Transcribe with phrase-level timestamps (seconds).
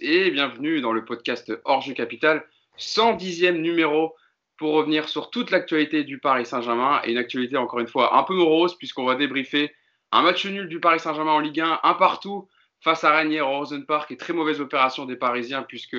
[0.00, 2.42] et bienvenue dans le podcast Orge Capital,
[2.78, 4.14] 110e numéro
[4.56, 8.22] pour revenir sur toute l'actualité du Paris Saint-Germain et une actualité encore une fois un
[8.22, 9.74] peu morose puisqu'on va débriefer
[10.12, 12.48] un match nul du Paris Saint-Germain en Ligue 1, un partout
[12.80, 15.96] face à Ranier au Rosen Park et très mauvaise opération des Parisiens puisque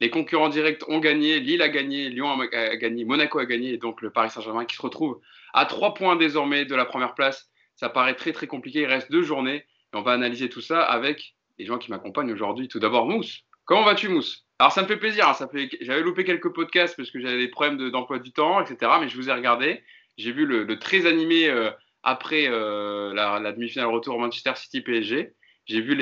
[0.00, 3.78] les concurrents directs ont gagné, Lille a gagné, Lyon a gagné, Monaco a gagné et
[3.78, 5.20] donc le Paris Saint-Germain qui se retrouve
[5.54, 7.50] à trois points désormais de la première place.
[7.76, 10.82] Ça paraît très très compliqué, il reste deux journées et on va analyser tout ça
[10.82, 12.68] avec les gens qui m'accompagnent aujourd'hui.
[12.68, 13.42] Tout d'abord Mousse.
[13.64, 14.46] Comment vas-tu Mousse?
[14.58, 15.68] Alors ça me fait plaisir, hein, ça fait...
[15.80, 18.92] j'avais loupé quelques podcasts parce que j'avais des problèmes d'emploi du temps, etc.
[19.00, 19.82] Mais je vous ai regardé,
[20.16, 21.70] j'ai vu le, très animé euh,
[22.02, 25.34] après euh, la, demi-finale retour Manchester City PSG.
[25.66, 25.94] J'ai vu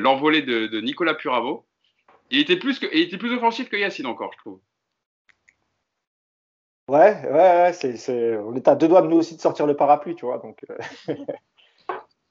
[0.00, 1.66] l'envolée de, Nicolas Puravo.
[2.30, 4.60] Il était, plus que, il était plus offensif que Yacine encore, je trouve.
[6.88, 9.76] Ouais, ouais, ouais c'est, on est à deux doigts de nous aussi de sortir le
[9.76, 10.38] parapluie, tu vois.
[10.38, 11.14] Donc, euh.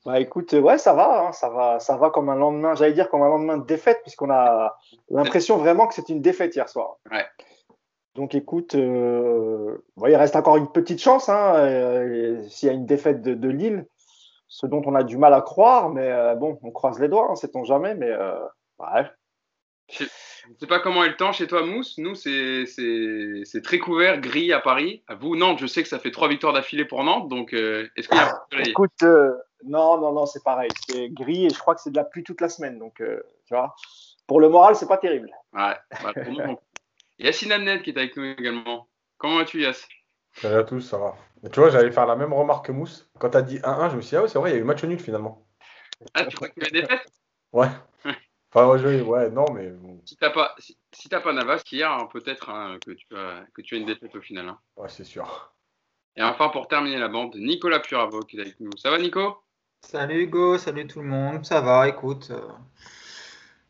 [0.06, 2.74] bah écoute, ouais, ça va, hein, ça va, ça va comme un lendemain.
[2.76, 4.78] J'allais dire comme un lendemain de défaite, puisqu'on a
[5.10, 6.98] l'impression vraiment que c'est une défaite hier soir.
[7.12, 7.26] Ouais.
[8.16, 12.86] Donc écoute, euh, il reste encore une petite chance hein, euh, s'il y a une
[12.86, 13.86] défaite de, Lille,
[14.48, 17.36] ce dont on a du mal à croire, mais bon, on croise les doigts, hein,
[17.36, 18.12] sait-on jamais, mais
[18.80, 19.06] ouais.
[19.92, 20.04] Je
[20.50, 21.98] ne sais pas comment est le temps chez toi, Mousse.
[21.98, 25.04] Nous, c'est très couvert, gris à Paris.
[25.08, 27.30] À vous, Nantes, je sais que ça fait trois victoires d'affilée pour Nantes.
[27.30, 29.34] Donc, euh, est-ce qu'il y a Écoute, euh,
[29.66, 30.70] non, non, non, c'est pareil.
[30.88, 32.80] C'est gris et je crois que c'est de la pluie toute la semaine.
[32.80, 33.76] Donc, euh, tu vois,
[34.28, 35.32] pour le moral, c'est pas terrible.
[35.54, 35.76] Ouais,
[36.24, 36.58] pour nous,
[37.20, 38.88] Yacine Amnet qui est avec nous également.
[39.18, 39.88] Comment vas-tu, Yass
[40.34, 41.16] Salut à tous, ça va.
[41.52, 43.10] tu vois, j'allais faire la même remarque que Mousse.
[43.20, 44.58] Quand tu as dit 1-1, je me suis dit, ah ouais, c'est vrai, il y
[44.58, 45.46] a eu match nul finalement.
[46.14, 47.06] Ah, tu crois qu'il y avait des défaite
[47.52, 47.68] Ouais.
[48.54, 49.72] Enfin, ouais, ouais, non, mais.
[50.06, 53.62] Si t'as pas, si, pas Navas, qui hier, hein, peut-être hein, que, tu as, que
[53.62, 54.50] tu as une défaite au final.
[54.50, 54.60] Hein.
[54.76, 55.54] Ouais, c'est sûr.
[56.18, 58.72] Et enfin, pour terminer la bande, Nicolas Puravo qui est avec nous.
[58.78, 59.38] Ça va, Nico?
[59.84, 61.44] Salut Hugo, salut tout le monde.
[61.44, 62.30] Ça va, écoute.
[62.32, 62.48] Euh,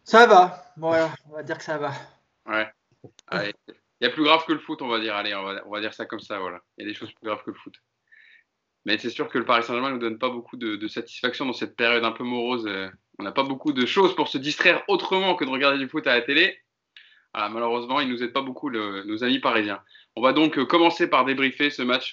[0.03, 0.73] ça va.
[0.79, 0.91] On
[1.33, 1.93] va dire que ça va.
[2.45, 2.67] Ouais.
[3.33, 3.53] Il
[4.01, 5.15] y a plus grave que le foot, on va dire.
[5.15, 6.59] Allez, on va, dire ça comme ça, voilà.
[6.77, 7.73] Il y a des choses plus graves que le foot.
[8.85, 11.53] Mais c'est sûr que le Paris Saint-Germain ne nous donne pas beaucoup de, satisfaction dans
[11.53, 12.67] cette période un peu morose.
[12.67, 15.87] Euh, on n'a pas beaucoup de choses pour se distraire autrement que de regarder du
[15.87, 16.59] foot à la télé.
[17.33, 19.81] malheureusement, ils nous aident pas beaucoup, nos amis parisiens.
[20.15, 22.11] On va donc euh, commencer par débriefer ce match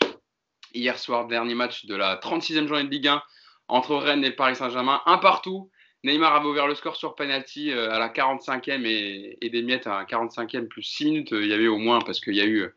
[0.72, 3.22] hier soir, dernier match de la 36e journée de Ligue 1
[3.68, 5.00] entre Rennes et Paris Saint-Germain.
[5.06, 5.70] Un partout.
[6.04, 9.98] Neymar avait ouvert le score sur penalty euh, à la 45e et, des miettes à
[9.98, 11.28] la 45e plus 6 minutes.
[11.32, 12.68] Il y avait au moins parce qu'il y a eu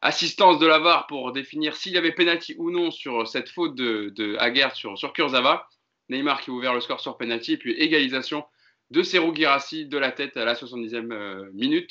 [0.00, 3.74] assistance de la VAR pour définir s'il y avait penalty ou non sur cette faute
[3.74, 4.38] de, de
[4.74, 5.68] sur, Kurzawa.
[6.08, 8.44] Neymar qui a ouvert le score sur penalty, puis égalisation
[8.90, 11.90] de Serou Girassi de la tête à la 70e euh, minute.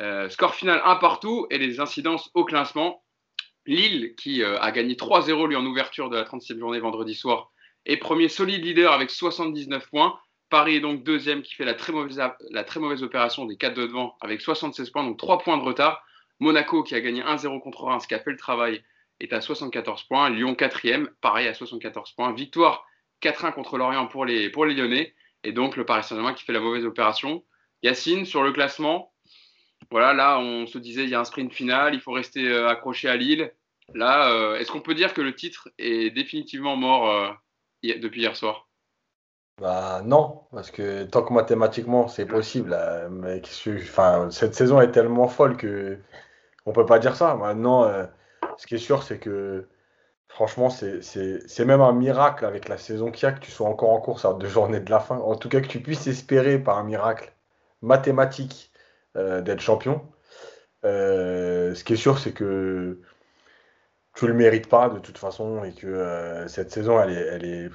[0.00, 3.02] Euh, score final un partout et les incidences au classement.
[3.66, 7.50] Lille qui euh, a gagné 3-0 lui en ouverture de la 36e journée vendredi soir
[7.86, 10.18] est premier solide leader avec 79 points.
[10.50, 14.40] Paris est donc deuxième qui fait la très mauvaise, opération des 4 de devant avec
[14.40, 16.04] 76 points, donc 3 points de retard.
[16.40, 18.82] Monaco qui a gagné 1-0 contre Reims, qui a fait le travail,
[19.20, 20.30] est à 74 points.
[20.30, 22.32] Lyon 4 pareil à 74 points.
[22.32, 22.86] Victoire
[23.22, 25.14] 4-1 contre Lorient pour les, pour les Lyonnais.
[25.44, 27.44] Et donc le Paris Saint-Germain qui fait la mauvaise opération.
[27.82, 29.12] Yacine, sur le classement,
[29.90, 32.68] voilà, là on se disait il y a un sprint final, il faut rester euh,
[32.68, 33.52] accroché à Lille.
[33.92, 37.30] Là, euh, est-ce qu'on peut dire que le titre est définitivement mort euh,
[38.00, 38.68] depuis hier soir
[39.60, 42.76] bah non, parce que tant que mathématiquement c'est possible,
[43.08, 43.40] mais
[44.30, 46.00] cette saison est tellement folle que
[46.66, 47.34] on peut pas dire ça.
[47.34, 48.06] Maintenant, euh,
[48.58, 49.68] ce qui est sûr, c'est que
[50.28, 53.90] franchement, c'est même un miracle avec la saison qu'il y a que tu sois encore
[53.90, 55.18] en course à deux journées de la fin.
[55.18, 57.32] En tout cas, que tu puisses espérer par un miracle
[57.82, 58.72] mathématique
[59.16, 60.02] euh, d'être champion.
[60.84, 63.00] Euh, ce qui est sûr, c'est que
[64.14, 67.70] tu le mérites pas de toute façon et que cette saison, elle est, elle est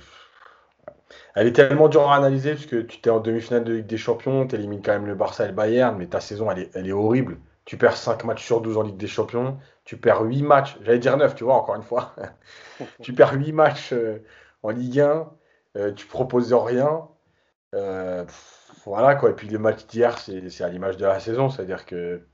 [1.36, 3.98] elle est tellement dure à analyser parce que tu t'es en demi-finale de Ligue des
[3.98, 6.76] Champions, tu élimines quand même le Barça et le Bayern, mais ta saison, elle est,
[6.76, 7.38] elle est horrible.
[7.66, 11.00] Tu perds 5 matchs sur 12 en Ligue des Champions, tu perds 8 matchs, j'allais
[11.00, 12.16] dire 9, tu vois, encore une fois.
[13.02, 14.24] tu perds 8 matchs euh,
[14.64, 15.30] en Ligue 1,
[15.78, 17.08] euh, tu proposes rien.
[17.76, 18.26] Euh,
[18.86, 19.30] voilà quoi.
[19.30, 22.26] Et puis le match d'hier, c'est à l'image de la saison, c'est-à-dire que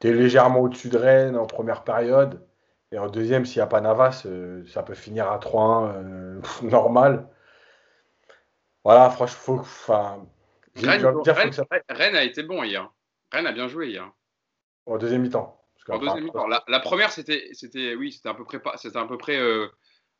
[0.00, 2.44] tu es légèrement au-dessus de Rennes en première période.
[2.92, 4.26] Et en deuxième, s'il n'y a pas Navas,
[4.66, 7.28] ça peut finir à 3-1 normal.
[8.84, 9.60] Voilà, franchement, faut.
[9.60, 10.26] Enfin,
[10.76, 12.90] Rennes, a été bon hier.
[13.32, 14.10] Rennes a bien joué hier.
[14.86, 15.60] En deuxième mi-temps.
[15.88, 16.46] En deuxième mi-temps.
[16.46, 19.68] La, première, c'était, c'était, oui, c'était à peu près, c'était à peu près euh,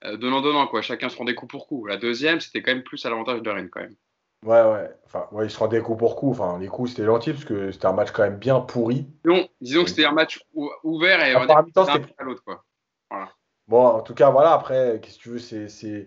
[0.04, 0.82] euh, donnant donnant quoi.
[0.82, 1.86] Chacun se rendait coup pour coup.
[1.86, 3.96] La deuxième, c'était quand même plus à l'avantage de Rennes quand même.
[4.44, 4.90] Ouais, ouais.
[5.04, 6.30] Enfin, ouais, ils se rendaient coup pour coup.
[6.30, 9.06] Enfin, les coups, c'était gentil parce que c'était un match quand même bien pourri.
[9.24, 10.40] Non, disons que c'était un match
[10.82, 12.64] ouvert et on est à l'autre, quoi.
[13.10, 13.30] Voilà.
[13.68, 14.52] Bon, en tout cas, voilà.
[14.52, 16.06] Après, qu'est-ce que tu veux, c'est, c'est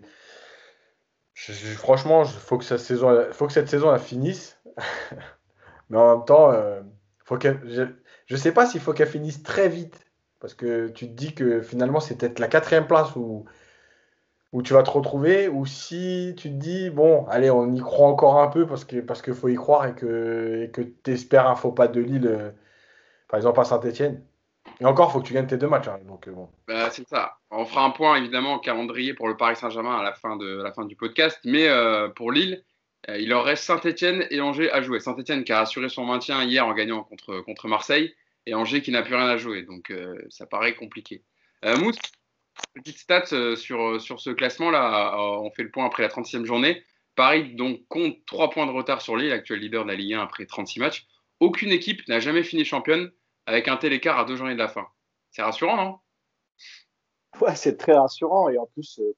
[1.76, 4.58] franchement, il faut que cette saison, faut que cette saison finisse.
[5.90, 6.80] Mais en même temps, euh,
[7.24, 7.86] faut je
[8.30, 10.00] ne sais pas s'il faut qu'elle finisse très vite.
[10.40, 13.46] Parce que tu te dis que finalement, c'est peut-être la quatrième place où,
[14.54, 15.48] où tu vas te retrouver.
[15.48, 19.04] Ou si tu te dis, bon, allez, on y croit encore un peu parce qu'il
[19.04, 22.50] parce que faut y croire et que tu espères un faux pas de Lille, euh,
[23.28, 24.24] par exemple à Saint-Etienne.
[24.80, 25.88] Et encore, faut que tu gagnes tes deux matchs.
[25.88, 26.48] Hein, donc, euh, bon.
[26.66, 27.36] Bah, c'est ça.
[27.50, 30.62] On fera un point évidemment au calendrier pour le Paris Saint-Germain à la fin, de,
[30.62, 31.38] la fin du podcast.
[31.44, 31.68] Mais
[32.16, 32.64] pour Lille,
[33.08, 35.00] euh, il leur reste Saint-Etienne et Angers à jouer.
[35.00, 38.14] Saint-Etienne qui a assuré son maintien hier en gagnant contre, contre Marseille
[38.46, 39.62] et Angers qui n'a plus rien à jouer.
[39.62, 41.22] Donc euh, ça paraît compliqué.
[41.64, 41.98] Euh, Mousse,
[42.74, 45.16] petite stat sur, sur ce classement-là.
[45.18, 46.82] On fait le point après la 36e journée.
[47.16, 50.22] Paris donc compte 3 points de retard sur Lille, actuel leader de la Ligue 1
[50.22, 51.06] après 36 matchs.
[51.40, 53.10] Aucune équipe n'a jamais fini championne
[53.46, 54.86] avec un tel écart à deux journées de la fin.
[55.30, 55.98] C'est rassurant, non?
[57.40, 58.48] Ouais, c'est très rassurant.
[58.48, 59.12] Et en plus, euh,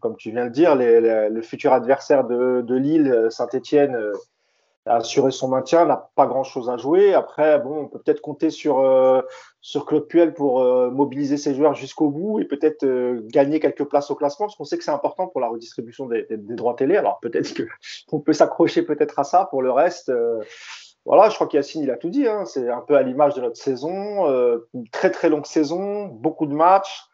[0.00, 3.96] comme tu, viens de dire, le futur adversaire de, de Lille, euh, Saint-Etienne,
[4.88, 7.14] euh, a assuré son maintien, n'a pas grand-chose à jouer.
[7.14, 8.82] Après, bon, on peut peut-être compter sur,
[9.60, 12.84] sur Claude Puel pour mobiliser ses joueurs jusqu'au bout et peut-être
[13.28, 16.26] gagner quelques places au classement, parce qu'on sait que c'est important pour la redistribution des,
[16.30, 16.96] des, droits télé.
[16.96, 17.52] Alors peut-être
[18.08, 19.46] qu'on peut s'accrocher peut-être à ça.
[19.50, 20.12] Pour le reste,
[21.04, 22.26] voilà, je crois qu'Yacine, il a tout dit.
[22.26, 22.44] Hein.
[22.44, 24.26] C'est un peu à l'image de notre saison.
[24.74, 27.07] une très très longue saison, beaucoup de matchs.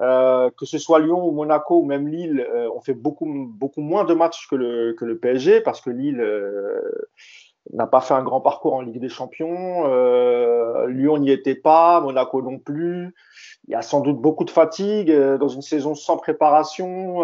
[0.00, 3.82] Euh, que ce soit Lyon ou Monaco ou même Lille, euh, on fait beaucoup, beaucoup
[3.82, 6.80] moins de matchs que le, PSG parce que Lille euh,
[7.74, 9.84] n'a pas fait un grand parcours en Ligue des Champions.
[10.86, 13.14] Lyon n'y était pas, Monaco non plus.
[13.68, 17.22] Il y a sans doute beaucoup de fatigue dans une saison sans préparation,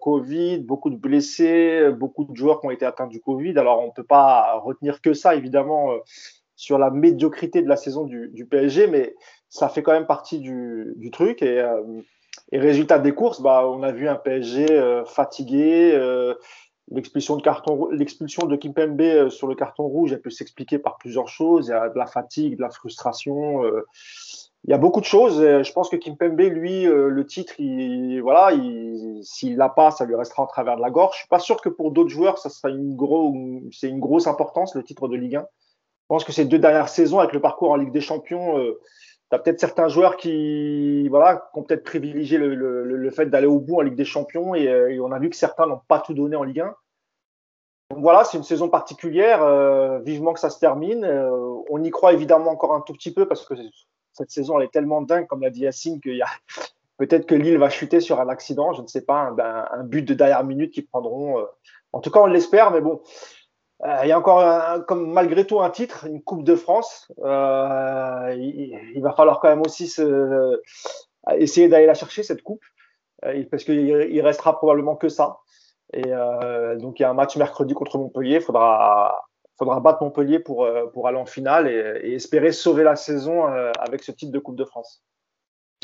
[0.00, 3.58] Covid, beaucoup de blessés, beaucoup de joueurs qui ont été atteints du Covid.
[3.58, 5.90] Alors on ne peut pas retenir que ça, évidemment,
[6.56, 9.14] sur la médiocrité de la saison du, du PSG, mais
[9.48, 11.42] ça fait quand même partie du, du truc.
[11.42, 11.82] Et, euh,
[12.52, 15.92] et, résultat des courses, bah, on a vu un PSG euh, fatigué.
[15.94, 16.34] Euh,
[16.90, 21.28] l'expulsion de carton, l'expulsion de Kimpembe sur le carton rouge, elle peut s'expliquer par plusieurs
[21.28, 21.66] choses.
[21.66, 23.64] Il y a de la fatigue, de la frustration.
[24.62, 25.40] il y a beaucoup de choses.
[25.40, 28.56] Je pense que Kimpembe, lui, le titre, il, voilà,
[29.22, 31.14] s'il l'a pas, ça lui restera en travers de la gorge.
[31.14, 32.68] Je suis pas sûr que pour d'autres joueurs, ça sera
[33.72, 35.40] c'est une grosse importance le titre de Ligue 1.
[35.40, 38.60] Je pense que ces deux dernières saisons avec le parcours en Ligue des Champions,
[39.30, 43.26] tu as peut-être certains joueurs qui, voilà, qui ont peut-être privilégié le, le, le fait
[43.26, 45.66] d'aller au bout en Ligue des Champions et, euh, et on a vu que certains
[45.66, 46.74] n'ont pas tout donné en Ligue 1.
[47.90, 49.42] Donc voilà, c'est une saison particulière.
[49.42, 51.04] Euh, vivement que ça se termine.
[51.04, 51.30] Euh,
[51.68, 53.54] on y croit évidemment encore un tout petit peu parce que
[54.12, 56.28] cette saison elle est tellement dingue, comme l'a dit Yacine, qu'il y a
[56.98, 58.72] peut-être que Lille va chuter sur un accident.
[58.74, 61.44] Je ne sais pas, un, un but de dernière minute qu'ils prendront.
[61.92, 63.00] en tout cas, on l'espère, mais bon,
[63.84, 67.12] il y a encore, malgré tout, un titre, une Coupe de France.
[67.22, 70.60] Euh, il, va falloir quand même aussi se,
[71.36, 72.64] essayer d'aller la chercher, cette Coupe,
[73.24, 75.38] euh, parce qu'il il restera probablement que ça.
[75.92, 76.10] Et
[76.78, 78.36] donc, il y a un match mercredi contre Montpellier.
[78.36, 79.20] Il faudra,
[79.60, 83.44] battre Montpellier pour, aller en finale et espérer sauver la saison
[83.78, 85.04] avec ce titre de Coupe de France.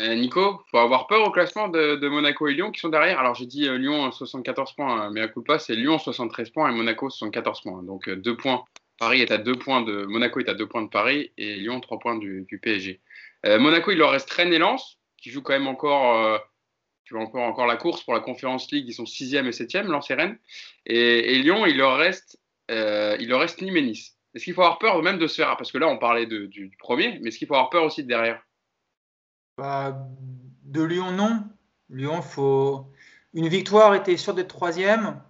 [0.00, 3.18] Euh, Nico, faut avoir peur au classement de, Monaco et Lyon qui sont derrière.
[3.18, 6.70] Alors j'ai dit euh, Lyon 74 points, mais à coup pas, c'est Lyon 73 points
[6.70, 7.82] et Monaco 74 points.
[7.82, 8.64] Donc euh, deux points.
[8.98, 11.80] Paris est à deux points de Monaco est à deux points de Paris et Lyon
[11.80, 13.00] trois points du, PSG.
[13.44, 16.40] Monaco, il leur reste Rennes et Lens qui jouent quand même encore,
[17.12, 18.84] encore, encore la course pour la Conférence League.
[18.86, 20.38] Ils sont 6e et 7e, Lens et Rennes.
[20.86, 24.16] Et, Lyon, il leur reste, il leur reste Nîmes et Nice.
[24.36, 26.46] Est-ce qu'il faut avoir peur même de se faire Parce que là, on parlait du,
[26.46, 28.40] du premier, mais est-ce qu'il faut avoir peur aussi de derrière?
[29.56, 29.96] Bah,
[30.64, 31.44] de Lyon, non.
[31.90, 32.86] Lyon, faut.
[33.34, 35.20] Une victoire, était sûr d'être troisième.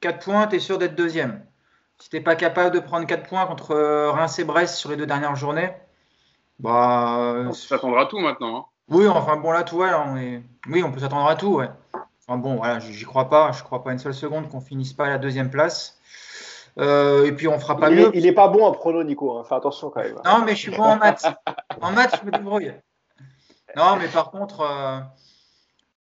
[0.00, 1.44] Quatre points, tu es sûr d'être deuxième.
[1.98, 4.96] Si tu pas capable de prendre quatre points contre euh, Reims et Brest sur les
[4.96, 5.72] deux dernières journées,
[6.58, 7.34] bah.
[7.48, 8.56] On s'attendre à tout maintenant.
[8.56, 8.64] Hein.
[8.88, 10.42] Oui, enfin bon, là, tout, ouais, on est...
[10.68, 11.68] oui, on peut s'attendre à tout, ouais.
[11.94, 13.52] Enfin bon, voilà, j'y crois pas.
[13.52, 15.98] Je crois pas une seule seconde qu'on finisse pas à la deuxième place.
[16.78, 18.10] Euh, et puis on fera pas mieux.
[18.14, 19.38] il est pas bon en prono, Nico.
[19.38, 19.44] Hein.
[19.48, 20.16] Fais attention quand même.
[20.24, 21.26] Non, mais je suis bon en maths.
[21.80, 22.72] en maths, je me débrouille.
[23.76, 25.00] Non, mais par contre, euh,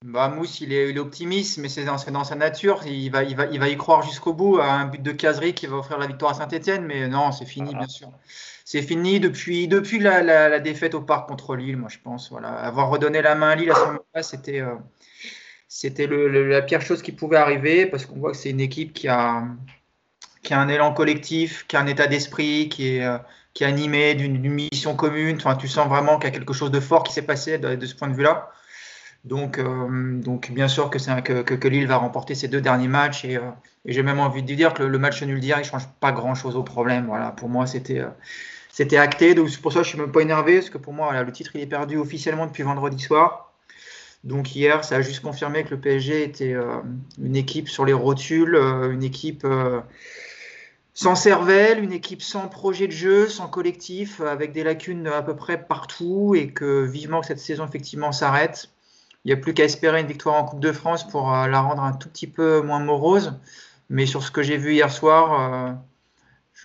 [0.05, 2.85] bah, Mousse, il est, optimiste, mais c'est dans, sa nature.
[2.85, 5.53] Il va, il, va, il va y croire jusqu'au bout à un but de caserie
[5.53, 6.85] qui va offrir la victoire à Saint-Etienne.
[6.85, 8.09] Mais non, c'est fini, bien sûr.
[8.65, 12.29] C'est fini depuis, depuis la, défaite au parc contre Lille, moi, je pense.
[12.29, 12.49] Voilà.
[12.49, 14.61] Avoir redonné la main à Lille à ce moment-là, c'était.
[14.61, 14.75] Euh,
[15.71, 19.07] c'était la pire chose qui pouvait arriver parce qu'on voit que c'est une équipe qui
[19.07, 19.43] a,
[20.41, 23.19] qui a un élan collectif, qui a un état d'esprit, qui est, euh,
[23.53, 25.37] qui est animé d'une mission commune.
[25.37, 27.85] Enfin, tu sens vraiment qu'il y a quelque chose de fort qui s'est passé de,
[27.85, 28.51] ce point de vue-là.
[29.25, 33.25] Donc, euh, donc, bien sûr que, Lille va remporter ses deux derniers matchs.
[33.25, 33.41] Et, euh,
[33.85, 36.55] j'ai même envie de dire que le, match nul d'hier, il ne change pas grand-chose
[36.55, 37.07] au problème.
[37.07, 38.09] Voilà, pour moi, c'était euh,
[38.71, 39.35] c'était acté.
[39.35, 40.55] Donc, c'est pour ça que je ne suis même pas énervé.
[40.55, 43.53] Parce que pour moi, le titre, il est perdu officiellement depuis vendredi soir.
[44.23, 46.55] Donc, hier, ça a juste confirmé que le PSG était
[47.21, 49.45] une équipe sur les rotules, une équipe
[50.99, 55.33] sans cervelle, une équipe sans projet de jeu, sans collectif, avec des lacunes à peu
[55.33, 58.69] près partout et que vivement que cette saison effectivement s'arrête.
[59.23, 61.61] Il n'y a plus qu'à espérer une victoire en Coupe de France pour euh, la
[61.61, 63.39] rendre un tout petit peu moins morose.
[63.89, 65.77] Mais sur ce que j'ai vu hier soir,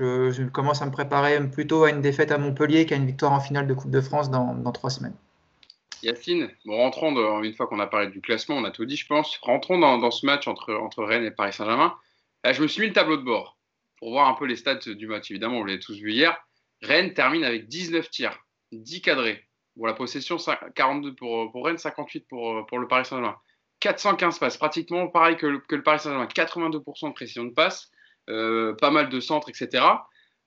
[0.01, 3.31] euh, je, commence à me préparer plutôt à une défaite à Montpellier qu'à une victoire
[3.31, 5.15] en finale de Coupe de France dans, trois semaines.
[6.03, 7.15] Yacine, rentrons,
[7.45, 9.39] une fois qu'on a parlé du classement, on a tout dit, je pense.
[9.43, 11.95] Rentrons dans, ce match entre Rennes et Paris Saint-Germain.
[12.45, 13.54] je me suis mis le tableau de bord
[14.05, 15.31] pour voir un peu les stats du match.
[15.31, 16.37] Évidemment, vous l'avez tous vu hier.
[16.83, 18.39] Rennes termine avec 19 tirs,
[18.73, 19.49] 10 cadrés.
[19.75, 20.37] Pour la possession,
[20.75, 23.39] 42 pour, pour Rennes, 58 pour, pour le Paris Saint-Germain.
[23.81, 26.27] 415 passes, pratiquement pareil que le, que le Paris Saint-Germain.
[26.27, 27.91] 82% de précision de passe,
[28.29, 29.83] euh, pas mal de centres, etc.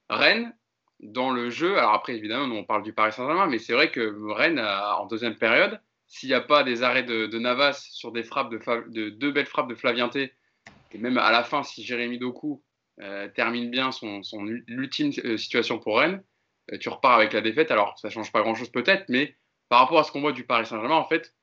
[0.07, 0.55] Rennes,
[0.99, 4.31] dans le jeu, alors après, évidemment, on parle du Paris Saint-Germain, mais c'est vrai que
[4.33, 8.51] Rennes, en deuxième période, s'il n'y a pas des arrêts de, Navas sur des frappes
[8.51, 8.59] de,
[8.89, 10.31] de, deux belles frappes de Flavienté,
[10.91, 12.61] et même à la fin, si Jérémy Doku
[13.35, 14.21] termine bien son,
[14.67, 16.23] ultime euh, situation pour Rennes,
[16.71, 17.71] euh, tu repars avec la défaite.
[17.71, 19.35] Alors, ça change pas grand-chose peut-être, mais
[19.69, 21.33] par rapport à ce qu'on voit du Paris Saint-Germain, en fait,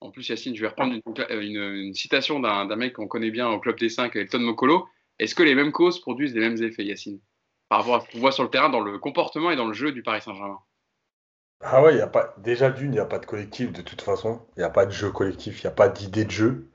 [0.00, 0.94] en plus, Yacine, je vais reprendre
[1.30, 4.88] une, citation d'un mec qu'on connaît bien au Club des 5, Elton Mokolo.
[5.20, 7.20] Est-ce que les mêmes causes produisent les mêmes effets, Yacine
[7.68, 9.74] Par rapport à ce qu'on voit sur le terrain, dans le comportement et dans le
[9.74, 10.58] jeu du Paris Saint-Germain?
[11.60, 14.02] Ah ouais, y a pas, déjà d'une, il n'y a pas de collectif de toute
[14.02, 14.40] façon.
[14.56, 16.71] Il n'y a pas de jeu collectif, il n'y a pas d'idée de jeu.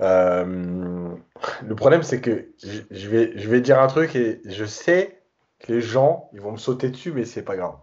[0.00, 1.14] Euh,
[1.62, 5.22] le problème, c'est que je vais, dire un truc et je sais
[5.60, 7.76] que les gens, ils vont me sauter dessus, mais c'est pas grave.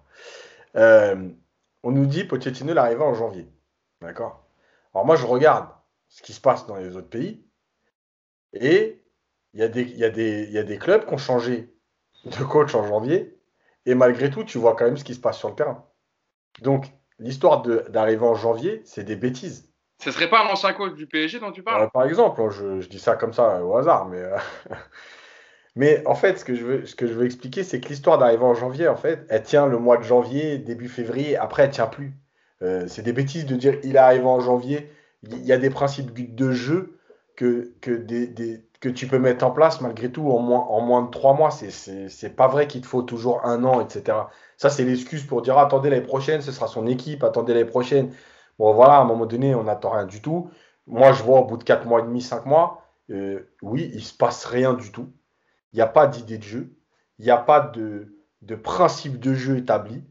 [0.75, 1.29] Euh,
[1.83, 3.47] on nous dit Pochettino l'arrivée en janvier.
[4.01, 4.45] D'accord?
[4.93, 5.69] Alors moi, je regarde
[6.09, 7.43] ce qui se passe dans les autres pays
[8.53, 9.01] et
[9.53, 11.73] il y a des clubs qui ont changé
[12.25, 13.37] de coach en janvier
[13.85, 15.85] et malgré tout, tu vois quand même ce qui se passe sur le terrain.
[16.61, 16.85] Donc,
[17.19, 19.70] l'histoire d'arriver en janvier, c'est des bêtises.
[20.01, 21.83] Ce serait pas un ancien coach du PSG dont tu parles?
[21.83, 24.35] Euh, Par exemple, je, dis ça comme ça au hasard, mais, euh,
[25.75, 28.95] mais en fait, ce que je veux, expliquer, c'est que l'histoire d'arriver en janvier, en
[28.95, 32.13] fait, elle tient le mois de janvier, début février, après elle tient plus.
[32.63, 34.91] Euh, c'est des bêtises de dire il arrive en janvier.
[35.23, 36.97] Il y a des principes de jeu
[37.35, 41.33] que, que tu peux mettre en place malgré tout en moins, en moins de trois
[41.35, 41.51] mois.
[41.51, 44.17] C'est pas vrai qu'il te faut toujours un an, etc.
[44.57, 48.11] Ça, c'est l'excuse pour dire attendez l'année prochaine, ce sera son équipe, attendez l'année prochaine.
[48.61, 50.51] Voilà, à un moment donné, on n'attend rien du tout.
[50.87, 53.97] Moi, je vois au bout de 4 mois et demi, 5 mois, euh, oui, il
[53.97, 55.11] ne se passe rien du tout.
[55.73, 56.75] Il n'y a pas d'idée de jeu.
[57.19, 58.15] Il n'y a pas de,
[58.63, 60.03] principe de jeu établi.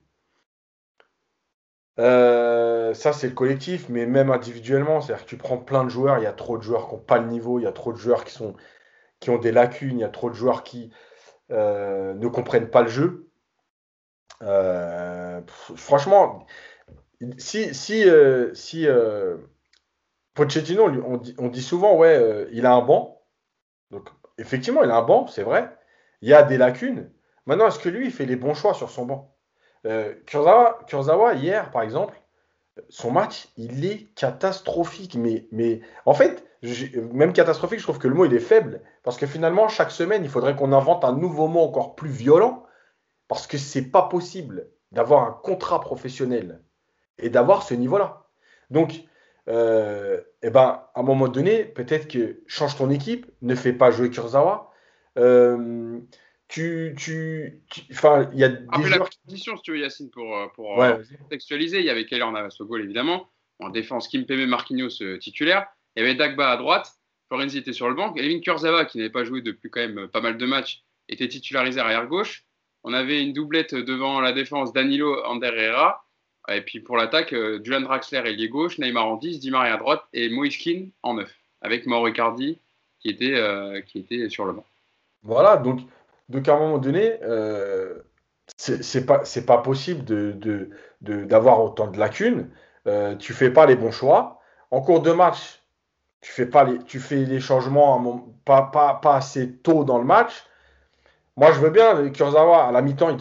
[1.99, 6.19] Euh, ça, c'est le collectif, mais même individuellement, c'est-à-dire que tu prends plein de joueurs,
[6.19, 7.93] il y a trop de joueurs qui n'ont pas le niveau, il y a trop
[7.93, 8.55] de joueurs qui, sont,
[9.19, 10.91] qui ont des lacunes, il y a trop de joueurs qui
[11.51, 13.29] euh, ne comprennent pas le jeu.
[15.77, 16.47] franchement,
[17.39, 19.37] si, si, euh, si euh,
[20.35, 20.89] Pochettino,
[21.39, 23.23] on dit, souvent, ouais, euh, il a un banc.
[23.91, 24.09] Donc,
[24.39, 25.77] effectivement, il a un banc, c'est vrai.
[26.23, 27.11] Il y a des lacunes.
[27.47, 29.37] Maintenant, est-ce que lui, il fait les bons choix sur son banc?
[30.27, 32.21] Kurzawa, hier, par exemple,
[32.89, 35.17] son match, il est catastrophique.
[35.17, 36.45] Mais, mais en fait,
[37.13, 38.83] même catastrophique, je trouve que le mot, il est faible.
[39.03, 42.65] Parce que finalement, chaque semaine, il faudrait qu'on invente un nouveau mot encore plus violent.
[43.29, 46.63] Parce que c'est pas possible d'avoir un contrat professionnel
[47.23, 48.27] et d'avoir ce niveau-là.
[48.71, 49.03] Donc,
[49.49, 53.91] euh, eh ben, à un moment donné, peut-être que change ton équipe, ne fais pas
[53.91, 54.73] jouer Kurzawa.
[55.19, 55.99] Euh,
[56.49, 57.63] tu, tu,
[57.93, 60.83] enfin, il y a des Après la position, si tu veux, Yacine, pour, euh, pour
[60.83, 63.29] euh, contextualiser, il y avait Keller Navas au goal, évidemment.
[63.59, 65.67] En défense, Kimpembe Marquinhos titulaire.
[65.95, 66.93] Il y avait Dagba à droite.
[67.29, 68.15] Florenzi était sur le banc.
[68.17, 71.79] Elvin Kurzawa, qui n'avait pas joué depuis quand même pas mal de matchs, était titularisé
[71.79, 72.45] arrière gauche.
[72.83, 76.05] On avait une doublette devant la défense, Danilo Ander Herrera.
[76.51, 79.77] Et puis pour l'attaque, euh, Julian Draxler ailier gauche, Neymar en 10, Di Maria à
[79.77, 81.31] droite et Moiskin en 9,
[81.63, 82.59] avec Mauro Icardi
[83.01, 84.65] qui était, euh, qui était sur le banc.
[85.23, 85.81] Voilà, donc,
[86.29, 87.99] donc à un moment donné, euh,
[88.57, 92.51] c'est pas, pas possible d'avoir de, de, autant de lacunes.
[92.87, 94.41] Euh, tu fais pas les bons choix.
[94.71, 95.63] En cours de match,
[96.21, 100.05] tu fais, pas les, tu fais les changements pas, pas, pas assez tôt dans le
[100.05, 100.45] match.
[101.37, 103.17] Moi, je veux bien, Kurzawa, à la mi-temps,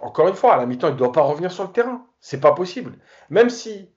[0.00, 2.06] encore une fois, à la mi-temps, il ne doit pas revenir sur le terrain.
[2.20, 2.98] C'est pas possible.
[3.30, 3.90] Même si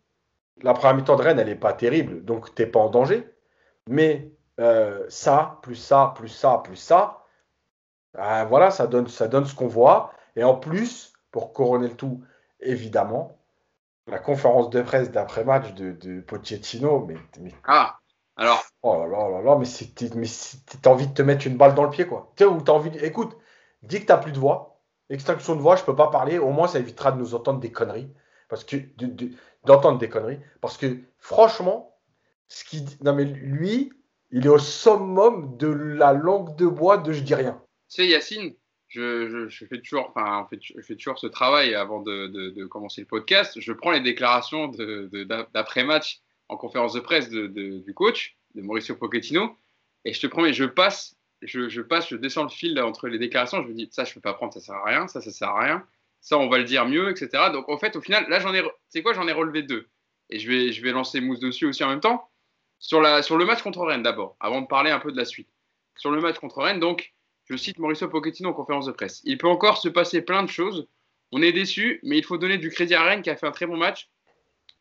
[0.62, 3.28] la première mi-temps de Rennes, elle n'est pas terrible, donc tu n'es pas en danger.
[3.88, 7.26] Mais euh, ça, plus ça, plus ça, plus ça,
[8.14, 10.14] ben voilà, ça donne, ça donne ce qu'on voit.
[10.36, 12.24] Et en plus, pour couronner le tout,
[12.60, 13.40] évidemment,
[14.08, 18.00] la conférence de presse d'après-match de, Pochettino, mais, Ah,
[18.36, 18.64] alors.
[18.84, 19.66] Oh là là là là, mais
[20.82, 22.34] t'as envie de te mettre une balle dans le pied, quoi.
[22.36, 22.98] Tu sais, t'as envie.
[23.00, 23.38] Écoute,
[23.84, 24.71] dis que t'as plus de voix,
[25.12, 26.40] extinction de voix, je peux pas parler.
[26.40, 28.10] Au moins, ça évitera de nous entendre des conneries.
[28.50, 28.78] Parce que
[29.66, 30.40] d'entendre des conneries.
[30.60, 31.98] Parce que franchement,
[32.48, 33.94] ce qui non mais lui,
[34.32, 37.62] il est au summum de la langue de bois de je dis rien.
[37.90, 38.54] Tu sais, Yacine,
[38.88, 43.60] je, fais toujours, enfin, je fais toujours ce travail avant de, commencer le podcast.
[43.60, 44.70] Je prends les déclarations
[45.54, 49.56] d'après-match en conférence de presse du coach, de Mauricio Pochettino,
[50.04, 53.62] et je te promets, je passe, je, passe, je descends le fil entre les déclarations.
[53.64, 55.32] Je me dis, ça, je ne peux pas prendre, ça sert à rien, ça, ça
[55.32, 55.86] sert à rien.
[56.22, 57.50] Ça, on va le dire mieux, etc.
[57.52, 59.88] Donc, en fait, au final, là, j'en ai, c'est quoi, j'en ai relevé deux.
[60.30, 62.30] Et je vais, je vais lancer Mousse dessus aussi en même temps.
[62.80, 65.26] Sur, la, sur le match contre Rennes d'abord, avant de parler un peu de la
[65.26, 65.50] suite.
[65.96, 67.14] Sur le match contre Rennes, donc,
[67.46, 69.22] je cite Mauricio Pochettino en conférence de presse.
[69.24, 70.88] Il peut encore se passer plein de choses.
[71.32, 73.52] On est déçu, mais il faut donner du crédit à Rennes qui a fait un
[73.52, 74.10] très bon match.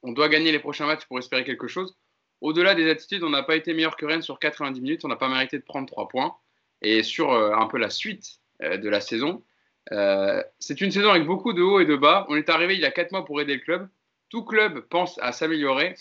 [0.03, 1.97] On doit gagner les prochains matchs pour espérer quelque chose.
[2.41, 5.05] Au-delà des attitudes, on n'a pas été meilleur que Rennes sur 90 minutes.
[5.05, 6.37] On n'a pas mérité de prendre 3 points.
[6.83, 9.45] Et sur euh, un peu la suite euh, de la saison,
[9.93, 12.27] euh, c'est une saison avec beaucoup de hauts et de bas.
[12.29, 13.89] On est arrivé il y a 4 mois pour aider le club.
[14.29, 15.95] Tout club pense à s'améliorer.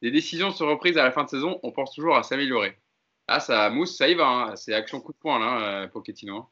[0.00, 1.60] Les décisions sont reprises à la fin de saison.
[1.62, 2.78] On pense toujours à s'améliorer.
[3.26, 4.26] Ah, ça mousse, ça y va.
[4.26, 4.56] Hein.
[4.56, 6.36] C'est action coup de poing, là, Pochettino.
[6.36, 6.48] Hein.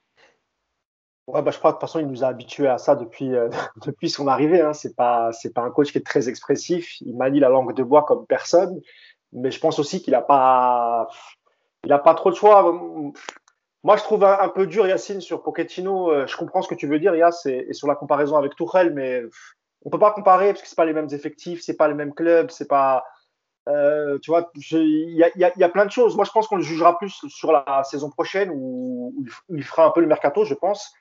[1.26, 3.30] Ouais, bah, je crois que de toute façon, il nous a habitués à ça depuis,
[3.87, 4.61] depuis son arrivée.
[4.61, 4.73] Hein.
[4.96, 7.00] Pas, c'est pas un coach qui est très expressif.
[7.00, 8.80] Il manie la langue de bois comme personne.
[9.32, 11.08] Mais je pense aussi qu'il n'a pas,
[11.82, 12.78] pas trop de choix.
[13.87, 16.11] Moi, je trouve un, peu dur, Yacine, sur Pochettino.
[16.11, 18.93] Euh, je comprends ce que tu veux dire, Yass, et, sur la comparaison avec Tourelle,
[18.93, 19.23] mais
[19.85, 22.12] on peut pas comparer parce que c'est pas les mêmes effectifs, c'est pas les mêmes
[22.12, 23.05] clubs, c'est pas,
[23.69, 26.16] euh, tu vois, il y, y, a, plein de choses.
[26.16, 29.14] Moi, je pense qu'on le jugera plus sur la saison prochaine où,
[29.50, 30.93] il fera un peu le mercato, je pense.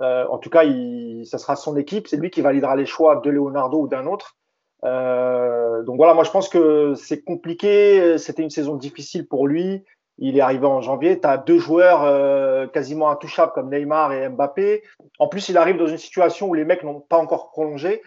[0.00, 2.08] Euh, en tout cas, il, ça sera son équipe.
[2.08, 4.36] C'est lui qui validera les choix de Leonardo ou d'un autre.
[4.82, 8.18] Euh, donc voilà, moi, je pense que c'est compliqué.
[8.18, 9.84] C'était une saison difficile pour lui.
[10.18, 11.20] Il est arrivé en janvier.
[11.20, 14.82] Tu as deux joueurs euh, quasiment intouchables comme Neymar et Mbappé.
[15.18, 18.02] En plus, il arrive dans une situation où les mecs n'ont pas encore prolongé.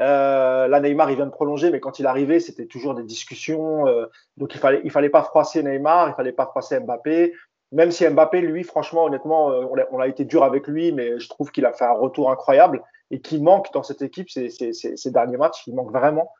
[0.00, 3.86] Euh, là, Neymar, il vient de prolonger, mais quand il arrivait, c'était toujours des discussions.
[3.86, 4.06] Euh,
[4.38, 7.34] donc, il fallait, il fallait pas froisser Neymar, il fallait pas froisser Mbappé.
[7.72, 9.46] Même si Mbappé, lui, franchement, honnêtement,
[9.92, 12.82] on a, été dur avec lui, mais je trouve qu'il a fait un retour incroyable
[13.12, 15.68] et qui manque dans cette équipe ces, ces, derniers matchs.
[15.68, 16.32] Il manque vraiment.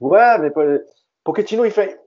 [0.00, 0.50] Ouais, mais
[1.24, 2.00] Pochettino, il fait,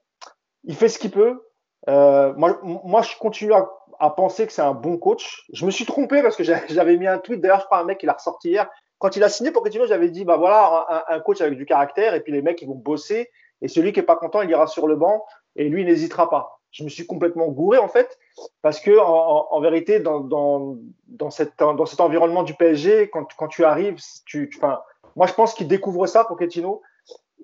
[0.64, 1.42] il fait ce qu'il peut.
[1.90, 5.46] Euh, moi, moi, je continue à, penser que c'est un bon coach.
[5.54, 8.00] Je me suis trompé parce que j'avais mis un tweet, d'ailleurs, je crois un mec
[8.00, 8.70] qui l'a ressorti hier,
[9.04, 12.22] quand il a signé Pochettino, j'avais dit, bah voilà, un, coach avec du caractère, et
[12.22, 13.30] puis les mecs, ils vont bosser,
[13.62, 15.26] et celui qui est pas content, il ira sur le banc,
[15.58, 16.62] et lui, il n'hésitera pas.
[16.72, 18.18] Je me suis complètement gouré, en fait,
[18.62, 21.60] parce que, en, vérité, dans, dans, dans, cet
[22.00, 24.80] environnement du PSG, quand, quand tu arrives, tu, enfin,
[25.18, 26.82] moi, je pense qu'il découvre ça, Pochettino,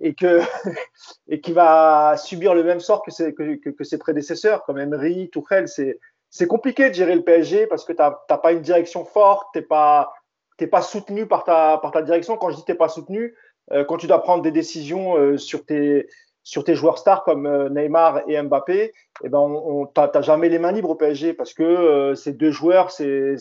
[0.02, 0.40] et que
[1.28, 5.68] et qui va subir le même sort que ses, que, ses prédécesseurs, comme Emery, Tuchel.
[5.68, 6.00] C'est
[6.32, 9.60] c'est compliqué de gérer le PSG parce que tu n'as pas une direction forte, tu
[9.60, 10.14] n'es pas
[10.58, 12.38] t'es pas soutenu par ta, par ta direction.
[12.38, 13.36] Quand je dis t'es pas soutenu,
[13.72, 16.08] euh, quand tu dois prendre des décisions euh, sur, tes,
[16.44, 18.92] sur tes joueurs stars comme euh, Neymar et Mbappé,
[19.24, 23.36] eh ben jamais les mains libres au PSG parce que ces deux joueurs, c'est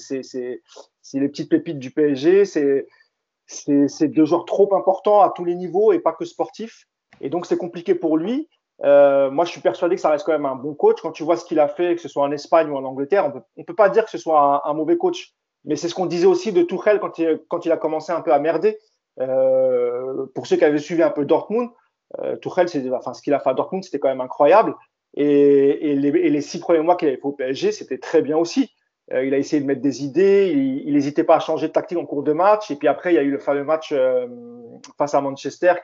[1.15, 2.87] les petites pépites du PSG, c'est
[3.49, 6.87] c'est deux joueurs trop importants à tous les niveaux et pas que sportifs.
[7.21, 8.49] Et donc c'est compliqué pour lui.
[8.83, 11.01] moi, je suis persuadé que ça reste quand même un bon coach.
[11.01, 13.27] Quand tu vois ce qu'il a fait, que ce soit en Espagne ou en Angleterre,
[13.27, 15.35] on peut, ne peut pas dire que ce soit un mauvais coach.
[15.65, 18.39] Mais c'est ce qu'on disait aussi de Tuchel quand il, a commencé un peu à
[18.39, 18.79] merder.
[19.21, 21.71] Euh, pour ceux qui avaient suivi un peu Dortmund,
[22.21, 24.75] euh, Tuchel, enfin, ce qu'il a fait à Dortmund, c'était quand même incroyable.
[25.15, 28.23] Et, et, les, et les, six premiers mois qu'il avait fait au PSG, c'était très
[28.23, 28.71] bien aussi.
[29.13, 31.99] Euh, il a essayé de mettre des idées, il n'hésitait pas à changer de tactique
[31.99, 32.71] en cours de match.
[32.71, 34.27] Et puis après, il y a eu le fameux match euh,
[34.97, 35.75] face à Manchester.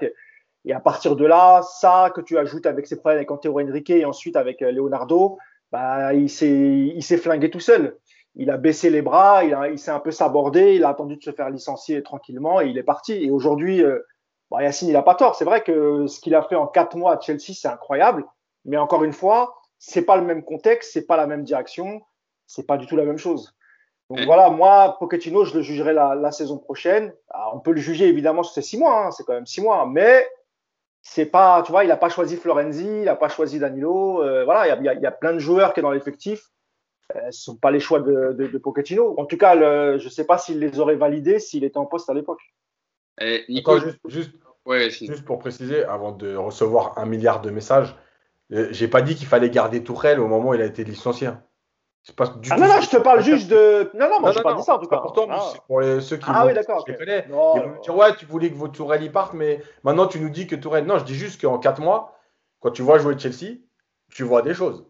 [0.64, 3.90] et à partir de là, ça que tu ajoutes avec ses problèmes avec Antero Henrique
[3.90, 5.38] et ensuite avec euh, Leonardo,
[5.72, 7.98] bah, il s'est flingué tout seul
[8.36, 11.30] il a baissé les bras, il, s'est un peu sabordé, il a attendu de se
[11.30, 13.12] faire licencier tranquillement et il est parti.
[13.12, 14.00] Et aujourd'hui, euh,
[14.52, 15.34] Yacine, il n'a pas tort.
[15.36, 18.24] C'est vrai que ce qu'il a fait en quatre mois à Chelsea, c'est incroyable.
[18.64, 22.02] Mais encore une fois, c'est pas le même contexte, c'est pas la même direction,
[22.46, 23.54] c'est pas du tout la même chose.
[24.10, 27.12] Donc voilà, moi, Pochettino, je le jugerai la, saison prochaine.
[27.52, 29.86] on peut le juger évidemment sur ces six mois, hein, c'est quand même six mois,
[29.86, 30.28] mais
[31.00, 34.22] c'est pas, tu vois, il n'a pas choisi Florenzi, il n'a pas choisi Danilo.
[34.22, 36.50] Euh, voilà, il y, y a, plein de joueurs qui sont dans l'effectif
[37.14, 39.14] euh, ce ne sont pas les choix de, de, Pochettino.
[39.18, 39.54] En tout cas,
[39.98, 42.40] je ne sais pas s'il les aurait validés s'il était en poste à l'époque.
[43.48, 44.32] Nico, juste, juste,
[44.90, 47.94] juste, pour préciser, avant de recevoir un milliard de messages,
[48.52, 51.28] euh, j'ai pas dit qu'il fallait garder Tourelle au moment où il a été licencié.
[52.12, 53.90] Pas du ah non, non, je te parle juste de.
[53.94, 54.98] Non, non, moi je pas dit ça en tout cas.
[54.98, 55.54] Pourtant, ah.
[55.66, 56.24] pour ceux qui.
[56.28, 56.84] Ah oui, d'accord.
[56.86, 56.94] ils
[57.30, 60.28] vont me dire Ouais, tu voulais que votre Tourelle y parte, mais maintenant tu nous
[60.28, 60.84] dis que Tourelle.
[60.84, 62.18] Non, je dis juste qu'en 4 mois,
[62.60, 63.56] quand tu vois jouer Chelsea,
[64.12, 64.84] tu vois des choses.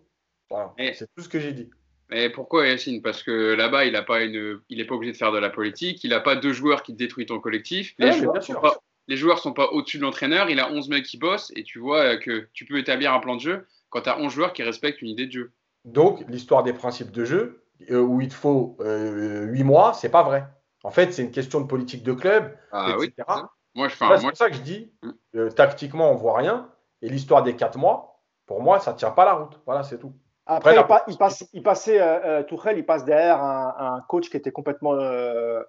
[0.51, 0.73] Voilà.
[0.77, 1.71] C'est tout ce que j'ai dit.
[2.11, 3.01] Mais pourquoi Yacine?
[3.01, 4.61] Parce que là-bas, il n'est pas, une...
[4.69, 6.05] il pas obligé de faire de la politique.
[6.05, 7.95] Il n'a pas deux joueurs qui détruisent ton collectif.
[7.99, 8.77] Les, joueurs, sont pas...
[9.09, 10.51] les joueurs sont pas au-dessus de l'entraîneur.
[10.51, 13.37] Il a 11 mecs qui bossent et tu vois que tu peux établir un plan
[13.37, 15.53] de jeu quand tu as 11 joueurs qui respectent une idée de jeu.
[15.85, 20.09] Donc, l'histoire des principes de jeu, euh, où il te faut euh, 8 mois, c'est
[20.09, 20.47] pas vrai.
[20.83, 23.07] En fait, c'est une question de politique de club, Ah oui.
[23.07, 23.27] etc.
[23.75, 25.11] Moi, je, c'est moi, pour ça que je dis, Mm.
[25.37, 26.69] euh, tactiquement, on voit rien.
[27.03, 29.61] Et l'histoire des 4 mois, pour moi, ça tient pas la route.
[29.67, 30.15] Voilà, c'est tout.
[30.47, 34.01] Après, Après, il, pa- il passe, il passait, euh, Tourelle, il passe derrière un, un
[34.09, 35.63] coach qui était complètement euh,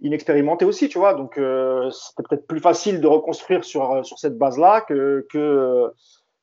[0.00, 1.14] inexpérimenté aussi, tu vois.
[1.14, 5.92] Donc, euh, c'était peut-être plus facile de reconstruire sur, sur cette base-là que, que,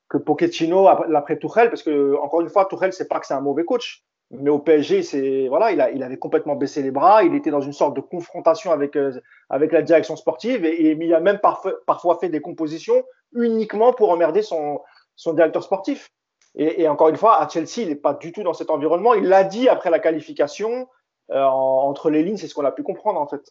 [0.10, 3.34] que Pochettino ap- après Tourelle, parce que, encore une fois, Tourelle, c'est pas que c'est
[3.34, 4.04] un mauvais coach.
[4.32, 7.24] Mais au PSG, c'est voilà, il, a, il avait complètement baissé les bras.
[7.24, 9.14] Il était dans une sorte de confrontation avec euh,
[9.50, 14.10] avec la direction sportive et, il a même parfois, parfois fait des compositions uniquement pour
[14.10, 14.82] emmerder son
[15.16, 16.10] son directeur sportif.
[16.56, 19.14] Et, encore une fois, à Chelsea, il n'est pas du tout dans cet environnement.
[19.14, 20.88] Il l'a dit après la qualification.
[21.32, 23.42] euh, en- entre les lignes, c'est ce qu'on a pu comprendre en fait.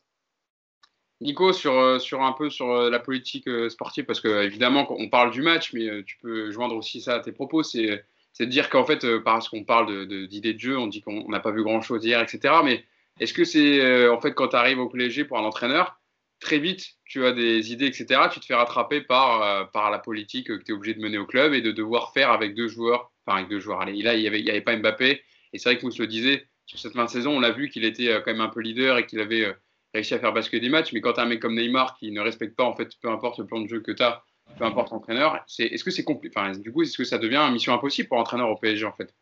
[1.23, 4.87] Nico, sur, euh, sur un peu sur euh, la politique euh, sportive, parce que évidemment,
[4.91, 8.05] on parle du match, mais tu peux joindre aussi ça à tes propos, c'est
[8.39, 11.53] de dire qu'en fait, parce qu'on parle d'idées de, jeu, on dit qu'on n'a pas
[11.53, 12.57] vu grand-chose hier, etc.
[12.63, 12.85] Mais
[13.19, 15.99] est-ce que c'est, en fait, quand tu arrives au PSG pour un entraîneur,
[16.39, 20.49] très vite, tu as des idées, etc., tu te fais rattraper par, par la politique
[20.49, 23.11] que tu es obligé de mener au club et de devoir faire avec deux joueurs,
[23.25, 23.81] enfin avec deux joueurs.
[23.81, 25.23] Allez, là, il n'y avait, pas Mbappé,
[25.55, 27.71] et c'est vrai que Mousse le disait, sur cette fin de saison, on l'a vu
[27.71, 29.57] qu'il était quand même un peu leader et qu'il avait...
[29.97, 32.57] réussi à faire basculer des matchs, mais quand un mec comme Neymar qui ne respecte
[32.57, 34.23] pas, en fait, peu importe le plan de jeu que tu as,
[34.59, 37.55] peu importe l'entraîneur, est-ce que c'est compli- enfin, du coup, est-ce que ça devient une
[37.55, 39.15] mission impossible pour l'entraîneur au PSG, en fait,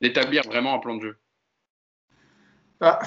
[0.00, 1.18] d'établir vraiment un plan de jeu?
[2.80, 2.98] Bah,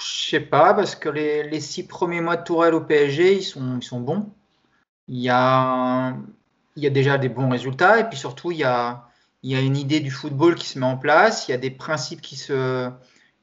[0.00, 3.42] je sais pas, parce que les, les six premiers mois de Tourelle au PSG, ils
[3.42, 4.32] sont, ils sont bons.
[5.08, 6.16] Il y a,
[6.76, 9.08] y a déjà des bons résultats, et puis surtout, il y a,
[9.42, 11.58] il y a une idée du football qui se met en place, il y a
[11.58, 12.90] des principes qui se,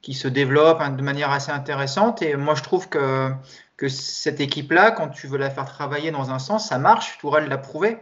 [0.05, 3.31] qui se développent hein, de manière assez intéressante, et moi je trouve que,
[3.77, 7.47] que cette équipe-là, quand tu veux la faire travailler dans un sens, ça marche, Tourelle
[7.49, 7.97] l'a prouvé.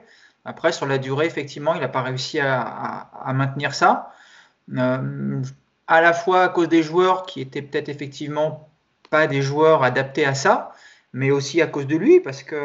[0.46, 4.12] Après, sur la durée, effectivement, il n'a pas réussi à, à- à maintenir ça.
[4.78, 5.42] Euh,
[5.88, 8.70] à la fois à cause des joueurs qui étaient peut-être effectivement
[9.10, 10.74] pas des joueurs adaptés à ça,
[11.14, 12.58] mais aussi à cause de lui, parce que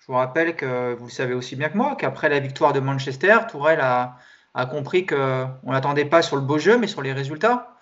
[0.00, 2.80] je vous rappelle que vous le savez aussi bien que moi, qu'après la victoire de
[2.80, 4.16] Manchester, Tourelle a,
[4.54, 7.73] a compris qu'on n'attendait pas sur le beau jeu, mais sur les résultats.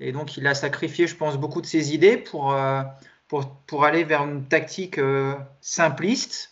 [0.00, 2.82] Et donc il a sacrifié, je pense, beaucoup de ses idées pour, euh,
[3.28, 6.50] pour, pour aller vers une tactique euh, simpliste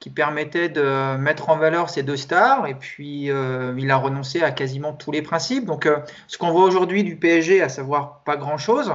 [0.00, 4.42] qui permettait de mettre en valeur ces deux stars, et puis euh, il a renoncé
[4.42, 5.64] à quasiment tous les principes.
[5.64, 5.88] Donc
[6.28, 8.92] ce qu'on voit aujourd'hui du PSG, à savoir pas grand-chose,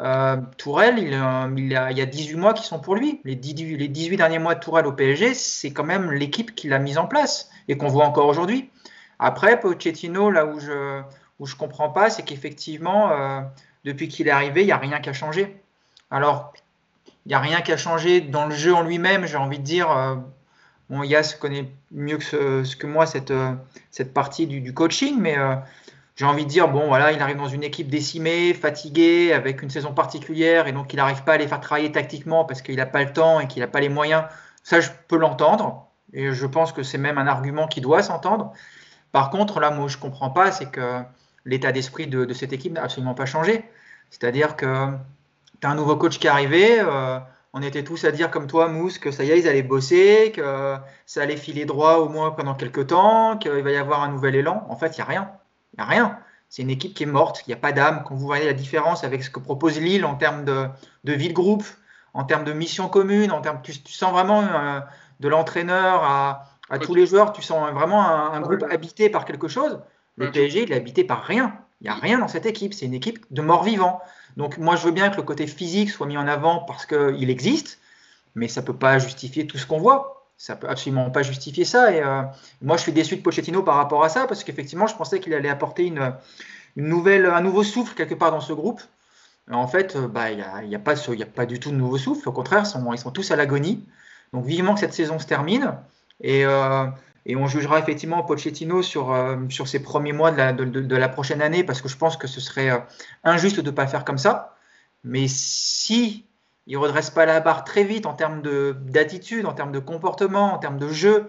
[0.00, 3.20] euh, Tourelle, il, a, il y a 18 mois qui sont pour lui.
[3.24, 6.72] Les 18, les 18 derniers mois de Tourelle au PSG, c'est quand même l'équipe qu'il
[6.72, 8.70] a mise en place et qu'on voit encore aujourd'hui.
[9.18, 11.02] Après, Pochettino, là où je
[11.38, 13.40] où je comprends pas, c'est qu'effectivement, euh,
[13.84, 15.60] depuis qu'il est arrivé, il n'y a rien qui a changé.
[16.10, 16.52] Alors,
[17.24, 19.64] il n'y a rien qui a changé dans le jeu en lui-même, j'ai envie de
[19.64, 19.90] dire.
[19.90, 20.16] euh,
[20.90, 23.54] Yas connaît mieux que, moi cette, euh,
[23.90, 25.56] cette partie du, du coaching, mais euh,
[26.16, 29.70] j'ai envie de dire, bon, voilà, il arrive dans une équipe décimée, fatiguée, avec une
[29.70, 32.84] saison particulière, et donc il n'arrive pas à les faire travailler tactiquement parce qu'il n'a
[32.84, 34.24] pas le temps et qu'il n'a pas les moyens.
[34.64, 38.52] Ça, je peux l'entendre, et je pense que c'est même un argument qui doit s'entendre.
[39.12, 41.02] Par contre, là, moi, je ne comprends pas, c'est que
[41.44, 43.64] l'état d'esprit de, de cette équipe n'a absolument pas changé.
[44.10, 44.88] C'est-à-dire que
[45.60, 47.18] tu as un nouveau coach qui est arrivé, euh,
[47.52, 50.32] on était tous à dire comme toi, Mousse, que ça y est, ils allaient bosser,
[50.34, 50.76] que
[51.06, 54.34] ça allait filer droit au moins pendant quelques temps, qu'il va y avoir un nouvel
[54.34, 54.66] élan.
[54.70, 55.30] En fait, il n'y a rien.
[55.74, 56.18] Il n'y a rien.
[56.48, 58.04] C'est une équipe qui est morte, il n'y a pas d'âme.
[58.06, 60.66] Quand vous voyez la différence avec ce que propose Lille en termes de,
[61.04, 61.64] de vie de groupe,
[62.14, 64.80] en termes de mission commune, en termes, tu, tu sens vraiment euh,
[65.20, 69.24] de l'entraîneur à, à tous les joueurs, tu sens vraiment un, un groupe habité par
[69.24, 69.80] quelque chose.
[70.16, 71.54] Le PSG, il est habité par rien.
[71.80, 72.74] Il n'y a rien dans cette équipe.
[72.74, 74.00] C'est une équipe de morts-vivants.
[74.36, 77.30] Donc moi, je veux bien que le côté physique soit mis en avant parce qu'il
[77.30, 77.80] existe,
[78.34, 80.26] mais ça ne peut pas justifier tout ce qu'on voit.
[80.36, 81.92] Ça ne peut absolument pas justifier ça.
[81.92, 82.22] Et euh,
[82.62, 85.34] moi, je suis déçu de Pochettino par rapport à ça parce qu'effectivement, je pensais qu'il
[85.34, 86.14] allait apporter une,
[86.76, 88.80] une, nouvelle, un nouveau souffle quelque part dans ce groupe.
[89.50, 91.98] En fait, bah, il bah, n'y a, a, pas, a pas du tout de nouveau
[91.98, 92.28] souffle.
[92.28, 93.84] Au contraire, ils sont, ils sont tous à l'agonie.
[94.32, 95.74] Donc vivement que cette saison se termine.
[96.20, 96.86] Et, euh,
[97.24, 101.08] et on jugera effectivement Pochettino sur, euh, sur ses premiers mois de la, de, la,
[101.08, 102.78] prochaine année parce que je pense que ce serait euh,
[103.24, 104.56] injuste de ne pas faire comme ça.
[105.04, 106.26] Mais si
[106.66, 108.42] il redresse pas la barre très vite en termes
[108.86, 111.26] d'attitude, en termes de comportement, en termes de jeu,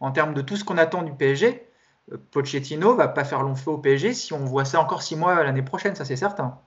[0.00, 1.66] en termes de tout ce qu'on attend du PSG,
[2.12, 5.16] euh, Pochettino va pas faire long feu au PSG si on voit ça encore six
[5.16, 6.60] mois l'année prochaine, ça c'est certain.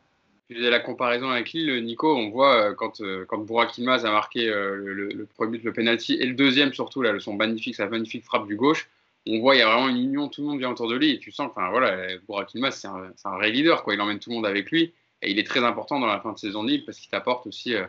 [0.47, 4.47] Tu faisais la comparaison avec Lille, Nico, on voit euh, quand, quand Burak a marqué
[4.47, 8.23] euh, le, premier but, le penalty, et le deuxième surtout, là, son magnifique, sa magnifique
[8.23, 8.87] frappe du gauche,
[9.27, 11.11] on voit il y a vraiment une union, tout le monde vient autour de lui,
[11.11, 13.95] et tu sens, enfin voilà, Burak c'est un, vrai leader, quoi.
[13.95, 16.31] il emmène tout le monde avec lui, et il est très important dans la fin
[16.31, 17.85] de saison de Lille parce qu'il t'apporte aussi euh,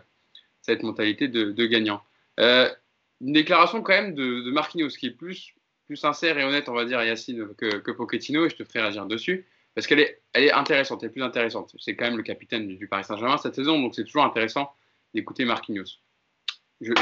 [0.62, 2.02] cette mentalité de, gagnant.
[2.40, 2.68] Euh,
[3.20, 5.54] une déclaration quand même de, de, Marquinhos qui est plus,
[5.86, 8.80] plus sincère et honnête, on va dire, Yacine, que, que Pochettino, et je te ferai
[8.80, 9.46] réagir dessus.
[9.76, 11.76] Parce qu'elle est, elle est intéressante, elle est plus intéressante.
[11.78, 14.72] C'est quand même le capitaine du, Paris Saint-Germain cette saison, donc c'est toujours intéressant
[15.12, 16.00] d'écouter Marquinhos.
[16.80, 16.92] Je,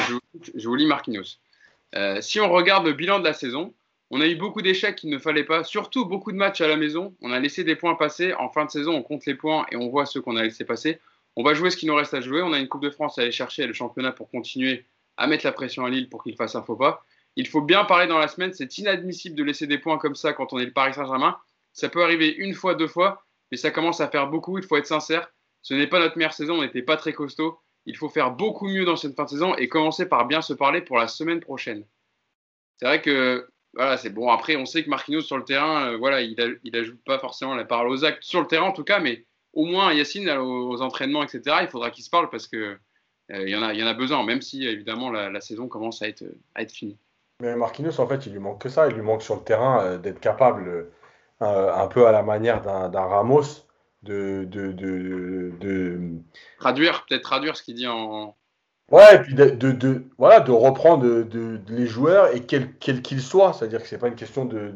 [0.67, 1.39] vous lis Marquinhos.
[1.95, 3.73] Euh, si on regarde le bilan de la saison,
[4.11, 6.77] on a eu beaucoup d'échecs qu'il ne fallait pas, surtout beaucoup de matchs à la
[6.77, 7.15] maison.
[7.23, 8.35] On a laissé des points passer.
[8.35, 10.65] En fin de saison, on compte les points et on voit ceux qu'on a laissé
[10.65, 10.99] passer.
[11.37, 12.43] On va jouer ce qui nous reste à jouer.
[12.43, 14.85] On a une Coupe de France à aller chercher le championnat pour continuer
[15.17, 17.05] à mettre la pression à Lille pour qu'il fasse un faux pas.
[17.37, 18.53] Il faut bien parler dans la semaine.
[18.53, 21.39] C'est inadmissible de laisser des points comme ça quand on est le Paris Saint-Germain.
[21.75, 24.57] Ça peut arriver une fois, deux fois, mais ça commence à faire beaucoup.
[24.59, 25.31] Il faut être sincère.
[25.61, 26.55] Ce n'est pas notre meilleure saison.
[26.55, 27.59] On n'était pas très costaud.
[27.85, 30.55] Il faut faire beaucoup mieux dans cette fin de saison et commencer par bien se
[30.55, 31.85] parler pour la semaine prochaine.
[32.79, 34.31] C'est vrai que voilà, c'est bon.
[34.31, 37.55] Après, on sait que Marquinhos sur le terrain, euh, voilà, il, a, ajoute pas forcément
[37.55, 40.81] la parole aux actes sur le terrain en tout cas, mais au moins Yacine aux,
[40.81, 41.57] entraînements, etc.
[41.63, 42.57] Il faudra qu'il se parle parce que
[43.33, 45.69] euh, il y en a, il y en a besoin, même si évidemment la, saison
[45.69, 46.99] commence à être, à être finie.
[47.41, 48.87] Mais Marquinhos, en fait, il lui manque que ça.
[48.89, 50.89] Il lui manque sur le terrain euh, d'être capable,
[51.45, 53.67] un peu à la manière d'un Ramos,
[54.03, 56.01] de, de, de, de...
[56.59, 58.35] traduire, peut-être traduire ce qu'il dit en,
[58.91, 61.07] Ouais, et puis de, de, voilà, de reprendre
[61.69, 63.53] les joueurs et quels qu'ils soient.
[63.53, 64.73] C'est-à-dire que c'est pas une question de,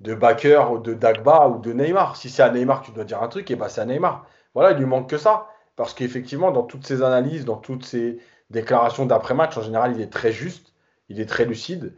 [0.00, 2.16] de, backer ou de Dagba ou de Neymar.
[2.16, 4.26] Si c'est à Neymar que tu dois dire un truc, et bah c'est à Neymar.
[4.54, 5.48] Voilà, il lui manque que ça.
[5.76, 8.18] Parce qu'effectivement, dans toutes ses analyses, dans toutes ses
[8.50, 10.72] déclarations d'après-match, en général, il est très juste,
[11.08, 11.94] il est très lucide.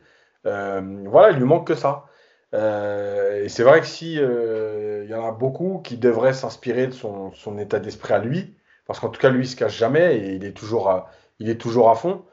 [0.47, 2.07] Euh, voilà, il lui manque que ça.
[2.55, 6.87] Euh, et c'est vrai que si euh, il y en a beaucoup qui devraient s'inspirer
[6.87, 8.55] de son, son état d'esprit à lui,
[8.87, 11.51] parce qu'en tout cas, lui, il se cache jamais et il est toujours à, il
[11.51, 12.25] est toujours à fond.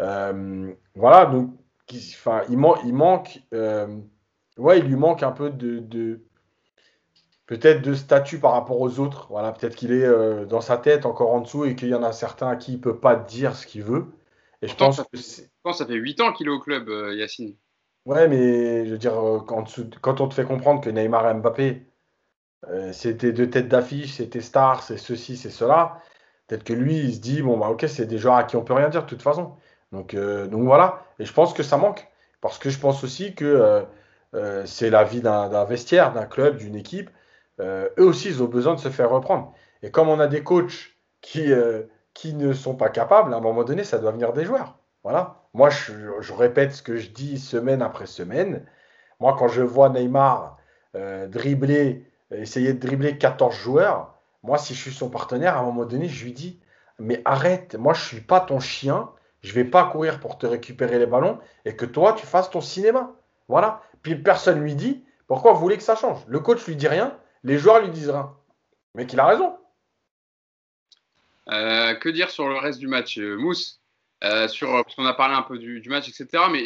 [0.00, 1.50] Euh, voilà, donc
[1.92, 6.20] enfin, il, il manque, ouais, il lui manque un peu de,
[7.46, 9.28] peut-être de statut par rapport aux autres.
[9.30, 12.12] Voilà, peut-être qu'il est dans sa tête encore en dessous et qu'il y en a
[12.12, 14.06] certains à qui il peut pas dire ce qu'il veut.
[14.62, 17.54] Et je pense, que ça fait 8 ans qu'il est au club, Yacine.
[18.06, 19.14] Ouais, mais je veux dire,
[19.46, 19.64] quand,
[20.02, 21.86] quand, on te fait comprendre que Neymar et Mbappé,
[22.92, 26.00] c'était deux têtes d'affiche, c'était stars, c'est ceci, c'est cela,
[26.46, 28.64] Peut-être que lui, il se dit, bon, bah ok, c'est des joueurs à qui on
[28.64, 29.56] peut rien dire de toute façon.
[29.92, 31.04] Donc, euh, donc voilà.
[31.18, 32.06] Et je pense que ça manque.
[32.40, 33.82] Parce que je pense aussi que euh,
[34.34, 37.10] euh, c'est la vie d'un vestiaire, d'un club, d'une équipe.
[37.60, 39.54] eux aussi, ils ont besoin de se faire reprendre.
[39.82, 41.50] Et comme on a des coachs qui,
[42.14, 44.78] qui ne sont pas capables, à un moment donné, ça doit venir des joueurs.
[45.04, 45.43] Voilà.
[45.54, 48.66] Moi, je, répète ce que je dis semaine après semaine.
[49.20, 50.58] Moi, quand je vois Neymar
[51.28, 54.14] dribbler, essayer de dribbler 14 joueurs,
[54.44, 56.60] moi, si je suis son partenaire, à un moment donné, je lui dis
[56.98, 60.36] Mais arrête, moi, je ne suis pas ton chien, je ne vais pas courir pour
[60.36, 63.12] te récupérer les ballons et que toi, tu fasses ton cinéma.
[63.48, 63.82] Voilà.
[64.02, 66.22] Puis personne lui dit Pourquoi vous voulez que ça change?
[66.28, 68.34] Le coach lui dit rien, les joueurs lui disent rien.
[68.94, 69.56] Mais qu'il a raison.
[71.48, 73.80] Euh, que dire sur le reste du match, euh, Mousse?
[74.24, 76.44] Euh, sur, Parce qu'on a parlé un peu du, match, etc.
[76.50, 76.64] Mais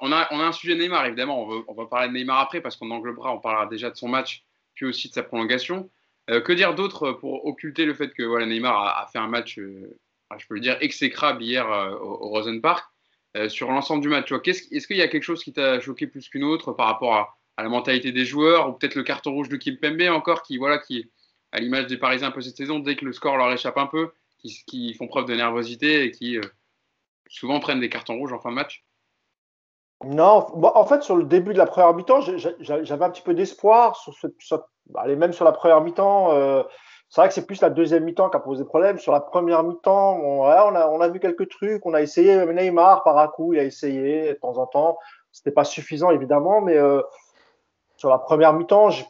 [0.00, 1.42] on a, on a, un sujet Neymar, évidemment.
[1.48, 4.08] On, on va parler de Neymar après parce qu'on englobera, on parlera déjà de son
[4.08, 4.44] match,
[4.74, 5.90] puis aussi de sa prolongation.
[6.30, 9.58] Euh, que dire d'autre pour occulter le fait que voilà, Neymar a, fait un match,
[9.58, 9.98] euh,
[10.38, 11.66] je peux le dire, exécrable hier
[12.00, 12.84] au, Park
[13.48, 16.44] sur l'ensemble du match Est-ce qu'il y a quelque chose qui t'a choqué plus qu'une
[16.44, 19.76] autre par rapport à, la mentalité des joueurs ou peut-être le carton rouge de Kim
[19.76, 21.10] Pembe encore qui, voilà, qui
[21.52, 23.86] à l'image des Parisiens un peu cette saison, dès que le score leur échappe un
[23.86, 26.38] peu, qui, font preuve de nervosité et qui
[27.30, 28.84] souvent prennent des cartons rouges en fin de match
[30.02, 33.96] non, en fait, sur le début de la première mi-temps, j'avais un petit peu d'espoir
[33.96, 34.14] sur,
[34.94, 36.32] allez, même sur la première mi-temps.
[36.32, 36.62] Euh,
[37.10, 38.98] c'est vrai que c'est plus la deuxième mi-temps qui a posé problème.
[38.98, 41.84] Sur la première mi-temps, on, a, on a vu quelques trucs.
[41.84, 44.96] On a essayé, Neymar, par un coup, il a essayé de temps en temps.
[45.32, 47.02] C'était pas suffisant, évidemment, mais euh,
[47.96, 49.04] sur la première mi-temps, j'ai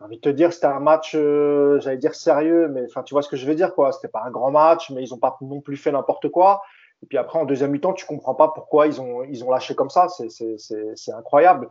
[0.00, 3.30] envie de te dire, c'était un match, euh, j'allais dire sérieux, mais tu vois ce
[3.30, 3.92] que je veux dire, quoi.
[3.92, 6.60] C'était pas un grand match, mais ils ont pas non plus fait n'importe quoi.
[7.02, 9.74] Et puis après, en deuxième mi-temps, tu comprends pas pourquoi ils ont, ils ont lâché
[9.74, 10.08] comme ça.
[10.08, 11.68] C'est incroyable.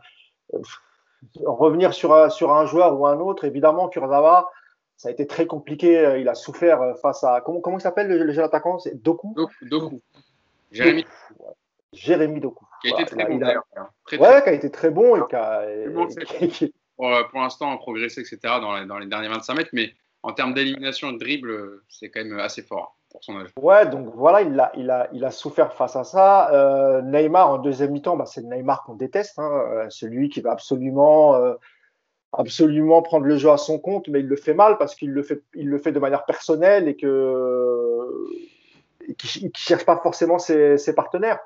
[0.54, 0.58] Euh,
[1.44, 4.50] revenir sur, sur un joueur ou un autre, évidemment, Kurzawa,
[4.96, 6.18] ça a été très compliqué.
[6.20, 7.40] Il a souffert face à.
[7.40, 8.78] Comment, comment il s'appelle le, jeune attaquant?
[8.78, 9.34] C'est Doku?
[9.62, 10.02] Doku.
[10.70, 11.06] Jérémy.
[11.92, 12.64] Jérémy Doku.
[12.82, 13.64] Qui a été très bon d'ailleurs.
[14.12, 16.68] Ouais, qui a été très bon et qui a.
[16.96, 18.38] pour, euh, pour l'instant, progressé, etc.
[18.42, 19.92] Dans les, dans les derniers 25 mètres, mais
[20.22, 22.96] en termes d'élimination et de dribble, c'est quand même assez fort.
[23.60, 26.52] Ouais, donc voilà, il a, souffert face à ça.
[26.52, 30.52] Euh, Neymar en deuxième mi-temps, bah, c'est Neymar qu'on déteste, hein, euh, celui qui va
[30.52, 31.54] absolument, euh,
[32.32, 35.22] absolument prendre le jeu à son compte, mais il le fait mal parce qu'il le
[35.22, 38.08] fait, il le fait de manière personnelle et que
[39.18, 41.40] qui, cherche pas forcément ses partenaires.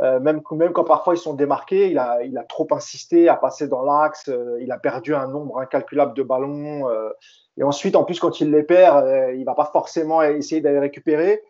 [0.00, 4.30] Même, même quand parfois ils sont démarqués, il a, trop insisté à passer dans l'axe,
[4.60, 6.88] il a perdu un nombre incalculable de ballons.
[7.60, 10.78] Et ensuite, en plus, quand il les perd, euh, il va pas forcément essayer d'aller
[10.78, 11.42] récupérer.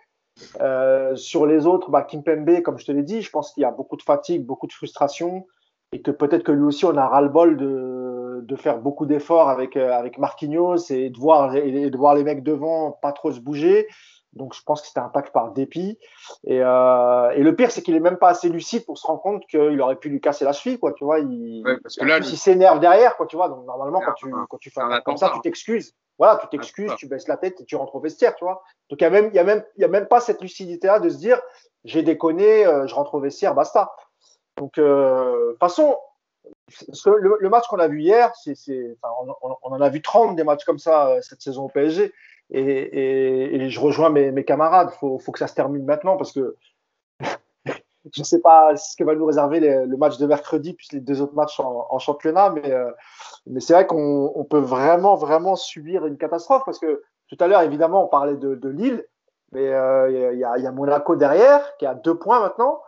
[0.60, 3.64] Euh, sur les autres, bah, Kimpembe, comme je te l'ai dit, je pense qu'il y
[3.64, 5.46] a beaucoup de fatigue, beaucoup de frustration,
[5.92, 9.92] et que peut-être que lui aussi, on a ras-le-bol de, faire beaucoup d'efforts avec, euh,
[9.92, 13.86] avec Marquinhos et de, voir, et de voir les mecs devant pas trop se bouger.
[14.32, 15.98] Donc je pense que c'était un pack par dépit.
[16.44, 19.20] Et, euh, et le pire, c'est qu'il est même pas assez lucide pour se rendre
[19.22, 20.92] compte qu'il aurait pu lui casser la cheville, quoi.
[20.92, 23.26] Tu vois, il, Ouais, parce que là, il s'énerve derrière, quoi.
[23.26, 25.94] Tu vois, donc normalement, quand tu, quand tu fais un comme ça, tu t'excuses.
[26.18, 28.62] Voilà, tu t'excuses, tu baisses la tête et tu rentres au vestiaire, tu vois.
[28.90, 30.40] Donc il y a même, il y a même, il y a même pas cette
[30.42, 31.40] lucidité-là de se dire,
[31.84, 33.90] j'ai déconné, euh, je rentre au vestiaire, basta.
[34.58, 35.96] Donc euh, de toute façon,
[37.06, 38.52] le, le match qu'on a vu hier, c'est,
[39.02, 42.12] enfin, on, on- en a vu 30 des matchs comme ça cette saison au PSG.
[42.52, 44.90] Et, je rejoins mes, camarades.
[44.98, 46.56] Faut, faut que ça se termine maintenant parce que
[48.12, 51.00] je ne sais pas ce que va nous réserver le match de mercredi puis les
[51.00, 52.90] deux autres matchs en, championnat, mais, euh,
[53.46, 57.46] mais c'est vrai qu'on on peut vraiment, vraiment subir une catastrophe parce que tout à
[57.46, 59.04] l'heure, évidemment, on parlait de, Lille,
[59.52, 62.80] mais euh, il y, a, il Monaco derrière qui a deux points maintenant.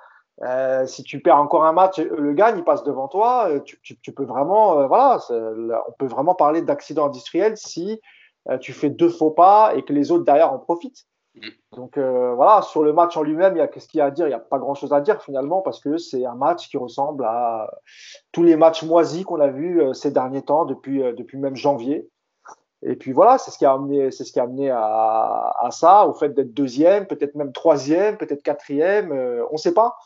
[0.43, 3.49] Euh, si tu perds encore un match, le gagnent, ils passent devant toi.
[3.65, 8.01] Tu, peux vraiment, voilà, on peut vraiment parler d'accident industriel si
[8.61, 11.07] tu fais deux faux pas et que les autres derrière en profitent.
[11.73, 14.07] Donc euh, voilà, sur le match en lui-même, il y a qu'est-ce qu'il y a
[14.07, 14.27] à dire?
[14.27, 17.25] Il n'y a pas grand-chose à dire finalement parce que c'est un match qui ressemble
[17.25, 17.71] à
[18.33, 21.57] tous les matchs moisis qu'on a vus euh, ces derniers temps depuis euh, depuis même
[21.57, 22.09] janvier.
[22.83, 25.71] Et puis voilà, c'est ce qui a amené, c'est ce qui a amené à, à
[25.71, 29.97] ça, au fait d'être deuxième, peut-être même troisième, peut-être quatrième, euh, on ne sait pas.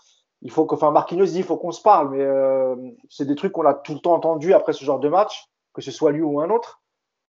[0.42, 2.76] Il faut que, enfin, Marquinhos dit, il faut qu'on se parle, mais euh,
[3.08, 5.80] c'est des trucs qu'on a tout le temps entendu après ce genre de match, que
[5.80, 6.82] ce soit lui ou un autre.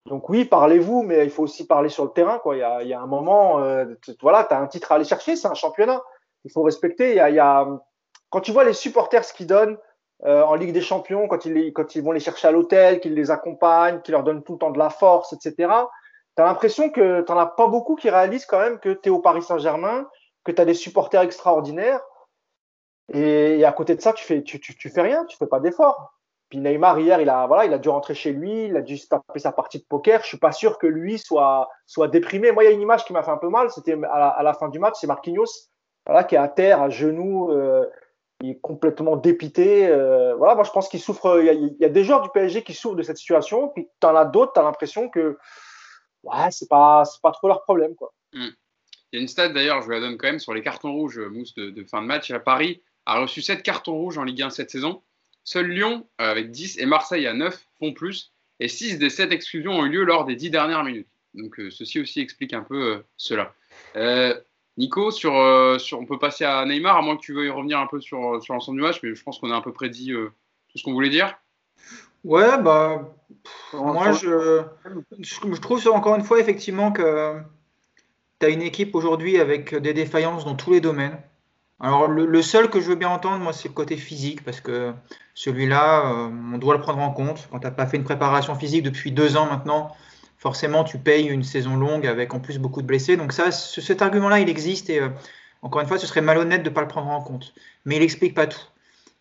[0.06, 2.38] Donc oui, parlez-vous, mais il faut aussi parler sur le terrain.
[2.38, 2.56] Quoi.
[2.56, 3.84] Il, y a, il y a un moment, euh,
[4.22, 6.00] voilà, tu as un titre à aller chercher, c'est un championnat.
[6.44, 7.10] Il faut respecter.
[7.10, 7.78] Il y a, il
[8.30, 9.78] quand tu vois les supporters ce qu'ils donnent
[10.24, 13.14] euh, en Ligue des Champions, quand ils, quand ils vont les chercher à l'hôtel, qu'ils
[13.14, 15.54] les accompagnent, qu'ils leur donnent tout le temps de la force, etc.,
[16.36, 19.08] tu as l'impression que tu n'en as pas beaucoup qui réalisent quand même que tu
[19.08, 20.08] es au Paris Saint-Germain,
[20.44, 22.00] que tu as des supporters extraordinaires.
[23.12, 25.46] Et, et à côté de ça, tu fais, tu, tu, tu fais rien, tu fais
[25.46, 26.12] pas d'effort.
[26.48, 28.96] Puis Neymar, hier, il a, voilà, il a dû rentrer chez lui, il a dû
[28.96, 30.22] se taper sa partie de poker.
[30.22, 32.52] Je suis pas sûr que lui soit, soit déprimé.
[32.52, 33.70] Moi, il y a une image qui m'a fait un peu mal.
[33.70, 35.70] C'était à la, fin du match, c'est Marquinhos,
[36.06, 37.84] voilà, qui est à terre, à genoux, euh,
[38.42, 39.88] il est complètement dépité.
[39.88, 41.40] euh, voilà, moi, je pense qu'il souffre.
[41.40, 43.68] Il y, a, des joueurs du PSG qui souffrent de cette situation.
[43.70, 45.36] Puis t'en as d'autres, t'as l'impression que,
[46.22, 48.12] ouais, c'est pas, pas trop leur problème, quoi.
[48.32, 48.52] Il
[49.14, 51.18] y a une stat d'ailleurs, je vous la donne quand même, sur les cartons rouges,
[51.18, 52.30] Mousse, de, de fin de match.
[52.30, 55.02] À Paris a reçu 7 cartons rouges en Ligue 1 cette saison.
[55.46, 58.32] Seul Lyon, euh, avec 10, et Marseille à 9, font plus.
[58.58, 61.06] Et 6 des 7 exclusions ont eu lieu lors des 10 dernières minutes.
[61.34, 63.54] Donc euh, ceci aussi explique un peu euh, cela.
[63.94, 64.34] Euh,
[64.76, 67.78] Nico, sur, euh, sur, on peut passer à Neymar, à moins que tu veuilles revenir
[67.78, 69.88] un peu sur, sur l'ensemble du match, mais je pense qu'on a à peu près
[69.88, 70.32] dit euh,
[70.68, 71.38] tout ce qu'on voulait dire.
[72.24, 74.64] Ouais, bah, pff, moi, je,
[75.20, 77.36] je, je trouve encore une fois, effectivement, que
[78.40, 81.18] tu as une équipe aujourd'hui avec des défaillances dans tous les domaines.
[81.80, 84.60] Alors, le, le seul que je veux bien entendre, moi, c'est le côté physique, parce
[84.60, 84.94] que
[85.34, 87.48] celui-là, euh, on doit le prendre en compte.
[87.50, 89.94] Quand tu n'as pas fait une préparation physique depuis deux ans maintenant,
[90.38, 93.16] forcément, tu payes une saison longue avec en plus beaucoup de blessés.
[93.18, 95.10] Donc, ça, ce- cet argument-là, il existe, et euh,
[95.62, 97.52] encore une fois, ce serait malhonnête de ne pas le prendre en compte.
[97.84, 98.60] Mais il n'explique pas tout.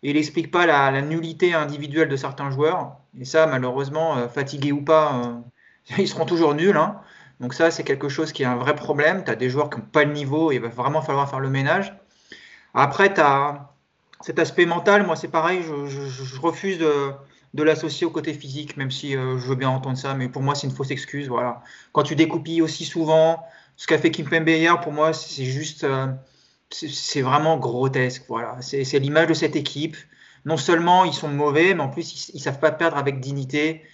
[0.02, 2.96] Il n'explique pas la, la nullité individuelle de certains joueurs.
[3.18, 6.76] Et ça, malheureusement, euh, fatigués ou pas, euh, ils seront toujours nuls.
[6.76, 7.00] hein.
[7.40, 9.24] Donc ça, c'est quelque chose qui est un vrai problème.
[9.24, 11.40] Tu as des joueurs qui n'ont pas le niveau, et il va vraiment falloir faire
[11.40, 11.92] le ménage.
[12.78, 13.12] Après,
[14.20, 19.16] cet aspect mental, moi c'est pareil, je, refuse de, l'associer au côté physique, même si
[19.16, 21.26] euh, je veux bien entendre ça, mais pour moi c'est une fausse excuse.
[21.28, 21.62] Voilà.
[21.92, 23.42] Quand tu découpilles aussi souvent,
[23.76, 26.06] ce qu'a fait Kimpembe hier, pour moi c'est juste, euh,
[26.70, 28.24] c'est vraiment grotesque.
[28.28, 28.58] Voilà.
[28.60, 29.96] C'est l'image de cette équipe.
[30.44, 33.84] Non seulement ils sont mauvais, mais en plus ils, ils savent pas perdre avec dignité.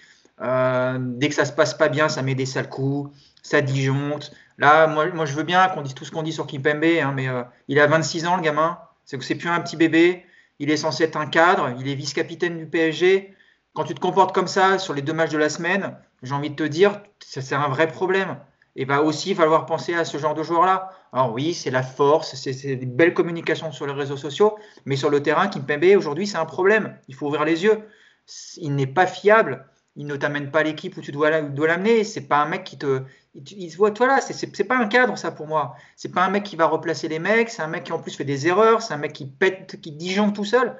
[0.40, 3.11] Euh, dès que ça se passe pas bien, ça met des sales coups,
[3.42, 4.33] ça disjoncte.
[4.59, 7.28] Là, moi, je veux bien qu'on dise tout ce qu'on dit sur Kimpembe, hein, mais
[7.28, 10.24] euh, il a 26 ans le gamin, c'est que c'est plus un petit bébé.
[10.59, 13.35] Il est censé être un cadre, il est vice-capitaine du PSG.
[13.74, 16.50] Quand tu te comportes comme ça sur les deux matchs de la semaine, j'ai envie
[16.50, 18.38] de te dire, c'est un vrai problème.
[18.76, 20.90] Et va aussi falloir penser à ce genre de joueurs-là.
[21.12, 25.11] Alors oui, c'est la force, c'est des belles communications sur les réseaux sociaux, mais sur
[25.11, 26.97] le terrain, Kimpembe aujourd'hui, c'est un problème.
[27.09, 27.82] Il faut ouvrir les yeux.
[28.57, 29.66] Il n'est pas fiable.
[29.97, 32.05] Il ne t'amène pas l'équipe où tu dois l'amener.
[32.05, 33.03] C'est pas un mec qui te,
[33.35, 35.74] il, se voit, c'est- c'est c'est pas un cadre ça pour moi.
[35.97, 37.49] C'est pas un mec qui va replacer les mecs.
[37.51, 38.83] C'est un mec qui en plus fait des erreurs.
[38.83, 40.76] C'est un mec qui pète, qui disjoncte tout seul.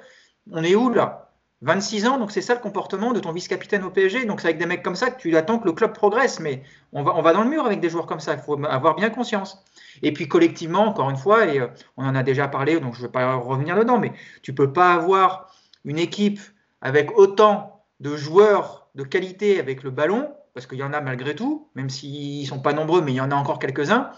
[0.51, 1.29] On est où là?
[1.61, 4.25] 26 ans, donc c'est ça le comportement de ton vice-capitaine au PSG.
[4.25, 6.39] Donc c'est avec des mecs comme ça que tu attends que le club progresse.
[6.41, 8.33] Mais on va, on va dans le mur avec des joueurs comme ça.
[8.33, 9.63] Il faut avoir bien conscience.
[10.01, 12.99] Et puis collectivement, encore une fois, et euh, on en a déjà parlé, donc je
[13.01, 15.53] ne vais pas revenir dedans, mais tu peux pas avoir
[15.85, 16.39] une équipe
[16.81, 21.35] avec autant de joueurs de qualité avec le ballon, parce qu'il y en a malgré
[21.35, 24.11] tout, même s'ils ne sont pas nombreux, mais il y en a encore quelques-uns,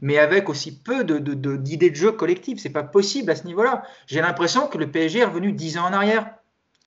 [0.00, 2.58] mais avec aussi peu d'idées de, jeu collectives.
[2.58, 3.82] C'est pas possible à ce niveau-là.
[4.06, 6.30] J'ai l'impression que le PSG est revenu 10 ans en arrière.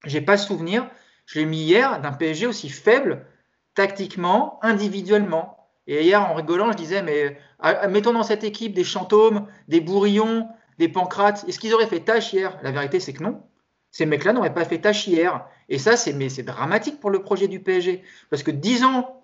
[0.06, 0.90] J'ai pas souvenir
[1.26, 3.26] Je l'ai mis hier d'un PSG aussi faible
[3.76, 5.58] tactiquement, individuellement.
[5.88, 7.38] Et hier, en rigolant, je disais, mais
[7.90, 10.48] mettons dans cette équipe des Chantômes, des Bourillons,
[10.80, 11.46] des Pancrates.
[11.48, 12.58] Est-ce qu'ils auraient fait tâche hier?
[12.64, 13.42] La vérité, c'est que non.
[13.94, 15.46] Ces mecs-là n'auraient pas fait tâche hier.
[15.70, 16.14] Et ça, c'est
[16.44, 18.02] dramatique pour le projet du PSG.
[18.32, 19.24] Parce que dix ans,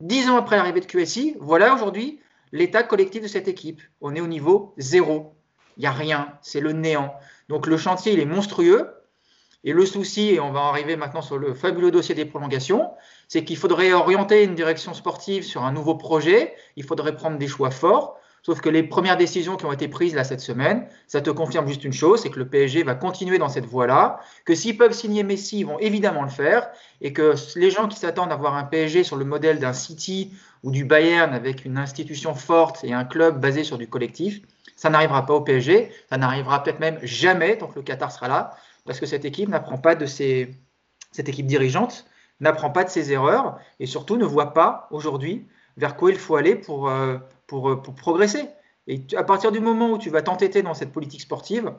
[0.00, 2.20] dix ans après l'arrivée de QSI, voilà aujourd'hui
[2.52, 3.80] l'état collectif de cette équipe.
[4.02, 5.34] On est au niveau zéro.
[5.78, 6.34] Il n'y a rien.
[6.42, 7.14] C'est le néant.
[7.48, 8.90] Donc le chantier, il est monstrueux.
[9.64, 12.90] Et le souci, et on va arriver maintenant sur le fabuleux dossier des prolongations,
[13.26, 17.48] c'est qu'il faudrait orienter une direction sportive sur un nouveau projet, il faudrait prendre des
[17.48, 21.20] choix forts, sauf que les premières décisions qui ont été prises là cette semaine, ça
[21.20, 24.54] te confirme juste une chose, c'est que le PSG va continuer dans cette voie-là, que
[24.54, 26.68] s'ils peuvent signer Messi, ils vont évidemment le faire,
[27.00, 30.32] et que les gens qui s'attendent à voir un PSG sur le modèle d'un City
[30.62, 34.40] ou du Bayern avec une institution forte et un club basé sur du collectif,
[34.76, 38.28] ça n'arrivera pas au PSG, ça n'arrivera peut-être même jamais tant que le Qatar sera
[38.28, 40.54] là, parce que cette équipe n'apprend pas de ses,
[41.12, 42.06] cette équipe dirigeante
[42.40, 46.36] n'apprend pas de ses erreurs et surtout ne voit pas aujourd'hui vers quoi il faut
[46.36, 47.18] aller pour, euh,
[47.50, 48.44] pour, euh, pour progresser.
[48.86, 51.72] Et à partir du moment où tu vas t'entêter dans cette politique sportive,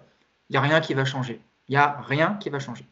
[0.49, 1.39] il n'y a rien qui va changer.
[1.69, 2.83] Il n'y a rien qui va changer.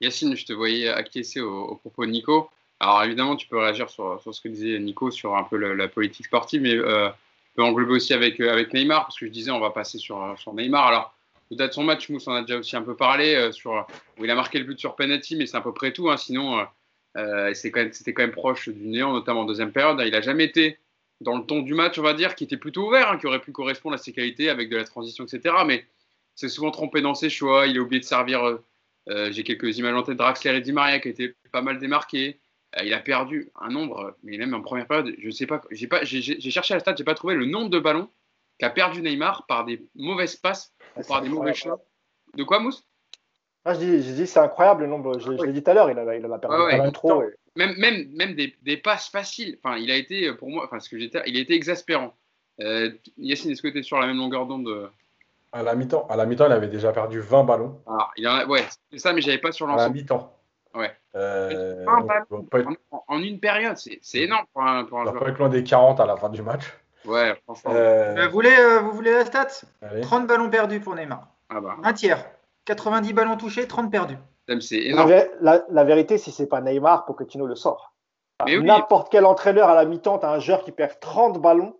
[0.00, 2.50] Yacine, je te voyais acquiescer au, propos de Nico.
[2.80, 5.86] Alors évidemment, tu peux réagir sur, sur, ce que disait Nico sur un peu la,
[5.86, 9.52] politique sportive, mais euh, tu peux englober aussi avec, avec Neymar, parce que je disais,
[9.52, 10.88] on va passer sur, sur Neymar.
[10.88, 11.14] Alors,
[11.52, 13.86] de son match, Mousse en a déjà aussi un peu parlé, euh, sur,
[14.18, 16.10] où il a marqué le but sur penalty, mais c'est à peu près tout.
[16.10, 16.64] Hein, sinon, euh,
[17.16, 20.00] euh c'était quand, quand, même proche du néant, notamment en deuxième période.
[20.04, 20.78] Il n'a jamais été
[21.20, 23.40] dans le ton du match, on va dire, qui était plutôt ouvert, hein, qui aurait
[23.40, 25.54] pu correspondre à ses qualités avec de la transition, etc.
[25.66, 25.84] Mais
[26.34, 27.66] c'est souvent trompé dans ses choix.
[27.66, 28.58] Il a oublié de servir.
[29.08, 32.38] Euh, j'ai quelques images en tête Draxler et Di Maria qui étaient pas mal démarqués.
[32.82, 36.04] il a perdu un nombre, mais même en première période, je sais pas, j'ai pas,
[36.04, 38.08] j'ai cherché la stat, j'ai pas trouvé le nombre de ballons
[38.58, 41.80] qu'a perdu Neymar par des mauvaises passes ou par des mauvais choix.
[42.34, 42.84] De quoi, Mousse?
[43.64, 45.18] Ah, je dis, je c'est incroyable le nombre.
[45.18, 47.22] Je, l'ai dit tout à l'heure, il a, il a perdu trop.
[47.56, 49.58] Même, même, même des, des, passes faciles.
[49.62, 52.14] Enfin, il a été, pour moi, enfin, ce que j'étais, il a été exaspérant.
[52.60, 54.88] Euh, Yacine, est-ce que tu es sur la même longueur d'onde euh
[55.52, 57.80] À la mi-temps, à la mi-temps, il avait déjà perdu 20 ballons.
[57.86, 59.82] Ah, il en a, ouais, c'est ça, mais j'avais pas sur l'ensemble.
[59.82, 60.36] À la mi-temps.
[60.74, 60.92] Ouais.
[61.16, 61.84] Euh,
[63.08, 65.18] en, une période, c'est énorme pour un, pour un joueur.
[65.18, 66.64] pas être loin des 40 à la fin du match.
[67.04, 67.72] Ouais, franchement.
[67.74, 69.48] Euh, vous, voulez, euh, vous voulez la stat?
[70.02, 71.26] 30 ballons perdus pour Neymar.
[71.48, 71.76] Ah bah.
[71.82, 72.24] Un tiers.
[72.66, 74.18] 90 ballons touchés, 30 perdus.
[74.60, 75.12] C'est énorme.
[75.40, 77.94] La, la, vérité, si c'est pas Neymar, Pochettino le sort.
[78.46, 81.76] N'importe quel entraîneur à la mi-temps, tu as un joueur qui perd 30 ballons.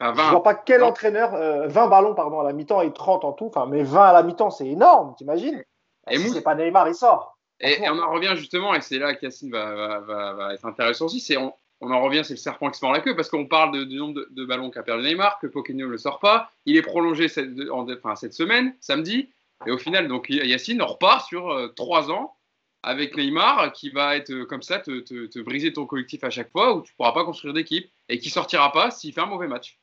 [0.00, 0.24] Enfin, 20.
[0.24, 3.32] Je vois pas quel entraîneur, 20 euh, ballons pardon, à la mi-temps et 30 en
[3.32, 5.62] tout, enfin, mais 20 à la mi-temps, c'est énorme, t'imagines?
[6.10, 7.38] Et si c'est pas Neymar, il sort.
[7.60, 11.20] Et, on en revient justement, et c'est là qu'Yacine va, va, va, être intéressant aussi,
[11.20, 11.36] c'est
[11.80, 13.96] on en revient, c'est le serpent qui se mord la queue, parce qu'on parle du
[13.96, 16.50] nombre de, ballons qu'a perdu Neymar, que Pochettino ne le sort pas.
[16.66, 19.30] Il est prolongé cette, enfin, cette semaine, samedi,
[19.66, 22.36] et au final, donc Yacine repart sur euh, trois ans
[22.82, 26.74] avec Neymar, qui va être euh, comme ça, te, briser ton collectif à chaque fois,
[26.74, 29.48] où tu ne pourras pas construire d'équipe, et qui sortira pas s'il fait un mauvais
[29.48, 29.80] match.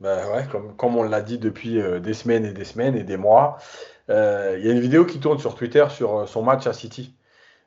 [0.00, 3.04] Ben ouais, comme, comme on l'a dit depuis euh, des semaines et des semaines et
[3.04, 3.58] des mois,
[4.08, 4.14] il
[4.64, 7.16] y a une vidéo qui tourne sur Twitter sur son match à City.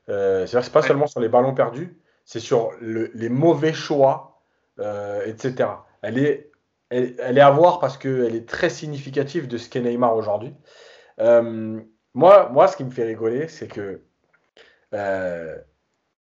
[0.08, 4.30] C'est-à-dire que ce pas seulement sur les ballons perdus, c'est sur les mauvais choix,
[4.80, 5.68] euh, etc.
[6.02, 6.52] Elle est,
[6.90, 10.54] elle, est à voir parce qu'elle est très significative de ce qu'est Neymar aujourd'hui.
[11.20, 11.82] Euh,
[12.14, 14.02] moi, moi, ce qui me fait rigoler, c'est que,
[14.94, 15.58] euh,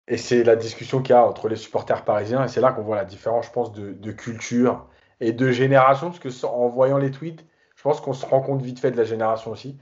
[0.08, 2.82] et c'est la discussion qu'il y a entre les supporters parisiens, et c'est là qu'on
[2.82, 4.88] voit la différence, je pense, de, culture
[5.20, 7.44] et de génération, parce que en voyant les tweets,
[7.76, 9.78] je pense qu'on se rend compte vite fait de la génération aussi.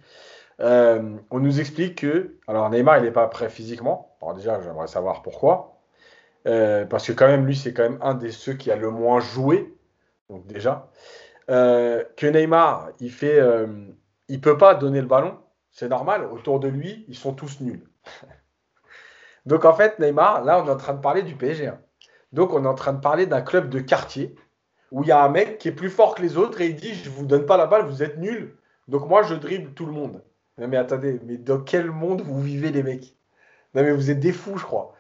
[0.61, 4.17] on nous explique que, alors Neymar, il n'est pas prêt physiquement.
[4.23, 5.73] Alors déjà, j'aimerais savoir pourquoi.
[6.47, 8.91] Euh, parce que quand même, lui, c'est quand même un des ceux qui a le
[8.91, 9.75] moins joué.
[10.29, 10.91] Donc déjà.
[11.51, 13.67] Euh, que Neymar, il fait, euh,
[14.33, 15.37] il peut pas donner le ballon.
[15.71, 16.25] C'est normal.
[16.25, 17.87] Autour de lui, ils sont tous nuls.
[19.47, 21.67] Donc en fait, Neymar, là, on est en train de parler du PSG.
[21.67, 21.79] Hein.
[22.33, 24.35] Donc on est en train de parler d'un club de quartier
[24.91, 26.77] où il y a un mec qui est plus fort que les autres et il
[26.77, 28.57] dit je vous donne pas la balle, vous êtes nuls.
[28.89, 30.23] Donc moi je dribble tout le monde.
[30.57, 33.15] Non mais attendez, mais dans quel monde vous vivez les mecs?
[33.75, 34.95] Non mais vous êtes des fous, je crois.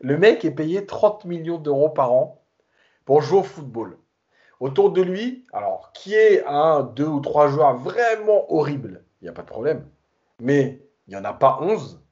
[0.00, 2.42] Le mec est payé 30 millions d'euros par an
[3.04, 3.98] pour jouer au football.
[4.60, 9.28] Autour de lui, alors, qui est un, deux ou trois joueurs vraiment horribles, il n'y
[9.28, 9.88] a pas de problème.
[10.40, 12.02] Mais il n'y en a pas 11.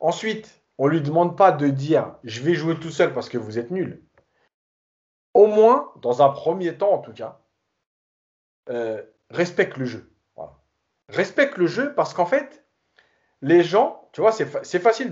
[0.00, 3.38] Ensuite, on ne lui demande pas de dire je vais jouer tout seul parce que
[3.38, 4.02] vous êtes nul.
[5.34, 7.40] Au moins, dans un premier temps en tout cas,
[8.70, 10.10] euh, respecte le jeu.
[11.08, 12.64] Respecte le jeu parce qu'en fait,
[13.42, 15.10] les gens, tu vois, c'est facile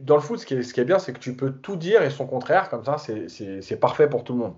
[0.00, 2.26] dans le foot, ce qui est, bien, c'est que tu peux tout dire et son
[2.26, 4.56] contraire, comme ça, c'est parfait pour tout le monde.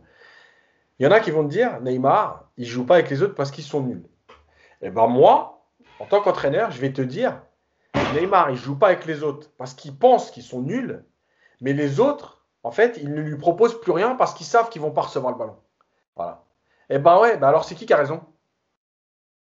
[1.00, 3.34] Il y en a qui vont te dire Neymar, il joue pas avec les autres
[3.34, 4.04] parce qu'ils sont nuls.
[4.82, 5.64] Et eh ben moi,
[5.98, 7.40] en tant qu'entraîneur, je vais te dire
[8.14, 11.02] Neymar, il joue pas avec les autres parce qu'il pense qu'ils sont nuls,
[11.62, 14.82] mais les autres, en fait, ils ne lui proposent plus rien parce qu'ils savent qu'ils
[14.82, 15.56] vont pas recevoir le ballon.
[16.16, 16.44] Voilà.
[16.90, 18.20] Et eh ben ouais, ben alors c'est qui qui a raison?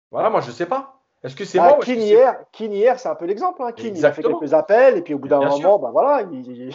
[0.09, 0.94] Voilà, moi je sais pas.
[1.25, 3.59] Est-ce que c'est bah, moi hier, hier c'est un peu l'exemple.
[3.63, 3.71] Hein.
[3.79, 6.71] il a fait quelques appels et puis au bout d'un moment, ben voilà, il,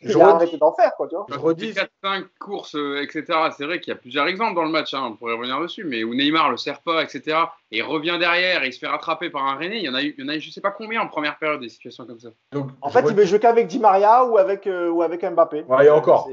[0.00, 0.92] il, a arrêté d'en faire.
[0.96, 1.26] Quoi, tu vois.
[1.28, 3.24] Je redis 4-5 courses, euh, etc.
[3.56, 5.82] C'est vrai qu'il y a plusieurs exemples dans le match, hein, on pourrait revenir dessus,
[5.82, 7.36] mais où Neymar le sert pas, etc.
[7.72, 9.78] Et il revient derrière et il se fait rattraper par un René.
[9.78, 11.08] Il y en a eu, il y en a eu je sais pas combien en
[11.08, 12.28] première période des situations comme ça.
[12.52, 15.64] Donc, en fait, il veut jouer qu'avec Di Maria ou avec, euh, ou avec Mbappé.
[15.68, 16.30] Ouais, et encore.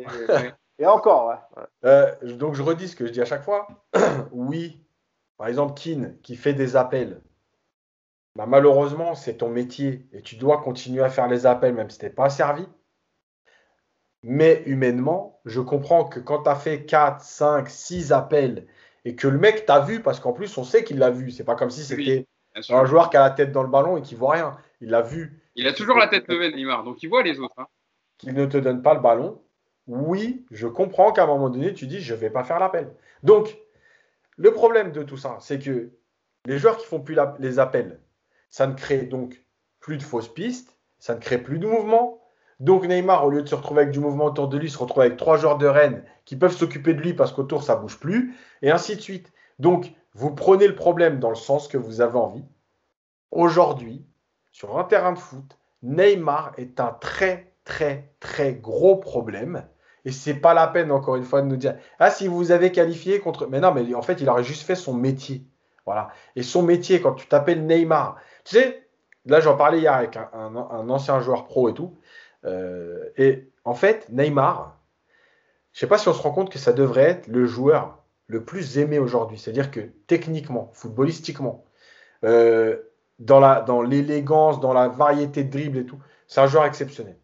[0.77, 1.63] et encore, ouais.
[1.85, 3.67] Euh, donc je redis ce que je dis à chaque fois.
[4.31, 4.79] oui,
[5.39, 7.19] par exemple, Keane qui fait des appels
[8.37, 11.97] bah, malheureusement, c'est ton métier et tu dois continuer à faire les appels même si
[11.97, 12.67] tu n'es pas servi.
[14.21, 18.67] Mais humainement, je comprends que quand tu as fait 4, 5, 6 appels
[19.05, 21.31] et que le mec t'a vu, parce qu'en plus, on sait qu'il l'a vu.
[21.31, 22.27] C'est pas comme si c'était
[22.69, 24.55] un joueur qui a la tête dans le ballon et qui voit rien.
[24.81, 25.41] Il l'a vu.
[25.55, 27.55] Il a toujours la tête levée, Neymar, donc il voit les autres.
[27.57, 27.65] Hein.
[28.19, 29.41] Qu'il ne te donne pas le ballon.
[29.87, 32.93] Oui, je comprends qu'à un moment donné, tu dis je ne vais pas faire l'appel.
[33.23, 33.57] Donc,
[34.35, 35.89] le problème de tout ça, c'est que
[36.45, 37.99] les joueurs qui font plus les appels,
[38.49, 39.43] ça ne crée donc
[39.79, 42.21] plus de fausses pistes, ça ne crée plus de mouvement.
[42.59, 45.01] Donc Neymar, au lieu de se retrouver avec du mouvement autour de lui, se retrouve
[45.01, 48.35] avec trois joueurs de Rennes qui peuvent s'occuper de lui parce qu'autour ça bouge plus,
[48.61, 49.31] et ainsi de suite.
[49.59, 52.45] Donc vous prenez le problème dans le sens que vous avez envie.
[53.31, 54.05] Aujourd'hui,
[54.51, 59.67] sur un terrain de foot, Neymar est un très très très gros problème.
[60.05, 62.71] Et c'est pas la peine encore une fois de nous dire ah si vous avez
[62.71, 65.45] qualifié contre mais non mais en fait il aurait juste fait son métier
[65.85, 68.15] voilà et son métier quand tu t'appelles Neymar
[68.47, 68.87] tu sais,
[69.25, 71.97] là j'en parlais hier avec un, ancien joueur pro et tout.
[72.45, 74.79] Euh, et en fait, Neymar,
[75.73, 78.45] je sais pas si on se rend compte que ça devrait être le joueur le
[78.45, 79.37] plus aimé aujourd'hui.
[79.37, 81.65] C'est-à-dire que techniquement, footballistiquement,
[82.23, 82.77] euh,
[83.19, 87.17] dans l'élégance, dans, dans la variété de dribbles et tout, c'est un joueur exceptionnel.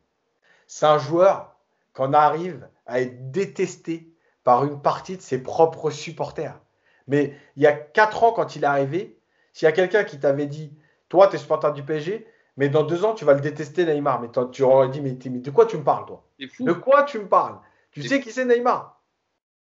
[0.68, 1.56] C'est un joueur
[1.94, 4.12] qu'on arrive à être détesté
[4.44, 6.60] par une partie de ses propres supporters.
[7.08, 9.18] Mais il y a 4 ans, quand il est arrivé,
[9.54, 10.74] s'il y a quelqu'un qui t'avait dit
[11.14, 12.26] toi, tu es supporter du PSG,
[12.58, 14.20] mais dans deux ans, tu vas le détester, Neymar.
[14.20, 16.26] Mais tu aurais dit, mais, de quoi tu me parles, toi?
[16.40, 17.60] De quoi tu me parles?
[17.92, 19.00] Tu sais qui c'est Neymar?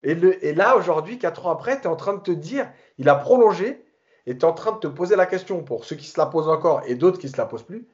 [0.04, 3.08] Et, et, là, aujourd'hui, quatre ans après, tu es en train de te dire, il
[3.08, 3.82] a prolongé,
[4.26, 6.26] et tu es en train de te poser la question pour ceux qui se la
[6.26, 7.88] posent encore et d'autres qui ne se la posent plus.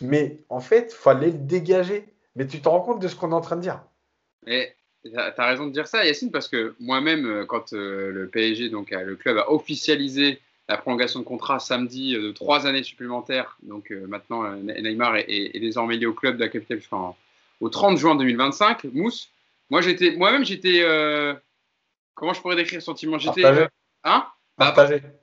[0.00, 2.12] Mais en fait, il fallait le dégager.
[2.34, 3.80] Mais tu te rends compte de ce qu'on est en train de dire?
[4.48, 4.72] Et
[5.04, 8.70] tu as raison de dire ça, Yacine, parce que moi-même, euh, quand euh, le PSG,
[8.70, 13.56] donc le club, a officialisé la prolongation de contrat samedi euh, de trois années supplémentaires.
[13.62, 16.80] Donc euh, maintenant, euh, Neymar est, désormais lié au club de la capitale
[17.60, 18.84] au 30 juin 2025.
[18.92, 19.30] Mousse,
[19.70, 20.84] moi j'étais, moi-même j'étais,
[22.14, 23.18] comment je pourrais décrire le sentiment?
[23.18, 23.44] J'étais,
[24.04, 24.26] hein?
[24.58, 24.74] Bah,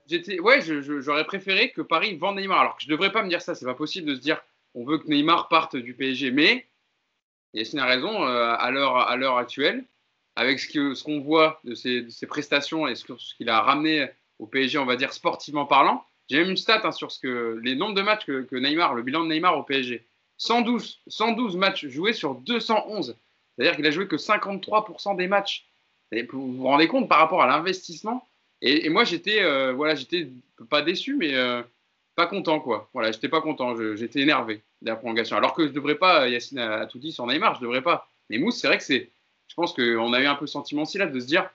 [0.07, 2.59] J'étais, ouais, j'aurais préféré que Paris vende Neymar.
[2.59, 4.41] Alors que je devrais pas me dire ça, c'est pas possible de se dire,
[4.73, 6.65] on veut que Neymar parte du PSG, mais
[7.53, 9.83] Yacine a raison, à l'heure à l'heure actuelle,
[10.35, 14.09] avec ce qu'on voit de ses, prestations et ce qu'il a ramené
[14.39, 16.03] au PSG, on va dire sportivement parlant.
[16.29, 19.03] J'ai même une stat hein, sur ce que, les nombres de matchs que, Neymar, le
[19.03, 20.05] bilan de Neymar au PSG.
[20.37, 23.15] 112, 112 matchs joués sur 211.
[23.55, 25.65] C'est-à-dire qu'il a joué que 53% des matchs.
[26.11, 28.27] vous vous rendez compte par rapport à l'investissement?
[28.61, 29.93] Et, moi, j'étais, euh, voilà,
[30.69, 31.61] pas déçu, mais euh,
[32.15, 32.89] pas content, quoi.
[32.93, 33.75] Voilà, j'étais pas content.
[33.95, 35.37] j'étais énervé de la prolongation.
[35.37, 38.09] Alors que je devrais pas, Yacine a, tout dit sur Neymar, je devrais pas.
[38.29, 39.11] Mais Mousse, c'est vrai que c'est,
[39.47, 41.49] je pense qu'on a eu un peu le sentiment aussi là de se dire,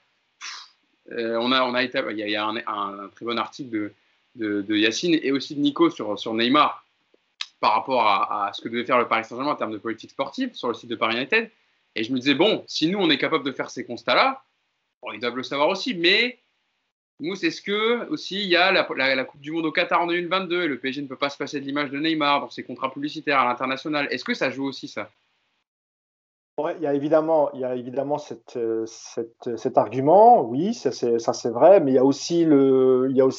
[1.10, 3.92] on a, on a il y a, un, très bon article
[4.36, 6.84] de, de, Yacine et aussi de Nico sur, sur Neymar
[7.60, 10.54] par rapport à, ce que devait faire le Paris Saint-Germain en termes de politique sportive
[10.54, 11.50] sur le site de Paris United.
[11.94, 14.42] Et je me disais, bon, si nous, on est capable de faire ces constats-là,
[15.12, 15.94] ils doivent le savoir aussi.
[15.94, 16.38] Mais,
[17.18, 20.06] Mousse, est-ce que aussi il y a la, la, Coupe du Monde au Qatar en
[20.06, 22.62] 2022 et le PSG ne peut pas se passer de l'image de Neymar dans ses
[22.62, 24.08] contrats publicitaires à l'international?
[24.10, 25.10] Est-ce que ça joue aussi ça?
[26.68, 30.90] Il y a évidemment, il y a évidemment cette, euh, cette, cet argument, oui, ça
[30.92, 32.44] c'est vrai, mais il y a aussi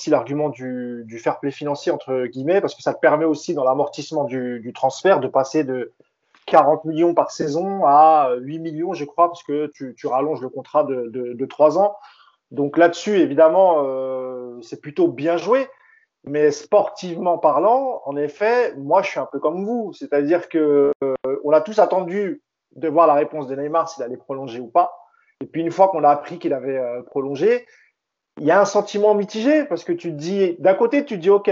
[0.09, 3.63] l'argument du, du, fair play financier entre guillemets, parce que ça te permet aussi dans
[3.63, 5.91] l'amortissement du, transfert de passer de
[6.47, 10.84] 40 millions par saison à 8 millions, je crois, parce que tu, rallonges le contrat
[10.84, 11.95] de, de, de 3 ans.
[12.51, 15.67] Donc là-dessus, évidemment, euh, c'est plutôt bien joué.
[16.24, 21.15] Mais sportivement parlant, en effet, moi, je suis un peu comme vous, c'est-à-dire que euh,
[21.43, 22.43] on a tous attendu
[22.76, 24.93] de voir la réponse de Neymar s'il allait prolonger ou pas.
[25.41, 27.65] Et puis une fois qu'on a appris qu'il avait euh, prolongé,
[28.38, 31.22] il y a un sentiment mitigé parce que tu te dis, d'un côté, tu te
[31.22, 31.51] dis, OK,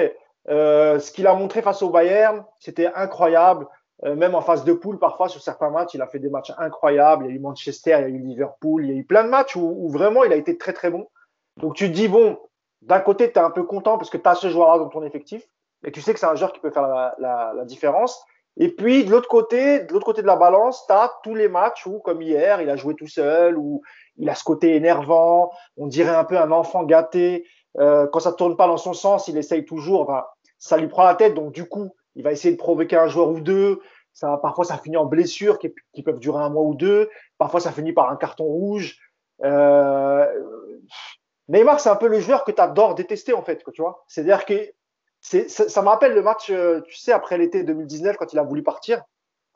[0.50, 3.68] euh, ce qu'il a montré face au Bayern, c'était incroyable.
[4.06, 6.54] Euh, même en phase de poule, parfois, sur certains matchs, il a fait des matchs
[6.58, 7.26] incroyables.
[7.26, 9.24] Il y a eu Manchester, il y a eu Liverpool, il y a eu plein
[9.24, 11.08] de matchs où, vraiment il a été très très bon.
[11.58, 12.40] Donc tu te dis, bon,
[12.82, 15.04] d'un côté, tu es un peu content parce que tu as ce joueur-là dans ton
[15.04, 15.44] effectif.
[15.84, 16.88] et tu sais que c'est un joueur qui peut faire
[17.20, 18.24] la différence.
[18.60, 21.48] Et puis de l'autre côté, de l'autre côté de la balance, tu as tous les
[21.48, 23.82] matchs où, comme hier, il a joué tout seul, où
[24.18, 27.46] il a ce côté énervant, on dirait un peu un enfant gâté.
[27.80, 30.14] Euh, quand ça tourne pas dans son sens, il essaye toujours.
[30.58, 33.30] Ça lui prend la tête, donc du coup, il va essayer de provoquer un joueur
[33.30, 33.80] ou deux.
[34.20, 37.10] Parfois, ça finit en blessure qui, peuvent durer un mois ou deux.
[37.38, 38.98] Parfois, ça finit par un carton rouge.
[39.46, 40.28] Euh,
[41.48, 43.64] Neymar, c'est un peu le joueur que tu adores détester, en fait.
[43.74, 44.54] Tu vois C'est-à-dire que
[45.22, 48.44] ça, ça me rappelle le match, euh, tu sais, après l'été 2019, quand il a
[48.44, 49.04] voulu partir.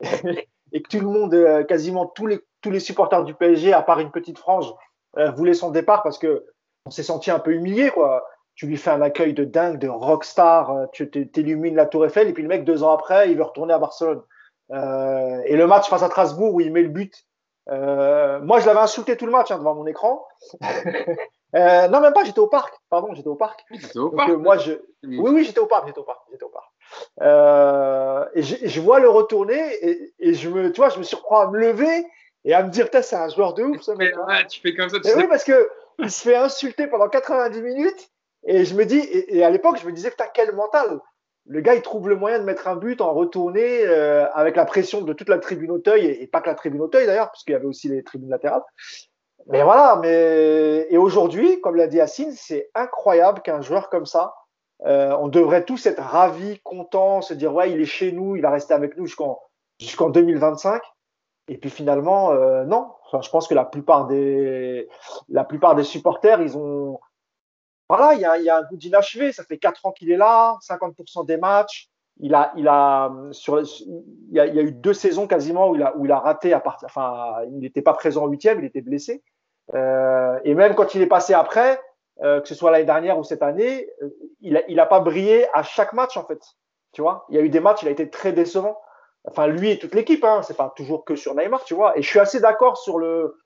[0.72, 3.82] et que tout le monde, euh, quasiment tous les, tous les supporters du PSG, à
[3.82, 4.72] part une petite frange,
[5.16, 6.44] euh, voulaient son départ parce que
[6.86, 8.26] on s'est senti un peu humilié, quoi.
[8.56, 12.32] Tu lui fais un accueil de dingue, de rockstar, tu t'illumines la Tour Eiffel, et
[12.32, 14.22] puis le mec, deux ans après, il veut retourner à Barcelone.
[14.70, 17.26] Euh, et le match face à Strasbourg où il met le but,
[17.70, 20.26] euh, moi je l'avais insulté tout le match hein, devant mon écran.
[21.54, 22.74] Euh, non, même pas, j'étais au parc.
[22.90, 23.64] Pardon, j'étais au parc.
[23.70, 24.72] Au Donc, parc euh, moi, je...
[25.04, 26.66] Oui, oui, j'étais au parc, j'étais au parc, j'étais au parc.
[27.22, 31.04] Euh, et je, je vois le retourner et, et, je me, tu vois, je me
[31.04, 32.06] surprends à me lever
[32.44, 34.14] et à me dire, c'est un joueur de ouf, ce mec.
[34.26, 37.08] Ouais, tu fais comme ça, tu sais oui, parce que il se fait insulter pendant
[37.08, 38.10] 90 minutes
[38.46, 41.00] et je me dis, et, et à l'époque, je me disais, t'as quel mental
[41.46, 43.86] Le gars, il trouve le moyen de mettre un but en retourné
[44.34, 47.06] avec la pression de toute la tribune Auteuil et, et pas que la tribune Auteuil
[47.06, 48.62] d'ailleurs, parce qu'il y avait aussi les tribunes latérales.
[49.48, 54.34] Mais voilà, mais et aujourd'hui, comme l'a dit Yacine, c'est incroyable qu'un joueur comme ça,
[54.86, 58.42] euh, on devrait tous être ravis, contents, se dire ouais, il est chez nous, il
[58.42, 59.40] va rester avec nous jusqu'en
[59.78, 60.82] jusqu'en 2025.
[61.48, 62.90] Et puis finalement, euh, non.
[63.06, 64.88] Enfin, je pense que la plupart des
[65.28, 66.98] la plupart des supporters, ils ont
[67.88, 69.32] voilà, il y a, un goût d'inachevé.
[69.32, 71.88] Ça fait quatre ans qu'il est là, 50% des matchs.
[72.18, 73.60] Il a, il a, sur,
[74.30, 76.52] y a, il a eu deux saisons quasiment où il a, où il a raté
[76.52, 79.22] à partir, enfin, il n'était pas présent en huitième, il était blessé.
[79.72, 81.80] Euh, et même quand il est passé après,
[82.22, 84.08] euh, que ce soit l'année dernière ou cette année, euh,
[84.40, 86.40] il a, il a pas brillé à chaque match en fait.
[86.92, 88.78] Tu vois, il y a eu des matchs, il a été très décevant.
[89.24, 91.96] Enfin, lui et toute l'équipe, hein, c'est pas toujours que sur Neymar, tu vois.
[91.98, 93.38] Et je suis assez d'accord sur le,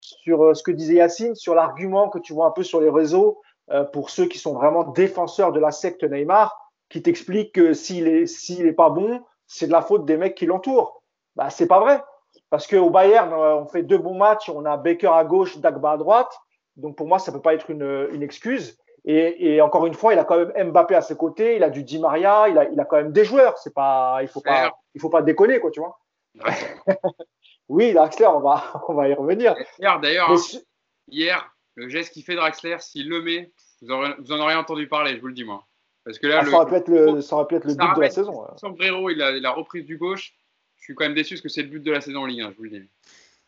[0.00, 3.40] sur ce que disait Yacine, sur l'argument que tu vois un peu sur les réseaux
[3.70, 6.56] euh, pour ceux qui sont vraiment défenseurs de la secte Neymar,
[6.88, 10.36] qui t'expliquent que s'il est, s'il est pas bon, c'est de la faute des mecs
[10.36, 11.02] qui l'entourent.
[11.34, 12.00] Bah, c'est pas vrai.
[12.50, 15.92] Parce qu'au Bayern, euh, on fait deux bons matchs, on a Baker à gauche, Dagba
[15.92, 16.32] à droite.
[16.76, 18.78] Donc pour moi, ça peut pas être une, une excuse.
[19.08, 21.70] Et, et, encore une fois, il a quand même Mbappé à ses côtés, il a
[21.70, 23.56] du Di Maria, il a, il a quand même des joueurs.
[23.56, 25.96] C'est pas, il faut pas, il faut pas déconner, quoi, tu vois.
[27.68, 29.54] oui, Draxler, on va, on va y revenir.
[29.78, 30.36] Hier, d'ailleurs, hein,
[31.08, 34.88] hier, le geste qu'il fait Draxler, s'il le met, vous, aurez- vous en aurez entendu
[34.88, 35.64] parler, je vous le dis moi.
[36.04, 36.74] Parce que là, ah, le ça aurait pu
[37.54, 38.44] être le, but de la saison.
[38.56, 40.34] sombrero, il a la reprise du gauche.
[40.76, 42.42] Je suis quand même déçu parce que c'est le but de la saison en Ligue
[42.42, 42.88] 1, je vous le dis.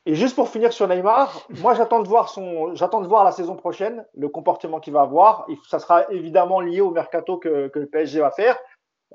[0.06, 4.80] Et juste pour finir sur Neymar, moi j'attends de voir la saison prochaine, le comportement
[4.80, 5.46] qu'il va avoir.
[5.68, 8.56] Ça sera évidemment lié au mercato que, le PSG va faire.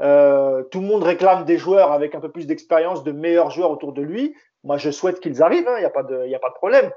[0.01, 3.71] Euh, tout le monde réclame des joueurs avec un peu plus d'expérience, de meilleurs joueurs
[3.71, 4.35] autour de lui.
[4.63, 5.69] Moi, je souhaite qu'ils arrivent.
[5.77, 6.91] Il n'y a pas de, problème.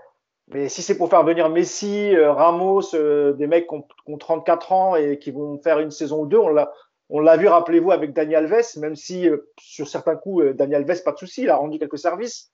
[0.48, 3.74] Mais si c'est pour faire venir Messi, euh, Ramos, euh, des mecs qui
[4.06, 6.70] ont 34 ans et qui vont faire une saison ou deux, on l'a,
[7.08, 10.82] on l'a vu, rappelez-vous, avec Daniel Alves, même si euh, sur certains coups, euh, Daniel
[10.82, 12.50] Alves, pas de souci, il a rendu quelques services.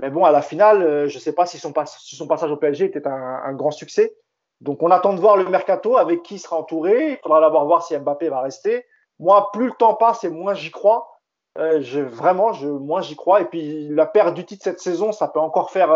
[0.00, 2.86] Mais bon, à la finale, euh, je ne sais pas si son, passage au PSG
[2.86, 4.16] était un, grand succès.
[4.62, 7.12] Donc, on attend de voir le mercato avec qui il sera entouré.
[7.12, 8.86] Il faudra d'abord voir si Mbappé va rester.
[9.18, 11.08] Moi, plus le temps passe et moins j'y crois.
[11.56, 13.42] Vraiment, je, moins j'y crois.
[13.42, 15.90] Et puis, la perte du titre cette saison, ça peut encore faire,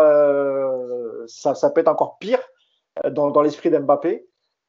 [1.27, 2.41] ça, peut être encore pire
[3.09, 4.27] dans, dans l'esprit d'Mbappé.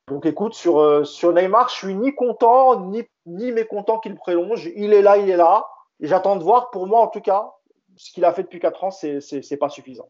[0.09, 4.70] Donc, écoute, sur, euh, sur Neymar, je suis ni content ni, ni mécontent qu'il prolonge.
[4.76, 5.66] Il est là, il est là.
[6.00, 6.70] Et j'attends de voir.
[6.70, 7.50] Pour moi, en tout cas,
[7.96, 10.09] ce qu'il a fait depuis 4 ans, c'est pas suffisant.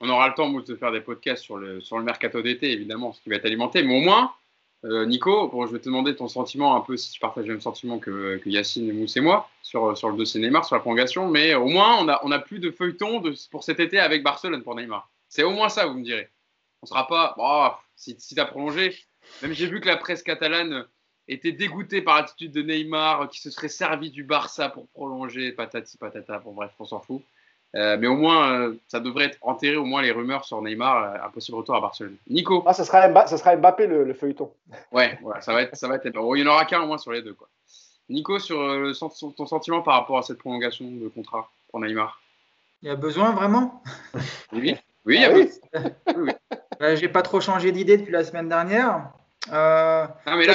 [0.00, 2.70] On aura le temps Mousse, de faire des podcasts sur le, sur le mercato d'été,
[2.72, 3.82] évidemment, ce qui va être alimenté.
[3.82, 4.32] Mais au moins,
[4.84, 7.60] euh, Nico, je vais te demander ton sentiment, un peu si tu partages le même
[7.60, 11.28] sentiment que, Yacine, Mousse et moi, sur, sur le dossier Neymar, sur la prolongation.
[11.28, 14.62] Mais au moins, on a, on a plus de feuilleton pour cet été avec Barcelone
[14.62, 15.08] pour Neymar.
[15.28, 16.28] C'est au moins ça, vous me direz.
[16.82, 17.34] On sera pas.
[17.36, 18.96] Bon, si si tu as prolongé,
[19.42, 20.84] même j'ai vu que la presse catalane
[21.28, 25.96] était dégoûtée par l'attitude de Neymar, qui se serait servi du Barça pour prolonger, patati
[25.96, 26.38] patata.
[26.38, 27.22] Bon, bref, on s'en fout.
[27.76, 31.02] Euh, mais au moins, euh, ça devrait être enterré au moins les rumeurs sur Neymar,
[31.02, 32.16] euh, un possible retour à Barcelone.
[32.28, 34.52] Nico, Ah, ça sera, Mba- ça sera Mbappé le, le feuilleton.
[34.92, 36.04] ouais, ça va être, ça va être.
[36.06, 37.48] il n'y en aura qu'un au moins sur les deux, quoi.
[38.10, 38.92] Nico, sur le
[39.34, 42.20] ton sentiment par rapport à cette prolongation de contrat pour Neymar?
[42.82, 43.82] Il y a besoin vraiment?
[44.52, 44.76] Oui,
[45.06, 45.30] oui, il y a
[45.72, 45.80] Ah
[46.12, 46.32] peu- oui.
[46.80, 49.10] Euh, J'ai pas trop changé d'idée depuis la semaine dernière.
[49.52, 50.54] Euh, Non, mais là,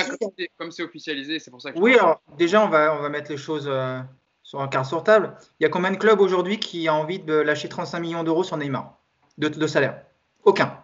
[0.58, 1.80] comme c'est- officialisé, c'est pour ça que.
[1.80, 4.00] oui, alors déjà, on va, on va mettre les choses euh,
[4.44, 5.36] sur un quart sur table.
[5.60, 8.44] Il y a combien de clubs aujourd'hui qui a envie de lâcher 35 millions d'euros
[8.44, 8.98] sur Neymar
[9.38, 10.02] de, de salaire?
[10.44, 10.76] Aucun.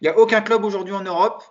[0.00, 1.42] Il n'y a aucun club aujourd'hui en Europe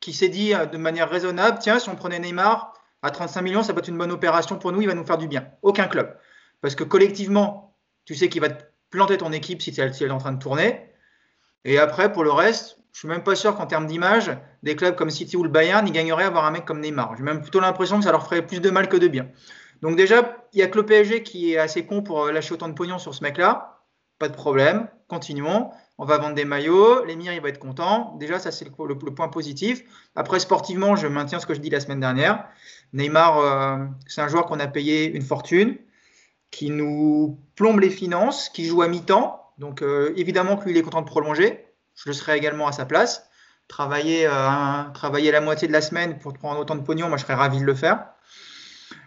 [0.00, 3.72] qui s'est dit de manière raisonnable tiens, si on prenait Neymar à 35 millions, ça
[3.72, 5.46] peut être une bonne opération pour nous, il va nous faire du bien.
[5.62, 6.14] Aucun club.
[6.60, 7.74] Parce que collectivement,
[8.04, 10.90] tu sais qu'il va te planter ton équipe si elle est en train de tourner.
[11.64, 14.30] Et après, pour le reste, je suis même pas sûr qu'en termes d'image,
[14.62, 17.16] des clubs comme City ou le Bayern, ils gagneraient à avoir un mec comme Neymar.
[17.16, 19.28] J'ai même plutôt l'impression que ça leur ferait plus de mal que de bien.
[19.82, 22.68] Donc déjà, il n'y a que le PSG qui est assez con pour lâcher autant
[22.68, 23.80] de pognon sur ce mec-là.
[24.20, 25.70] Pas de problème, continuons.
[25.98, 28.14] On va vendre des maillots, l'émir il va être content.
[28.20, 29.82] Déjà, ça c'est le, point positif.
[30.14, 32.46] Après, sportivement, je maintiens ce que je dis la semaine dernière.
[32.92, 35.78] Neymar, euh, c'est un joueur qu'on a payé une fortune,
[36.52, 39.40] qui nous plombe les finances, qui joue à mi-temps.
[39.58, 41.73] Donc euh, évidemment que lui, il est content de prolonger.
[41.94, 43.28] Je le serai également à sa place.
[43.68, 47.34] Travailler, euh, la moitié de la semaine pour prendre autant de pognon, moi je serais
[47.34, 48.06] ravi de le faire.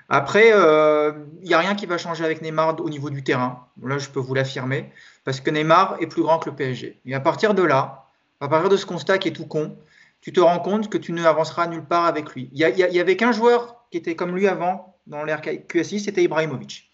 [0.09, 1.11] Après, il euh,
[1.43, 3.67] n'y a rien qui va changer avec Neymar au niveau du terrain.
[3.83, 4.91] Là, je peux vous l'affirmer.
[5.25, 7.01] Parce que Neymar est plus grand que le PSG.
[7.05, 8.05] Et à partir de là,
[8.39, 9.77] à partir de ce constat qui est tout con,
[10.21, 12.49] tu te rends compte que tu n'avanceras nulle part avec lui.
[12.53, 16.91] Il y, avait qu'un joueur qui était comme lui avant dans l'ère QSI, c'était Ibrahimovic.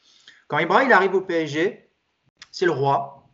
[0.47, 1.89] Quand Ibrahim arrive au PSG,
[2.51, 3.27] c'est le roi.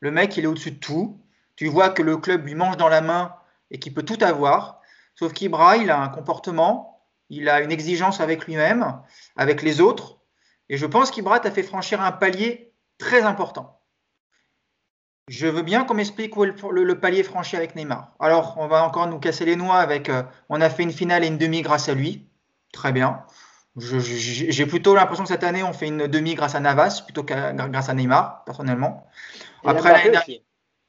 [0.00, 1.20] Le mec, il est au-dessus de tout.
[1.58, 3.34] Tu vois que le club lui mange dans la main
[3.72, 4.80] et qu'il peut tout avoir.
[5.16, 9.02] Sauf qu'Ibra, il a un comportement, il a une exigence avec lui-même,
[9.34, 10.20] avec les autres.
[10.68, 13.80] Et je pense qu'Ibra t'a fait franchir un palier très important.
[15.26, 18.12] Je veux bien qu'on m'explique où est le, palier franchi avec Neymar.
[18.20, 20.08] Alors, on va encore nous casser les noix avec.
[20.10, 22.28] Euh, on a fait une finale et une demi grâce à lui.
[22.72, 23.24] Très bien.
[23.76, 27.68] J'ai plutôt l'impression que cette année, on fait une demi grâce à Navas plutôt que
[27.68, 29.08] grâce à Neymar, personnellement.
[29.64, 30.08] Après,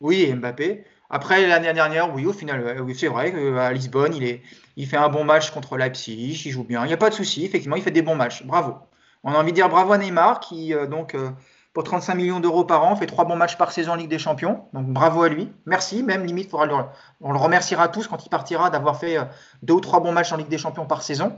[0.01, 0.85] oui, Mbappé.
[1.09, 4.43] Après l'année dernière, oui, au final, c'est vrai qu'à Lisbonne, il, est,
[4.75, 6.83] il fait un bon match contre Leipzig, il joue bien.
[6.85, 8.43] Il n'y a pas de souci, effectivement, il fait des bons matchs.
[8.43, 8.75] Bravo.
[9.23, 11.29] On a envie de dire bravo à Neymar qui, euh, donc, euh,
[11.73, 14.19] pour 35 millions d'euros par an, fait trois bons matchs par saison en Ligue des
[14.19, 14.65] Champions.
[14.73, 15.51] Donc bravo à lui.
[15.65, 16.73] Merci, même limite, faudra le,
[17.21, 19.25] on le remerciera tous quand il partira d'avoir fait euh,
[19.61, 21.37] deux ou trois bons matchs en Ligue des Champions par saison.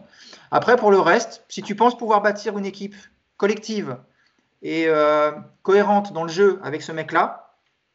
[0.51, 2.95] Après, pour le reste, si tu penses pouvoir bâtir une équipe
[3.37, 3.97] collective
[4.61, 4.87] et
[5.63, 7.50] cohérente dans le jeu avec ce mec-là,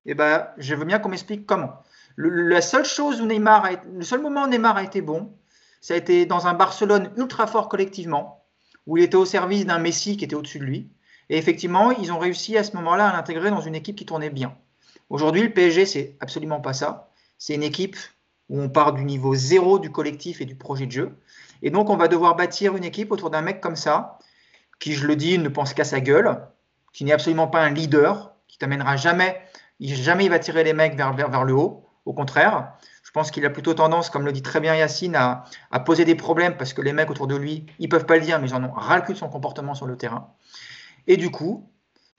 [0.06, 1.82] eh ben, je veux bien qu'on m'explique comment.
[2.16, 5.32] Le, la seule chose où Neymar, le seul moment où Neymar a été bon,
[5.80, 8.44] ça a été dans un Barcelone ultra fort collectivement,
[8.86, 10.90] où il était au service d'un Messi qui était au-dessus de lui.
[11.28, 14.30] Et effectivement, ils ont réussi à ce moment-là à l'intégrer dans une équipe qui tournait
[14.30, 14.56] bien.
[15.10, 17.10] Aujourd'hui, le PSG, c'est absolument pas ça.
[17.38, 17.96] C'est une équipe
[18.48, 21.16] où on part du niveau zéro du collectif et du projet de jeu.
[21.62, 24.18] Et donc, on va devoir bâtir une équipe autour d'un mec comme ça,
[24.78, 26.40] qui, je le dis, ne pense qu'à sa gueule,
[26.92, 29.40] qui n'est absolument pas un leader, qui t'amènera jamais
[29.80, 31.84] jamais il va tirer les mecs vers, le haut.
[32.04, 32.72] Au contraire,
[33.02, 35.44] je pense qu'il a plutôt tendance, comme le dit très bien Yacine, à,
[35.80, 38.40] poser des problèmes parce que les mecs autour de lui, ils peuvent pas le dire,
[38.40, 40.32] mais ils en ont ras le cul de son comportement sur le terrain.
[41.06, 41.68] Et du coup,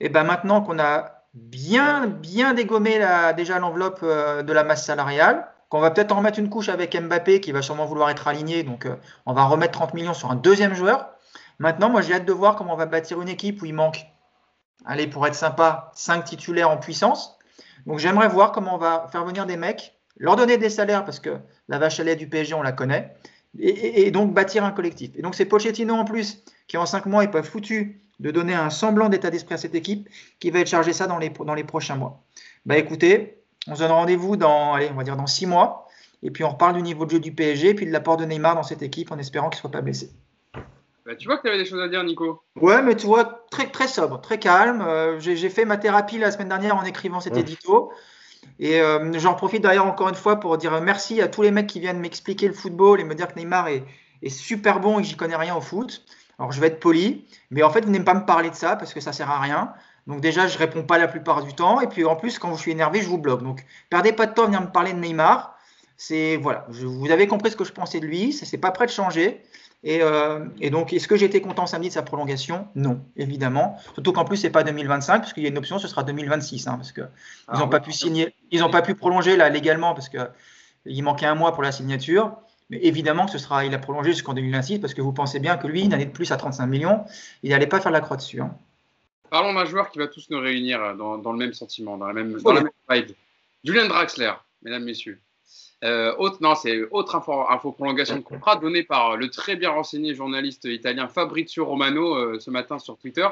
[0.00, 3.00] eh ben maintenant qu'on a bien, bien dégommé
[3.36, 6.98] déjà l'enveloppe euh, de la masse salariale, qu'on va peut-être en remettre une couche avec
[6.98, 8.96] Mbappé qui va sûrement vouloir être aligné, donc euh,
[9.26, 11.10] on va remettre 30 millions sur un deuxième joueur.
[11.58, 14.06] Maintenant, moi j'ai hâte de voir comment on va bâtir une équipe où il manque,
[14.86, 17.37] allez, pour être sympa, 5 titulaires en puissance
[17.86, 21.20] donc j'aimerais voir comment on va faire venir des mecs, leur donner des salaires parce
[21.20, 23.14] que la vache à lait du PSG, on la connaît,
[23.58, 25.10] et, donc bâtir un collectif.
[25.16, 28.54] Et donc c'est Pochettino en plus qui en cinq mois n'est pas foutu de donner
[28.54, 30.08] un semblant d'état d'esprit à cette équipe
[30.40, 32.24] qui va être chargé ça dans les, prochains mois.
[32.66, 35.86] Bah écoutez, on se donne rendez-vous dans, allez, on va dire dans six mois,
[36.22, 38.56] et puis on reparle du niveau de jeu du PSG, puis de l'apport de Neymar
[38.56, 40.10] dans cette équipe en espérant qu'il ne soit pas blessé.
[41.08, 42.42] Bah, tu vois que tu avais des choses à dire, Nico.
[42.60, 44.82] Ouais, mais tu vois, très, très sobre, très calme.
[44.82, 47.90] Euh, j'ai fait ma thérapie la semaine dernière en écrivant cet édito.
[48.58, 51.66] Et euh, j'en profite d'ailleurs encore une fois pour dire merci à tous les mecs
[51.66, 53.84] qui viennent m'expliquer le football et me dire que Neymar est,
[54.28, 56.04] super bon et que j'y connais rien au foot.
[56.38, 58.76] Alors je vais être poli, mais en fait, vous n'aimez pas me parler de ça
[58.76, 59.72] parce que ça sert à rien.
[60.06, 61.80] Donc déjà, je réponds pas la plupart du temps.
[61.80, 63.42] Et puis en plus, quand je suis énervé, je vous bloque.
[63.42, 65.56] Donc perdez pas de temps à venir me parler de Neymar.
[65.96, 68.34] C'est voilà, vous avez compris ce que je pensais de lui.
[68.34, 69.42] Ça c'est pas prêt de changer.
[69.86, 72.68] Euh, et, donc, est-ce que j'étais content samedi de sa prolongation?
[72.74, 73.78] Non, évidemment.
[73.94, 76.66] Surtout qu'en plus, c'est pas 2025, parce qu'il y a une option, ce sera 2026,
[76.66, 79.94] hein, parce qu'ils n'ont ah pas pu signer, ils n'ont pas pu prolonger là légalement,
[79.94, 82.36] parce qu'il manquait un mois pour la signature.
[82.70, 85.56] Mais évidemment que ce sera, il a prolongé jusqu'en 2026, parce que vous pensez bien
[85.56, 87.04] que lui, une année de plus à 35 millions,
[87.42, 88.42] il n'allait pas faire la croix dessus.
[88.42, 88.54] Hein.
[89.30, 92.38] Parlons d'un joueur qui va tous nous réunir dans, le même sentiment, dans la même,
[92.40, 93.12] dans la même vibe.
[93.64, 95.18] Julian Draxler, mesdames, messieurs.
[95.84, 100.64] Euh, autre, c'est autre info, prolongation de contrat donnée par le très bien renseigné journaliste
[100.64, 103.28] italien Fabrizio Romano euh, ce matin sur Twitter,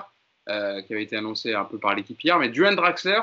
[0.49, 2.39] euh, qui avait été annoncé un peu par l'équipe hier.
[2.39, 3.21] Mais Duane Draxler,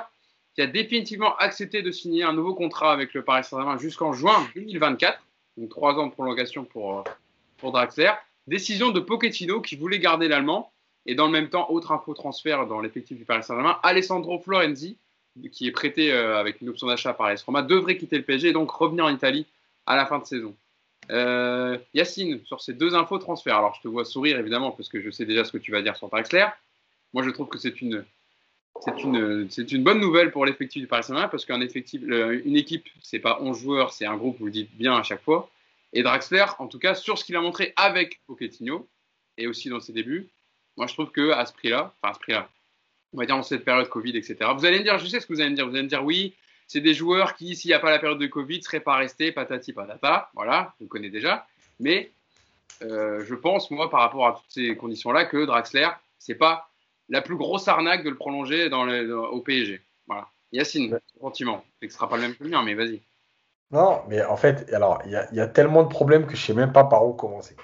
[0.56, 4.46] qui a définitivement accepté de signer un nouveau contrat avec le Paris Saint-Germain jusqu'en juin
[4.56, 5.18] 2024,
[5.58, 7.06] donc trois ans de prolongation pour,
[7.58, 8.12] pour Draxler.
[8.48, 10.70] Décision de Pochettino qui voulait garder l'Allemand.
[11.06, 14.98] Et dans le même temps, autre info transfert dans l'effectif du Paris Saint-Germain, Alessandro Florenzi,
[15.52, 18.50] qui est prêté euh, avec une option d'achat par AS Roma, devrait quitter le PSG
[18.50, 19.46] et donc revenir en Italie
[19.86, 20.56] à la fin de saison.
[21.12, 25.02] Euh, Yacine, sur ces deux infos transferts, alors je te vois sourire évidemment parce que
[25.02, 26.48] je sais déjà ce que tu vas dire sur Draxler.
[27.14, 28.06] Moi, je trouve que c'est une,
[28.80, 32.56] c'est une, c'est une bonne nouvelle pour l'effectif du Paris Saint-Germain parce qu'un effectif, une
[32.56, 35.50] équipe, c'est pas 11 joueurs, c'est un groupe, vous le dites bien à chaque fois.
[35.92, 38.88] Et Draxler, en tout cas, sur ce qu'il a montré avec Pochettino
[39.38, 40.30] et aussi dans ses débuts,
[40.78, 42.50] moi je trouve que à ce prix-là, enfin à ce prix-là,
[43.14, 44.38] on va dire dans cette période Covid, etc.
[44.56, 45.90] Vous allez me dire, je sais ce que vous allez me dire, vous allez me
[45.90, 46.36] dire oui,
[46.68, 48.96] c'est des joueurs qui, s'il n'y a pas la période de Covid, ne seraient pas
[48.96, 51.46] restés, patati patata, voilà, vous connaissez déjà.
[51.80, 52.12] Mais
[52.82, 55.90] euh, je pense, moi, par rapport à toutes ces conditions-là, que Draxler,
[56.20, 56.70] c'est pas
[57.10, 59.82] la plus grosse arnaque de le prolonger dans au PSG.
[60.08, 60.28] Voilà.
[60.52, 61.64] Yacine, sentiment.
[61.80, 63.02] C'est que ce sera pas le même que le mien, mais vas-y.
[63.72, 66.72] Non, mais en fait, alors, il y, a tellement de problèmes que je sais même
[66.72, 67.56] pas par où commencer.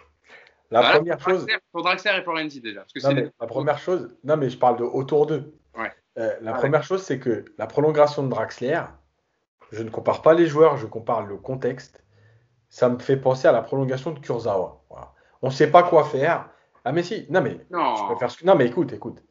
[0.71, 1.45] La première chose.
[1.71, 2.85] Pour Draxler et Florenzi déjà.
[3.39, 5.53] la première chose, non, mais je parle de autour d'eux.
[6.17, 8.81] Euh, la première chose, c'est que la prolongation de Draxler,
[9.71, 12.03] je ne compare pas les joueurs, je compare le contexte.
[12.69, 14.83] Ça me fait penser à la prolongation de Kurzawa.
[15.41, 16.49] On ne sait pas quoi faire.
[16.83, 18.17] Ah, mais si, non, mais, non.
[18.17, 19.23] faire ce non, mais écoute, écoute.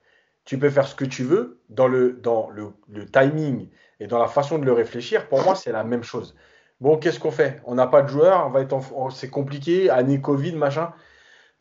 [0.44, 2.72] Tu peux faire ce que tu veux dans le, dans le,
[3.10, 3.68] timing
[4.00, 5.28] et dans la façon de le réfléchir.
[5.28, 6.34] Pour moi, c'est la même chose.
[6.80, 7.60] Bon, qu'est-ce qu'on fait?
[7.64, 8.80] On n'a pas de joueur, on va être
[9.10, 10.92] c'est compliqué, année Covid, machin.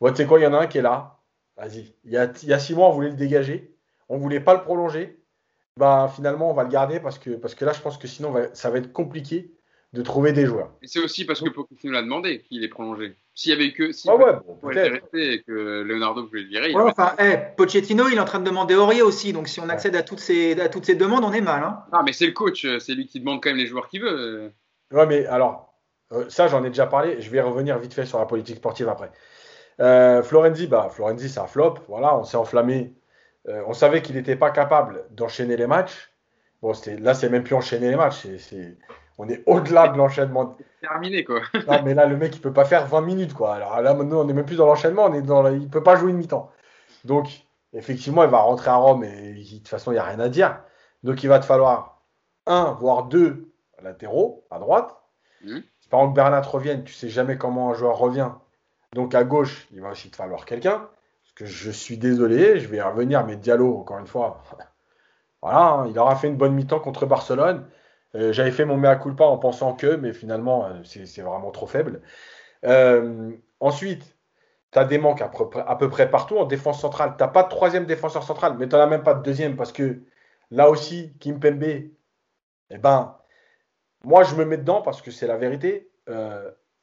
[0.00, 1.18] Bon, tu sais quoi, il y en a un qui est là.
[1.56, 1.92] Vas-y.
[2.04, 3.74] Il y a, il y a six mois, on voulait le dégager.
[4.08, 5.18] On ne voulait pas le prolonger.
[5.76, 8.34] Bah, finalement, on va le garder parce que, parce que là, je pense que sinon,
[8.52, 9.52] ça va être compliqué
[9.92, 10.72] de trouver des joueurs.
[10.82, 13.16] Et c'est aussi parce que Pochettino l'a demandé qu'il est prolongé.
[13.34, 14.70] S'il y avait que si ah ouais, bon,
[15.14, 16.74] et que Leonardo voulait le virer.
[16.74, 17.14] enfin,
[17.56, 19.32] Pochettino, il est en train de demander Aurier aussi.
[19.32, 21.62] Donc, si on accède à, toutes ces, à toutes ces demandes, on est mal.
[21.62, 21.84] Hein.
[21.92, 22.66] Ah, mais c'est le coach.
[22.80, 24.52] C'est lui qui demande quand même les joueurs qu'il veut.
[24.92, 25.72] Ouais, mais alors,
[26.12, 27.20] euh, ça, j'en ai déjà parlé.
[27.20, 29.10] Je vais revenir vite fait sur la politique sportive après.
[29.80, 31.74] Euh, Florenzi, bah, Florenzi, c'est un flop.
[31.88, 32.94] Voilà, on s'est enflammé
[33.48, 36.12] euh, on savait qu'il n'était pas capable d'enchaîner les matchs.
[36.60, 38.26] Bon, là, c'est même plus enchaîner les matchs.
[39.16, 40.56] on est au-delà de l'enchaînement.
[40.80, 41.40] Terminé, quoi.
[41.66, 43.54] non, mais là, le mec, il peut pas faire 20 minutes, quoi.
[43.54, 45.06] Alors là, maintenant, on n'est même plus dans l'enchaînement.
[45.06, 46.50] On est dans Il peut pas jouer une mi-temps.
[47.04, 47.28] Donc,
[47.72, 50.28] effectivement, il va rentrer à Rome et de toute façon, il n'y a rien à
[50.28, 50.60] dire.
[51.04, 52.02] Donc, il va te falloir
[52.46, 53.52] un, voire deux
[53.82, 54.96] latéraux à droite.
[55.44, 55.60] Mmh.
[55.90, 58.32] Par exemple Bernat revienne, tu sais jamais comment un joueur revient.
[58.94, 60.88] Donc, à gauche, il va aussi te falloir quelqu'un
[61.44, 64.42] je suis désolé, je vais revenir, mais Diallo, encore une fois,
[65.42, 67.66] voilà, hein, il aura fait une bonne mi-temps contre Barcelone.
[68.14, 71.66] Euh, j'avais fait mon mea culpa en pensant que, mais finalement, euh, c'est vraiment trop
[71.66, 72.00] faible.
[72.64, 74.16] Euh, ensuite,
[74.72, 77.14] tu as des manques à peu, près, partout en défense centrale.
[77.16, 79.56] Tu n'as pas de troisième défenseur central, mais tu n'en as même pas de deuxième
[79.56, 80.02] parce que
[80.50, 81.62] là aussi, Kim Pembe,
[82.70, 83.16] eh ben,
[84.04, 85.90] moi, je me mets dedans parce que c'est la vérité.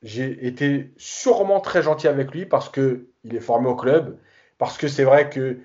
[0.06, 4.20] J'ai été sûrement très gentil avec lui parce qu'il est formé au club
[4.60, 5.58] parce que c'est vrai que,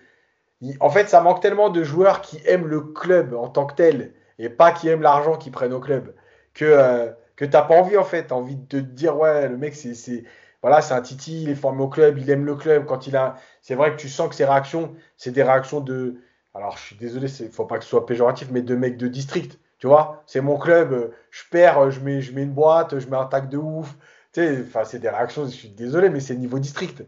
[0.80, 4.14] en fait, ça manque tellement de joueurs qui aiment le club en tant que tel
[4.38, 6.14] et pas qui aiment l'argent qu'ils prennent au club
[6.54, 8.32] que, euh, que tu n'as pas envie, en fait.
[8.32, 10.24] Envie de te dire, ouais, le mec, c'est.
[10.62, 12.86] Voilà, c'est un titi, il est formé au club, il aime le club.
[12.86, 16.16] Quand il a, c'est vrai que tu sens que ses réactions, c'est des réactions de,
[16.54, 19.08] alors je suis désolé, il faut pas que ce soit péjoratif, mais de mecs de
[19.08, 19.58] district.
[19.78, 23.16] Tu vois, c'est mon club, je perds, je mets, je mets une boîte, je mets
[23.16, 23.96] un tac de ouf.
[24.38, 27.04] Enfin, c'est des réactions, je suis désolé, mais c'est niveau district.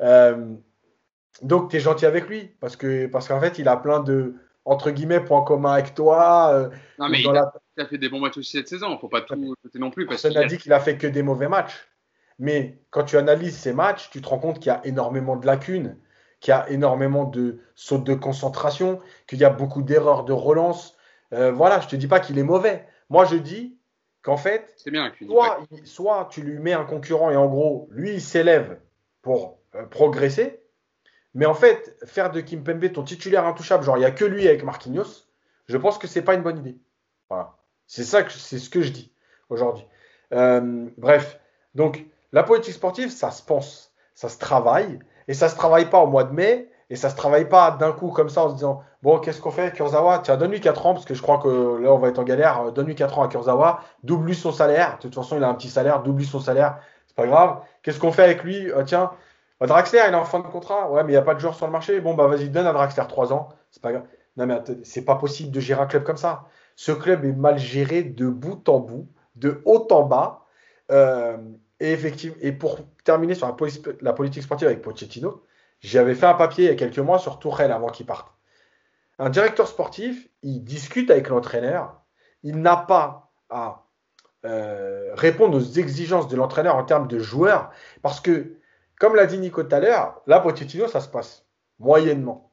[0.00, 0.54] Euh,
[1.42, 4.34] donc, tu es gentil avec lui parce que parce qu'en fait, il a plein de
[4.64, 6.50] entre guillemets points communs avec toi.
[6.52, 6.68] Euh,
[6.98, 7.52] non, mais il, a,
[7.86, 8.98] fait des bons matchs aussi cette saison.
[8.98, 9.34] Faut pas tout
[9.74, 10.06] non plus.
[10.06, 11.88] Personne n'a dit qu'il a fait que des mauvais matchs.
[12.38, 15.46] Mais quand tu analyses ces matchs, tu te rends compte qu'il y a énormément de
[15.46, 15.98] lacunes,
[16.40, 20.96] qu'il y a énormément de sautes de concentration, qu'il y a beaucoup d'erreurs de relance.
[21.32, 22.86] Euh, voilà, je te dis pas qu'il est mauvais.
[23.10, 23.76] Moi, je dis
[24.22, 28.20] qu'en fait, bien soit, soit, tu lui mets un concurrent et en gros, lui, il
[28.20, 28.78] s'élève
[29.22, 30.62] pour euh, progresser,
[31.34, 34.48] mais en fait, faire de Kimpembe ton titulaire intouchable, genre il n'y a que lui
[34.48, 35.26] avec Marquinhos,
[35.68, 36.78] je pense que c'est pas une bonne idée.
[37.28, 37.56] Voilà.
[37.86, 39.12] C'est ça que c'est ce que je dis
[39.48, 39.84] aujourd'hui.
[40.32, 41.40] Euh, bref,
[41.74, 44.98] donc la politique sportive, ça se pense, ça se travaille,
[45.28, 47.92] et ça se travaille pas au mois de mai, et ça se travaille pas d'un
[47.92, 50.20] coup comme ça en se disant bon qu'est-ce qu'on fait Kurzawa?
[50.20, 52.72] Tiens, donne-lui 4 ans, parce que je crois que là on va être en galère,
[52.72, 55.70] donne-lui 4 ans à Kurzawa, double-lui son salaire, de toute façon il a un petit
[55.70, 57.60] salaire, double-lui son salaire, c'est pas grave.
[57.82, 58.70] Qu'est-ce qu'on fait avec lui?
[58.70, 59.10] Euh, Tiens,
[59.58, 60.90] bah, Draxler, il est en fin de contrat.
[60.90, 62.00] Ouais, mais il n'y a pas de joueur sur le marché.
[62.00, 63.48] Bon, bah vas-y, donne à Draxler 3 ans.
[63.70, 64.04] C'est pas grave.
[64.36, 66.44] Non, mais c'est pas possible de gérer un club comme ça.
[66.76, 70.46] Ce club est mal géré de bout en bout, de haut en bas.
[70.90, 71.36] Euh,
[71.80, 73.46] et effectivement, et pour terminer sur
[74.00, 75.42] la, politique sportive avec Pochettino,
[75.80, 78.32] j'avais fait un papier il y a quelques mois sur Tourelle avant qu'il parte.
[79.20, 82.00] Un directeur sportif, il discute avec l'entraîneur.
[82.42, 83.84] Il n'a pas à
[84.46, 88.56] euh, répondre aux exigences de l'entraîneur en termes de joueurs, parce que
[88.98, 91.44] comme l'a dit Nico tout à l'heure, là, Pochettino, ça se passe
[91.78, 92.50] moyennement.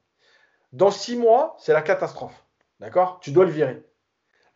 [0.74, 2.44] Dans six mois, c'est la catastrophe.
[2.82, 3.22] D'accord?
[3.22, 3.86] Tu dois le virer.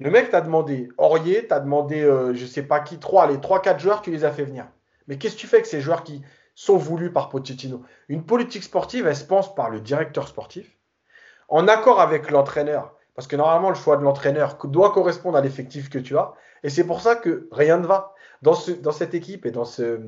[0.01, 3.39] Le mec t'a demandé Aurier, t'as demandé, je euh, je sais pas qui, trois, les
[3.39, 4.67] trois, quatre joueurs, tu les as fait venir.
[5.07, 6.21] Mais qu'est-ce que tu fais avec ces joueurs qui
[6.55, 7.83] sont voulus par Pochettino?
[8.09, 10.77] Une politique sportive, elle se pense par le directeur sportif,
[11.51, 12.95] en accord avec l'entraîneur.
[13.13, 16.33] Parce que normalement, le choix de l'entraîneur doit correspondre à l'effectif que tu as.
[16.63, 18.15] Et c'est pour ça que rien ne va.
[18.41, 20.01] Dans, ce, dans cette équipe et dans ce,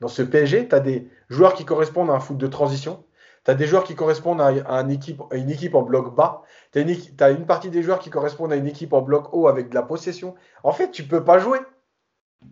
[0.00, 3.04] PSG, tu as des joueurs qui correspondent à un foot de transition.
[3.44, 6.42] Tu as des joueurs qui correspondent à, une, équipe, une équipe en bloc bas.
[6.72, 6.78] Tu
[7.20, 9.74] as, une partie des joueurs qui correspondent à une équipe en bloc haut avec de
[9.74, 10.34] la possession.
[10.62, 11.58] En fait, tu peux pas jouer.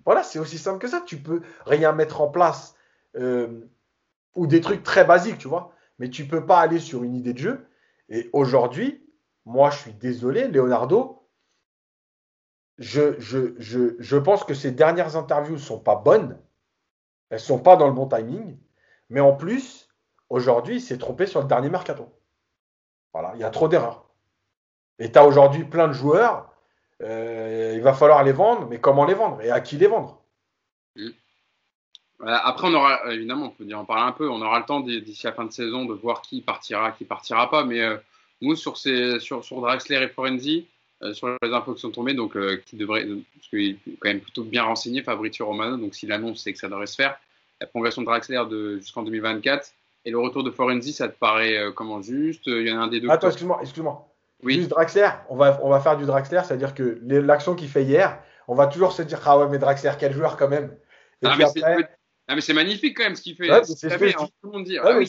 [0.07, 1.03] Voilà, c'est aussi simple que ça.
[1.05, 2.75] Tu peux rien mettre en place
[3.17, 3.69] euh,
[4.35, 5.73] ou des trucs très basiques, tu vois.
[5.99, 7.67] Mais tu peux pas aller sur une idée de jeu.
[8.09, 9.07] Et aujourd'hui,
[9.45, 11.29] moi, je suis désolé, Leonardo.
[12.79, 16.39] Je, pense que ces dernières interviews sont pas bonnes.
[17.31, 18.59] Elles sont pas dans le bon timing.
[19.11, 19.89] Mais en plus,
[20.29, 22.09] aujourd'hui, il s'est trompé sur le dernier mercato.
[23.13, 24.09] Voilà, il y a trop d'erreurs.
[24.99, 26.55] Et tu as aujourd'hui plein de joueurs
[27.03, 30.23] euh, il va falloir les vendre, mais comment les vendre et à qui les vendre?
[30.97, 31.11] Mm.
[32.27, 34.29] Après, on aura évidemment, on peut dire en parler un peu.
[34.29, 37.51] On aura le temps d'ici la fin de saison de voir qui partira, qui partira
[37.51, 37.65] pas.
[37.65, 37.97] Mais euh,
[38.41, 40.67] nous, sur, ces, sur, sur Draxler et Forenzi,
[41.03, 44.21] euh, sur les infos qui sont tombées, donc qui devrait, parce qu'il est quand même
[44.21, 45.77] plutôt bien renseigné, Fabrizio Romano.
[45.77, 47.17] Donc s'il annonce, c'est que ça devrait se faire.
[47.61, 49.73] La prolongation de Draxler de, jusqu'en 2024
[50.07, 52.47] et le retour de Forenzi, ça te paraît comment juste?
[52.47, 53.09] Il y en a un des deux.
[53.09, 54.07] Attends, excuse-moi, excuse-moi.
[54.43, 54.57] Oui.
[54.57, 58.19] Juste Draxler, on va, on va faire du Draxler, c'est-à-dire que l'action qu'il fait hier,
[58.47, 60.77] on va toujours se dire Ah ouais, mais Draxler, quel joueur quand même.
[61.23, 61.47] Et ah, mais
[62.27, 63.51] ah, mais c'est magnifique quand même ce qu'il fait.
[63.51, 64.79] Ouais, c'est ce que tout le monde dit.
[64.79, 65.07] Ah, oui,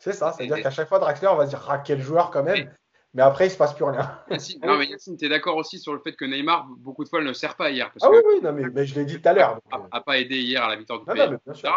[0.00, 0.32] c'est ça.
[0.32, 2.70] C'est-à-dire qu'à chaque fois, Draxler, on va se dire Ah, quel joueur quand même.
[3.14, 4.20] Mais après, il se passe plus rien.
[4.62, 7.22] non, mais Yacine, tu es d'accord aussi sur le fait que Neymar, beaucoup de fois,
[7.22, 7.90] ne sert pas hier.
[7.90, 9.58] Parce ah oui, oui, non, mais, mais je l'ai dit tout à l'heure.
[9.70, 10.00] N'a euh.
[10.00, 11.68] pas aidé hier à la victoire du PSG.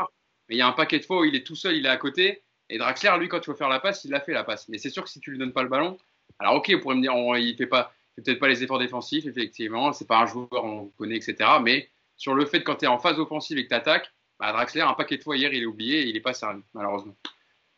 [0.49, 1.89] Mais il y a un paquet de fois où il est tout seul, il est
[1.89, 2.43] à côté.
[2.69, 4.67] Et Draxler, lui, quand tu veux faire la passe, il a fait la passe.
[4.69, 5.97] Mais c'est sûr que si tu lui donnes pas le ballon,
[6.39, 9.25] alors ok, on pourrait me dire, il fait pas, fait peut-être pas les efforts défensifs,
[9.25, 11.49] effectivement, c'est pas un joueur on connaît, etc.
[11.61, 14.11] Mais sur le fait quand tu es en phase offensive et que tu attaques,
[14.41, 17.15] bah, Draxler, un paquet de fois hier, il est oublié il est pas servi, malheureusement.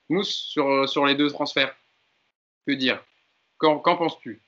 [0.10, 1.76] Mousse, sur, sur les deux transferts,
[2.66, 3.04] que dire?
[3.58, 4.42] Qu'en penses-tu?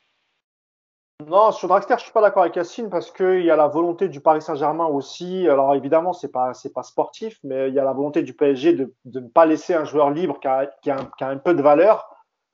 [1.26, 4.10] Non, sur Draxler, je suis pas d'accord avec Yacine parce qu'il y a la volonté
[4.10, 5.48] du Paris Saint-Germain aussi.
[5.48, 8.94] Alors évidemment, c'est pas pas sportif, mais il y a la volonté du PSG de,
[9.06, 10.48] ne pas laisser un joueur libre qui
[10.90, 12.10] a un peu de valeur.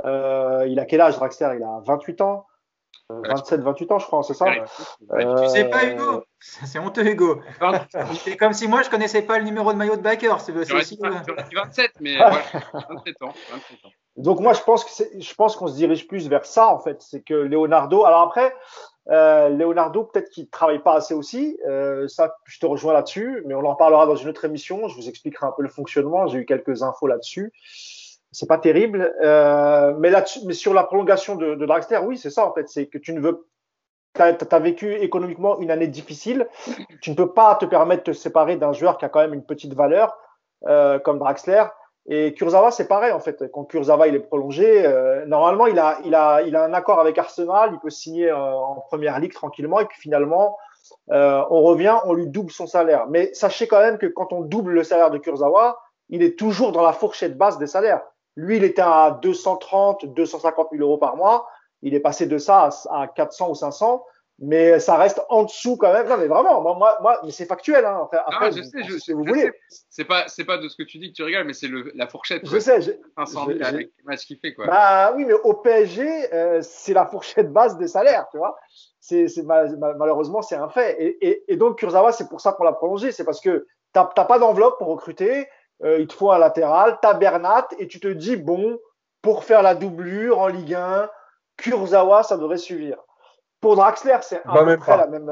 [0.05, 1.55] Euh, il a quel âge, Draxler?
[1.57, 2.45] Il a 28 ans
[3.23, 7.41] 27, euh, 28 ans, je crois, c'est ça Tu sais pas, Hugo C'est honteux, Hugo.
[8.23, 10.35] C'est comme si moi, je connaissais pas le numéro de maillot de Baker.
[10.39, 10.99] C'est aussi...
[11.01, 13.33] 27, mais 27 ans.
[14.17, 17.01] Donc moi, je pense que je pense qu'on se dirige plus vers ça, en fait.
[17.01, 18.03] C'est que Leonardo.
[18.03, 18.53] Alors après,
[19.09, 21.57] euh, Leonardo, peut-être qu'il travaille pas assez aussi.
[21.67, 24.87] Euh, ça, je te rejoins là-dessus, mais on en reparlera dans une autre émission.
[24.89, 26.27] Je vous expliquerai un peu le fonctionnement.
[26.27, 27.53] J'ai eu quelques infos là-dessus
[28.31, 29.13] c'est pas terrible.
[29.21, 32.67] Euh, mais, là, mais sur la prolongation de, de Draxler, oui, c'est ça en fait.
[32.69, 33.47] C'est que tu ne veux.
[34.13, 36.47] Tu as, vécu économiquement une année difficile.
[37.01, 39.33] Tu ne peux pas te permettre de te séparer d'un joueur qui a quand même
[39.33, 40.17] une petite valeur
[40.67, 41.63] euh, comme Draxler.
[42.07, 43.49] Et Kurzawa, c'est pareil en fait.
[43.53, 46.99] Quand Kurzawa il est prolongé, euh, normalement il a, il, a, il a un accord
[46.99, 49.79] avec Arsenal, il peut signer en première ligue tranquillement.
[49.79, 50.57] Et puis finalement,
[51.11, 53.07] euh, on revient, on lui double son salaire.
[53.07, 55.79] Mais sachez quand même que quand on double le salaire de Kurzawa,
[56.09, 58.01] il est toujours dans la fourchette basse des salaires.
[58.35, 61.47] Lui, il était à 230, 250 000 euros par mois.
[61.81, 64.03] Il est passé de ça à 400 ou 500
[64.41, 66.07] mais ça reste en dessous quand même.
[66.07, 67.85] Non, mais vraiment, moi, moi, mais c'est factuel.
[67.85, 68.09] Hein.
[68.25, 69.51] Après, je sais, je, si vous voulez.
[69.89, 72.07] C'est pas, c'est pas de ce que tu dis que tu rigoles, mais c'est la
[72.07, 72.41] fourchette.
[72.43, 72.99] Je sais.
[73.17, 74.65] 500 000 avec les matchs qu'il fait, quoi.
[74.65, 78.57] Bah oui, mais au PSG, euh, c'est la fourchette basse des salaires, tu vois.
[78.99, 80.95] C'est, malheureusement, c'est un fait.
[80.99, 84.05] Et, et, et donc Kurzawa, c'est pour ça qu'on l'a prolongé, c'est parce que t'as
[84.05, 85.47] pas d'enveloppe pour recruter.
[85.83, 88.79] Euh, il te faut un latéral, t'as Bernat et tu te dis bon,
[89.21, 91.09] pour faire la doublure en Ligue 1,
[91.57, 92.97] Kurzawa, ça devrait suffire.
[93.59, 95.29] Pour Draxler, c'est à peu près la même.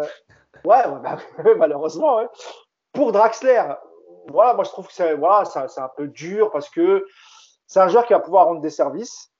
[0.66, 1.18] Ouais, bah,
[1.58, 2.22] malheureusement.
[2.93, 3.64] Pour Draxler,
[4.30, 7.06] voilà, moi je trouve que c'est voilà, c'est un peu dur parce que
[7.68, 9.32] c'est un joueur qui va pouvoir rendre des services.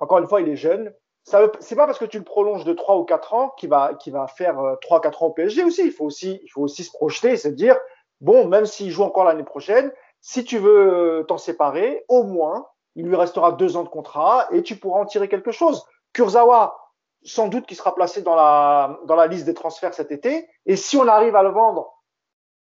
[0.00, 0.92] Encore une fois, il est jeune.
[1.24, 3.94] Ça c'est pas parce que tu le prolonges de 3 ou 4 ans qu'il va,
[3.94, 5.84] qu'il va faire 3 euh, 4 ans au PSG aussi.
[5.84, 7.76] Il faut aussi, il faut aussi se projeter et se dire,
[8.20, 13.06] bon, même s'il joue encore l'année prochaine, si tu veux t'en séparer, au moins, il
[13.06, 15.84] lui restera deux ans de contrat et tu pourras en tirer quelque chose.
[16.12, 16.76] Kurzawa,
[17.22, 20.48] sans doute qui sera placé dans la, liste des transferts cet été.
[20.64, 21.92] Et si on arrive à le vendre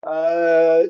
[0.06, 0.90] euh,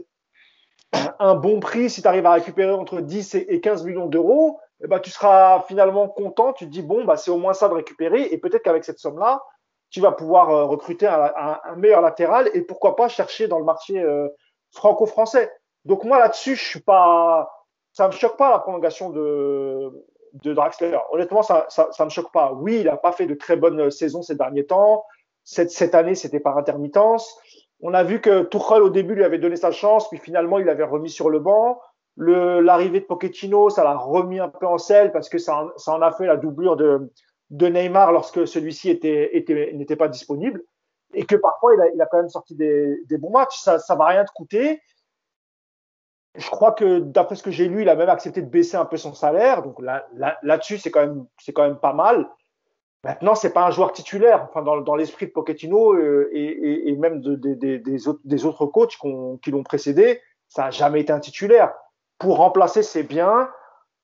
[1.19, 4.87] un bon prix, si tu arrives à récupérer entre 10 et 15 millions d'euros, eh
[4.87, 6.53] ben, tu seras finalement content.
[6.53, 8.21] Tu te dis, bon, bah, c'est au moins ça de récupérer.
[8.31, 9.43] Et peut-être qu'avec cette somme-là,
[9.89, 13.99] tu vas pouvoir euh, recruter un, meilleur latéral et pourquoi pas chercher dans le marché
[13.99, 14.27] euh,
[14.71, 15.51] franco-français.
[15.87, 17.49] Donc moi là-dessus, je suis pas,
[17.93, 19.89] ça me choque pas la prolongation de,
[20.33, 20.95] de Draxler.
[21.11, 22.51] Honnêtement, ça, ça, me choque pas.
[22.53, 25.05] Oui, il a pas fait de très bonnes saisons ces derniers temps.
[25.45, 27.39] Cette, cette année, c'était par intermittence.
[27.79, 30.65] On a vu que Tuchel au début lui avait donné sa chance, puis finalement il
[30.65, 31.79] l'avait remis sur le banc.
[32.17, 36.01] L'arrivée de Pochettino, ça l'a remis un peu en selle parce que ça, ça en
[36.01, 37.11] a fait la doublure de,
[37.51, 40.63] de Neymar lorsque celui-ci était, était, n'était pas disponible.
[41.13, 43.61] Et que parfois il a, il a quand même sorti des, des bons matchs.
[43.61, 44.81] Ça, ça va rien te coûter.
[46.37, 48.85] Je crois que d'après ce que j'ai lu, il a même accepté de baisser un
[48.85, 49.63] peu son salaire.
[49.63, 51.25] Donc là, là, là-dessus, c'est quand
[51.57, 52.29] même, pas mal.
[53.03, 54.47] Maintenant, c'est pas un joueur titulaire.
[54.49, 57.81] Enfin, dans, l'esprit de Pochettino euh, et, même de, de, de,
[58.23, 58.97] des, autres, coachs
[59.41, 61.73] qui l'ont précédé, ça a jamais été un titulaire.
[62.19, 63.49] Pour remplacer, c'est bien.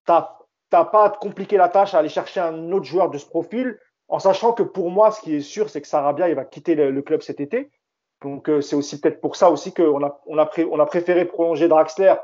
[0.06, 0.38] T'as
[0.72, 3.78] t'as pas à compliquer la tâche à aller chercher un autre joueur de ce profil,
[4.08, 7.02] en sachant que pour moi, ce qui est sûr, c'est que Sarabia, va quitter le
[7.04, 7.70] club cet été.
[8.24, 11.26] Donc euh, c'est aussi peut-être pour ça aussi qu'on a, on a, on a préféré
[11.26, 12.16] prolonger Draxler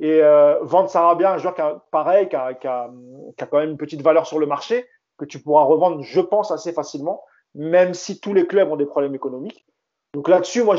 [0.00, 2.90] et euh, vendre Sarabia, un joueur qui a, pareil, qui a, qui, a,
[3.36, 4.86] qui a quand même une petite valeur sur le marché,
[5.18, 7.22] que tu pourras revendre, je pense, assez facilement,
[7.54, 9.64] même si tous les clubs ont des problèmes économiques.
[10.14, 10.76] Donc là-dessus, moi,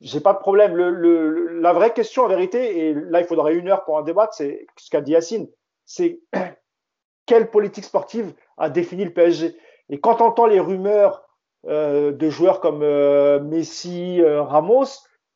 [0.00, 0.74] j'ai pas de problème.
[0.74, 4.02] Le, le, la vraie question, en vérité, et là, il faudrait une heure pour en
[4.02, 5.48] débattre, c'est ce qu'a dit Yacine,
[5.84, 6.20] c'est
[7.26, 9.56] quelle politique sportive a défini le PSG.
[9.90, 11.23] Et quand on entend les rumeurs
[11.66, 14.86] de joueurs comme euh, Messi, euh, Ramos,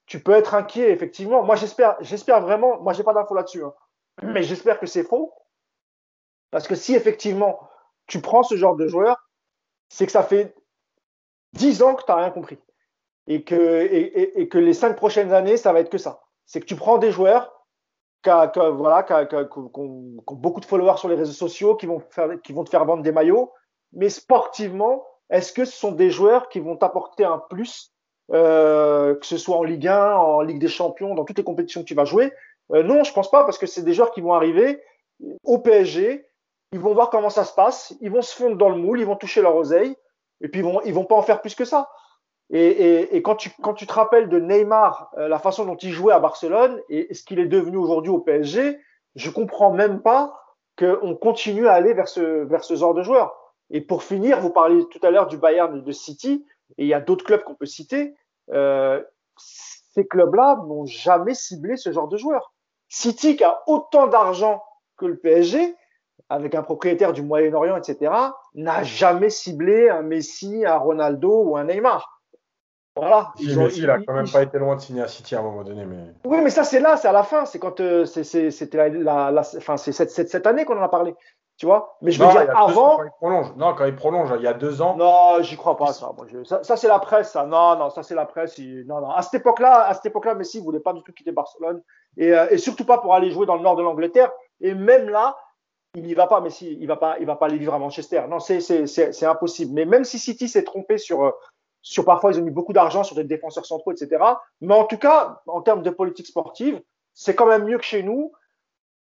[0.06, 1.42] tu peux être inquiet, effectivement.
[1.42, 3.74] Moi, j'espère, j'espère vraiment, moi, j'ai pas d'infos là-dessus, hein,
[4.22, 5.32] mais j'espère que c'est faux.
[6.50, 7.60] Parce que si effectivement
[8.06, 9.16] tu prends ce genre de joueur,
[9.88, 10.54] c'est que ça fait
[11.52, 12.58] dix ans que tu n'as rien compris.
[13.26, 16.22] Et que, et, et, et, que les cinq prochaines années, ça va être que ça.
[16.46, 17.58] C'est que tu prends des joueurs
[18.22, 19.06] qui, qui voilà,
[19.76, 22.84] ont, beaucoup de followers sur les réseaux sociaux, qui vont, faire, qui vont te faire
[22.84, 23.52] vendre des maillots,
[23.92, 27.92] mais sportivement, est-ce que ce sont des joueurs qui vont t'apporter un plus,
[28.32, 31.82] euh, que ce soit en Ligue 1, en Ligue des Champions, dans toutes les compétitions
[31.82, 32.32] que tu vas jouer?
[32.72, 34.82] Euh, Non, je pense pas, parce que c'est des joueurs qui vont arriver
[35.44, 36.26] au PSG,
[36.72, 39.06] ils vont voir comment ça se passe, ils vont se fondre dans le moule, ils
[39.06, 39.96] vont toucher leur oseille,
[40.40, 41.90] et puis ils vont, ils vont pas en faire plus que ça.
[42.50, 46.18] Et, et, quand, tu, te rappelles de Neymar, euh, la façon dont il jouait à
[46.18, 48.78] Barcelone et ce qu'il est devenu aujourd'hui au PSG,
[49.16, 50.32] je comprends même pas
[50.78, 53.47] qu'on continue à aller vers ce, vers ce genre de joueur.
[53.70, 56.44] Et pour finir, vous parliez tout à l'heure du Bayern de City,
[56.76, 58.14] et il y a d'autres clubs qu'on peut citer.
[58.50, 59.02] Euh,
[59.36, 62.52] ces clubs-là n'ont jamais ciblé ce genre de joueur.
[62.88, 64.62] City qui a autant d'argent
[64.96, 65.76] que le PSG,
[66.28, 68.12] avec un propriétaire du Moyen-Orient, etc.,
[68.54, 72.22] n'a jamais ciblé un Messi, un Ronaldo ou un Neymar.
[72.96, 73.32] Voilà.
[73.36, 74.32] Si, ont, Messi, il, a quand même ils...
[74.32, 75.84] pas été loin de signer à City à un moment donné.
[75.84, 76.14] Mais...
[76.24, 77.44] Oui, mais ça, c'est là, c'est à la fin.
[77.44, 80.82] C'est quand euh, c'était la, la, la, enfin, c'est cette, cette, cette, année qu'on en
[80.82, 81.14] a parlé.
[81.58, 82.98] Tu vois Mais je veux non, dire, avant.
[82.98, 83.56] Quand il prolonge.
[83.56, 84.96] Non, quand il prolonge, il y a deux ans.
[84.96, 86.12] Non, j'y crois pas, ça.
[86.16, 86.44] Moi, je...
[86.44, 87.46] Ça, ça c'est la presse, ça.
[87.46, 88.58] Non, non, ça, c'est la presse.
[88.58, 88.86] Il...
[88.86, 89.10] Non, non.
[89.10, 91.82] À cette époque-là, à cette époque-là, Messi voulait pas du tout quitter Barcelone.
[92.16, 94.30] Et, euh, et surtout pas pour aller jouer dans le nord de l'Angleterre.
[94.60, 95.36] Et même là,
[95.96, 96.78] il n'y va pas, Messi.
[96.80, 98.22] Il va pas, il va pas aller vivre à Manchester.
[98.28, 99.74] Non, c'est impossible.
[99.74, 101.32] Mais même si City s'est trompé sur, euh,
[101.82, 104.22] sur parfois ils ont mis beaucoup d'argent sur des défenseurs centraux, etc.
[104.60, 106.80] Mais en tout cas, en termes de politique sportive,
[107.14, 108.30] c'est quand même mieux que chez nous,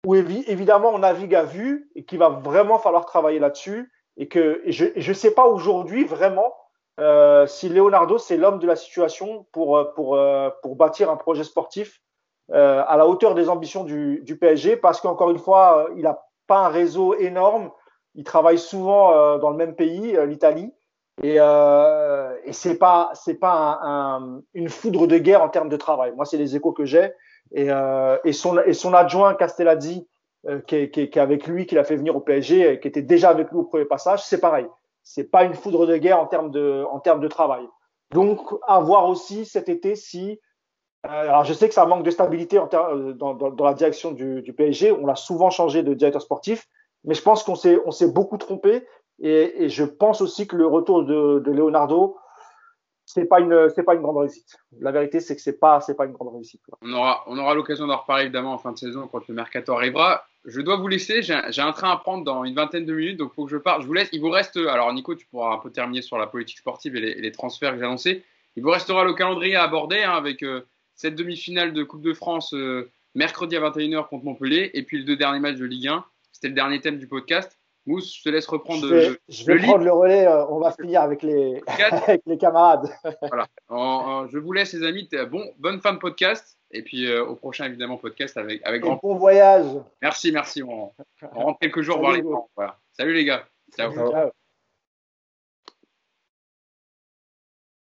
[0.04, 3.90] où évidemment on navigue à vue et qu'il va vraiment falloir travailler là-dessus.
[4.16, 6.54] Et que je ne sais pas aujourd'hui vraiment
[7.00, 11.42] euh, si Leonardo c'est l'homme de la situation pour pour euh, pour bâtir un projet
[11.42, 12.00] sportif
[12.52, 16.22] euh, à la hauteur des ambitions du, du PSG, parce qu'encore une fois, il n'a
[16.46, 17.70] pas un réseau énorme.
[18.14, 20.72] Il travaille souvent euh, dans le même pays, euh, l'Italie.
[21.22, 25.76] Et, euh, et c'est pas c'est pas un, une foudre de guerre en termes de
[25.76, 26.12] travail.
[26.16, 27.12] Moi, c'est les échos que j'ai.
[27.52, 30.08] Et, euh, et, son et son adjoint Castellazzi,
[30.46, 32.80] euh, qui, est, qui, qui est avec lui, qui l'a fait venir au PSG, et
[32.80, 34.66] qui était déjà avec lui au premier passage, c'est pareil.
[35.02, 37.66] C'est pas une foudre de guerre en termes de en termes de travail.
[38.12, 40.40] Donc, à voir aussi cet été si
[41.06, 44.12] euh, alors, je sais que ça manque de stabilité en dans, dans, dans, la direction
[44.12, 44.90] du, du PSG.
[44.92, 46.66] On l'a souvent changé de directeur sportif,
[47.04, 48.86] mais je pense qu'on s'est on s'est beaucoup trompé
[49.20, 52.16] et, et, je pense aussi que le retour de, de Leonardo,
[53.14, 54.56] c'est pas une, c'est pas une grande réussite.
[54.80, 56.60] La vérité, c'est que c'est pas, c'est pas une grande réussite.
[56.82, 59.72] On aura, on aura l'occasion d'en reparler évidemment en fin de saison quand le mercato
[59.72, 60.24] arrivera.
[60.44, 61.22] Je dois vous laisser.
[61.22, 63.82] J'ai un, train à prendre dans une vingtaine de minutes, donc faut que je parte.
[63.82, 64.08] Je vous laisse.
[64.12, 67.00] Il vous reste, alors Nico, tu pourras un peu terminer sur la politique sportive et
[67.00, 68.24] les, et les transferts que j'ai annoncés.
[68.56, 70.62] Il vous restera le calendrier à aborder hein, avec euh,
[70.96, 75.04] cette demi-finale de Coupe de France euh, mercredi à 21h contre Montpellier et puis les
[75.04, 76.04] deux derniers matchs de Ligue 1.
[76.32, 77.56] C'était le dernier thème du podcast.
[77.86, 78.86] Mousse, je te laisse reprendre.
[78.86, 80.26] Je vais, je vais le prendre le relais.
[80.26, 81.62] Euh, on va finir avec les,
[82.06, 82.88] avec les camarades.
[83.20, 83.46] voilà.
[83.68, 85.08] En, en, je vous laisse, les amis.
[85.30, 86.58] Bon, bonne fin de podcast.
[86.70, 88.98] Et puis euh, au prochain, évidemment, podcast avec, avec grand.
[89.02, 89.66] Bon voyage.
[90.02, 90.62] Merci, merci.
[90.62, 90.92] On,
[91.34, 92.22] on rentre quelques jours voir les.
[92.56, 92.78] Voilà.
[92.92, 93.44] Salut les gars.
[93.76, 93.92] Ciao.
[93.92, 94.30] Ciao.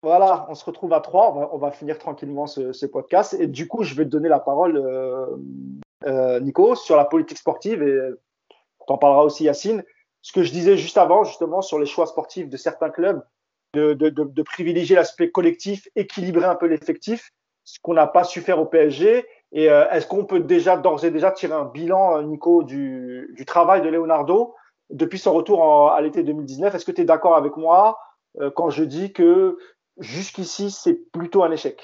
[0.02, 1.32] Voilà, on se retrouve à trois.
[1.32, 3.35] On va, on va finir tranquillement ce, ce, podcast.
[3.35, 5.27] Et du coup, je vais te donner la parole, euh,
[6.06, 7.82] euh, Nico, sur la politique sportive.
[7.82, 7.98] Et
[8.89, 9.85] t'en parleras aussi, Yacine.
[10.23, 13.23] Ce que je disais juste avant, justement, sur les choix sportifs de certains clubs
[13.74, 17.31] de, de, de privilégier l'aspect collectif, équilibrer un peu l'effectif,
[17.65, 19.27] ce qu'on n'a pas su faire au PSG.
[19.52, 23.44] Et euh, est-ce qu'on peut déjà d'ores et déjà tirer un bilan, Nico, du, du
[23.44, 24.55] travail de Leonardo
[24.90, 27.98] depuis son retour à l'été 2019 Est-ce que tu es d'accord avec moi
[28.55, 29.59] quand je dis que
[29.98, 31.82] jusqu'ici, c'est plutôt un échec?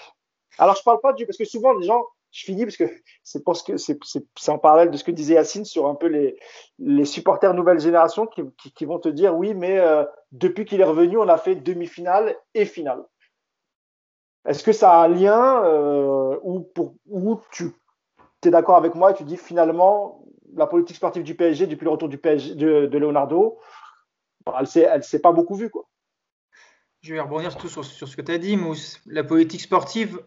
[0.59, 1.27] Alors, je parle pas du...
[1.27, 2.85] Parce que souvent, les gens je finis parce que
[3.23, 8.27] c'est en parallèle de ce que disait Yacine sur un peu les, supporters nouvelle génération
[8.27, 12.37] qui, vont te dire oui, mais euh, depuis qu'il est revenu, on a fait demi-finale
[12.55, 13.05] et finale.
[14.47, 16.69] Est-ce que ça a un lien euh, ou,
[17.53, 17.71] tu
[18.45, 20.25] es d'accord avec moi et tu dis finalement
[20.57, 23.61] la politique sportive du PSG depuis le retour de, Leonardo,
[24.59, 25.71] elle s'est s'est pas beaucoup vue.
[27.01, 29.01] Je vais rebondir sur, sur, sur ce que tu as dit, Mousse.
[29.07, 30.21] La politique sportive,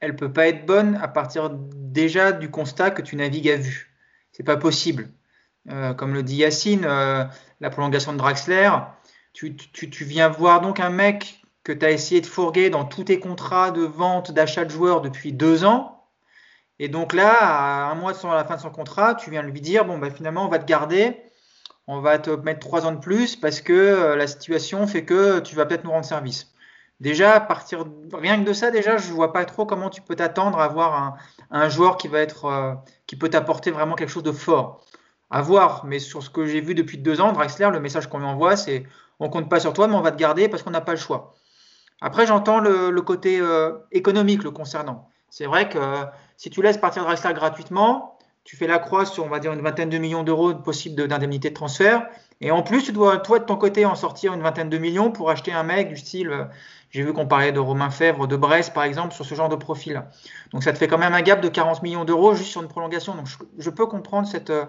[0.00, 3.94] elle peut pas être bonne à partir déjà du constat que tu navigues à vue.
[4.32, 5.08] C'est pas possible.
[5.70, 7.24] Euh, comme le dit Yacine, euh,
[7.60, 8.70] la prolongation de Draxler,
[9.32, 9.56] tu,
[10.04, 13.70] viens voir donc un mec que tu as essayé de fourguer dans tous tes contrats
[13.70, 16.06] de vente, d'achat de joueurs depuis deux ans.
[16.78, 19.60] Et donc là, à un mois de la fin de son contrat, tu viens lui
[19.60, 21.16] dire bon, bah, finalement, on va te garder,
[21.86, 25.40] on va te mettre trois ans de plus parce que euh, la situation fait que
[25.40, 26.53] tu vas peut-être nous rendre service.
[27.04, 27.46] Déjà,
[28.14, 31.18] rien que de ça, déjà, je vois pas trop comment tu peux t'attendre à avoir
[31.50, 32.72] un, joueur qui va être, euh,
[33.06, 34.82] qui peut t'apporter vraiment quelque chose de fort.
[35.28, 38.20] À voir, mais sur ce que j'ai vu depuis deux ans, Drexler, le message qu'on
[38.20, 38.84] lui envoie, c'est
[39.20, 40.98] on compte pas sur toi, mais on va te garder parce qu'on n'a pas le
[40.98, 41.34] choix.
[42.00, 45.10] Après, j'entends le, côté euh, économique le concernant.
[45.28, 46.04] C'est vrai que euh,
[46.38, 49.60] si tu laisses partir Drexler gratuitement, tu fais la croix sur, on va dire, une
[49.60, 52.06] vingtaine de millions d'euros possible d'indemnité de transfert.
[52.40, 55.10] Et en plus, tu dois, toi, de ton côté, en sortir une vingtaine de millions
[55.10, 56.48] pour acheter un mec du style
[56.94, 59.56] j'ai vu qu'on parlait de Romain Fèvre, de Brest, par exemple, sur ce genre de
[59.56, 60.04] profil.
[60.52, 62.68] Donc ça te fait quand même un gap de 40 millions d'euros juste sur une
[62.68, 63.16] prolongation.
[63.16, 63.26] Donc
[63.58, 64.64] je, peux comprendre cette, euh,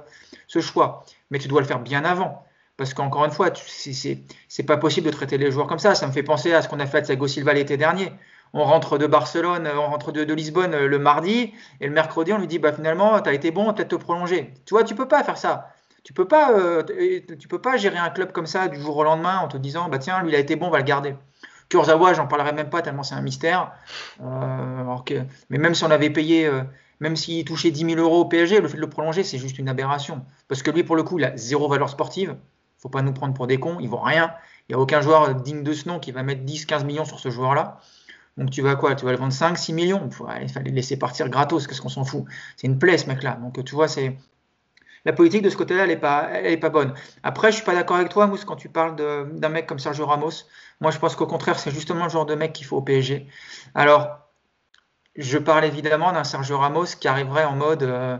[0.48, 1.06] ce choix.
[1.30, 2.44] Mais tu dois le faire bien avant.
[2.78, 5.94] Parce qu'encore une fois, c'est pas possible de traiter les joueurs comme ça.
[5.94, 8.12] Ça me fait penser à ce qu'on a fait à Thiago Silva l'été dernier.
[8.54, 12.40] On rentre de Barcelone, on rentre de, Lisbonne euh, le mardi, et le mercredi, on
[12.40, 14.52] lui dit bah, finalement, tu as été bon, peut-être te prolonger.
[14.66, 15.76] Tu vois, tu peux pas faire ça.
[16.04, 16.82] Tu peux pas, euh,
[17.40, 19.90] tu peux pas gérer un club comme ça du jour au lendemain en te disant
[19.90, 21.16] bah tiens, lui il a été bon, on va le garder.
[21.70, 23.72] Kurzawa, j'en parlerai même pas tellement c'est un mystère.
[24.22, 26.62] Euh, mais même si on avait payé, euh,
[27.00, 29.58] même s'il touchait 10 000 euros au PSG, le fait de le prolonger, c'est juste
[29.58, 30.26] une aberration.
[30.48, 32.36] Parce que lui, pour le coup, il a zéro valeur sportive.
[32.78, 33.78] faut pas nous prendre pour des cons.
[33.80, 34.34] Il vaut rien.
[34.68, 37.20] Il n'y a aucun joueur digne de ce nom qui va mettre 10-15 millions sur
[37.20, 37.80] ce joueur-là.
[38.38, 38.96] Donc tu vas quoi?
[38.96, 40.10] Tu vas le vendre 5-6 millions?
[40.42, 42.26] Il fallait le laisser partir gratos, qu'est-ce qu'on s'en fout?
[42.58, 43.40] C'est une plaie ce mec-là.
[43.42, 44.18] Donc tu vois, c'est
[45.06, 46.94] la politique de ce côté-là, elle n'est pas, bonne.
[47.22, 50.06] Après, je suis pas d'accord avec toi, Mousse, quand tu parles d'un mec comme Sergio
[50.06, 50.32] Ramos.
[50.82, 53.28] Moi, je pense qu'au contraire, c'est justement le genre de mec qu'il faut au PSG.
[53.74, 54.20] Alors,
[55.16, 58.18] je parle évidemment d'un Sergio Ramos qui arriverait en mode, euh,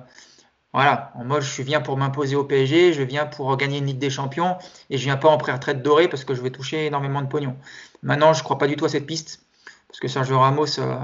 [0.74, 4.00] voilà, en mode, je viens pour m'imposer au PSG, je viens pour gagner une Ligue
[4.00, 4.58] des Champions,
[4.90, 7.58] et je viens pas en pré-retraite dorée parce que je vais toucher énormément de pognon.
[8.04, 9.42] Maintenant, je crois pas du tout à cette piste,
[9.88, 10.98] parce que Sergio Ramos, euh,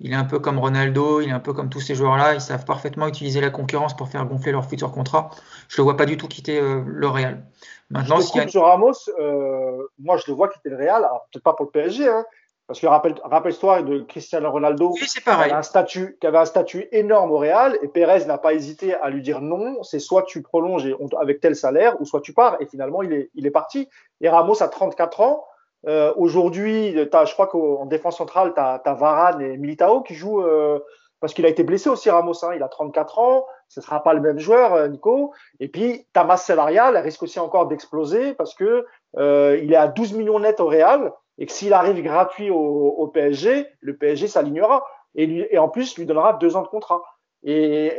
[0.00, 2.34] il est un peu comme Ronaldo, il est un peu comme tous ces joueurs-là.
[2.34, 5.30] Ils savent parfaitement utiliser la concurrence pour faire gonfler leur futur contrat.
[5.68, 7.44] Je le vois pas du tout quitter euh, le Real.
[7.90, 8.48] Maintenant, si a...
[8.48, 11.02] sur Ramos, euh, moi je le vois quitter le Real.
[11.30, 12.24] Peut-être pas pour le PSG, hein,
[12.66, 16.46] parce que rappelle, rappelle-toi de Cristiano Ronaldo, oui, Qui, avait un statut, qui avait un
[16.46, 19.82] statut énorme au Real, et Pérez n'a pas hésité à lui dire non.
[19.82, 20.88] C'est soit tu prolonges
[21.20, 22.56] avec tel salaire, ou soit tu pars.
[22.60, 23.88] Et finalement, il est, il est parti.
[24.20, 25.44] Et Ramos a 34 ans.
[25.86, 30.78] Euh, Aujourd'hui, je crois qu'en défense centrale, tu as, Varane et Militao qui jouent euh,
[31.22, 32.44] parce qu'il a été blessé aussi, Ramos.
[32.44, 35.32] Hein, il a 34 ans, ce sera pas le même joueur, euh, Nico.
[35.60, 38.84] Et puis, ta masse salariale, risque aussi encore d'exploser parce que
[39.16, 42.56] euh, il est à 12 millions net au Real et que s'il arrive gratuit au,
[42.56, 44.84] au, PSG, le PSG s'alignera
[45.14, 47.02] et, lui, et en plus lui donnera deux ans de contrat.
[47.44, 47.92] Et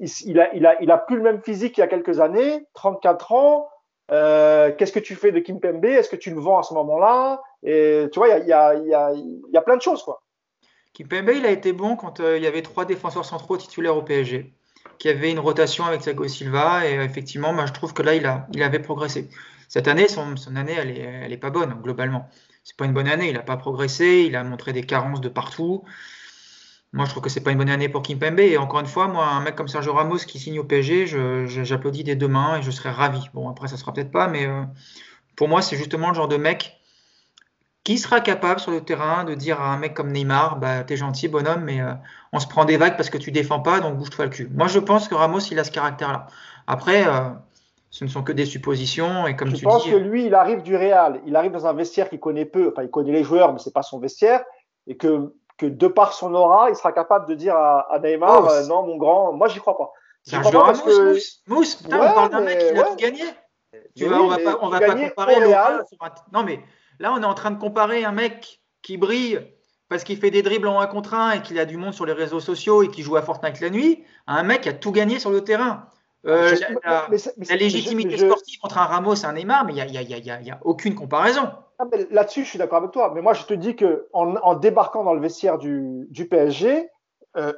[0.00, 2.18] il, il, a, il, a, il a plus le même physique qu'il y a quelques
[2.18, 3.68] années, 34 ans.
[4.12, 5.84] Euh, qu'est-ce que tu fais de Kim Pembe?
[5.84, 7.42] Est-ce que tu le vends à ce moment-là?
[7.64, 10.02] Tu vois, il y a, plein de choses.
[10.02, 10.22] Quoi.
[10.92, 13.96] Kim Pembe, il a été bon quand euh, il y avait trois défenseurs centraux titulaires
[13.96, 14.52] au PSG,
[14.98, 16.86] qui avait une rotation avec Thiago Silva.
[16.86, 19.28] Et euh, effectivement, moi, je trouve que là, il, avait progressé.
[19.68, 22.28] Cette année, son, année, elle est, elle est pas bonne, globalement.
[22.62, 23.28] C'est pas une bonne année.
[23.28, 24.24] Il n'a pas progressé.
[24.26, 25.84] Il a montré des carences de partout.
[26.96, 28.40] Moi, je trouve que c'est pas une bonne année pour Kimpembe.
[28.40, 31.04] Et encore une fois, moi, un mec comme Sergio Ramos qui signe au PSG,
[31.46, 33.28] j'applaudis dès demain et je serais ravi.
[33.34, 34.62] Bon, après, ça sera peut-être pas, mais euh,
[35.36, 36.80] pour moi, c'est justement le genre de mec
[37.84, 40.96] qui sera capable sur le terrain de dire à un mec comme Neymar, bah, t'es
[40.96, 41.92] gentil, bonhomme, mais euh,
[42.32, 44.48] on se prend des vagues parce que tu défends pas, donc bouge-toi le cul.
[44.54, 46.28] Moi, je pense que Ramos, il a ce caractère-là.
[46.66, 47.28] Après, euh,
[47.90, 50.62] ce ne sont que des suppositions et comme je tu pense que lui, il arrive
[50.62, 53.52] du Real, il arrive dans un vestiaire qu'il connaît peu, enfin, il connaît les joueurs,
[53.52, 54.42] mais c'est pas son vestiaire,
[54.86, 58.44] et que que de par son aura, il sera capable de dire à, à Neymar,
[58.44, 59.90] oh, euh, non, mon grand, moi, j'y crois pas.
[60.22, 61.08] C'est un joueur Mousse, que...
[61.12, 63.22] Mousse, Mousse, putain, ouais, on parle d'un mec qui a tout gagné.
[63.94, 65.36] Tu vois, on va pas, on va pas comparer.
[66.32, 66.60] Non, mais
[66.98, 69.38] Là, on est en train de comparer un mec qui brille
[69.90, 72.06] parce qu'il fait des dribbles en 1 contre 1 et qu'il a du monde sur
[72.06, 74.72] les réseaux sociaux et qui joue à Fortnite la nuit, à un mec qui a
[74.72, 75.88] tout gagné sur le terrain.
[76.26, 79.14] Euh, Je- la, mais c'est- mais la c'est- légitimité je- je- sportive entre un Ramos
[79.14, 80.50] et un Neymar, mais il n'y a, il y a- il y a- il y
[80.50, 81.50] a aucune comparaison.
[81.78, 83.12] Ah, Là-dessus, je suis d'accord avec toi.
[83.14, 86.88] Mais moi, je te dis que en, en débarquant dans le vestiaire du, du PSG,
[87.36, 87.52] euh,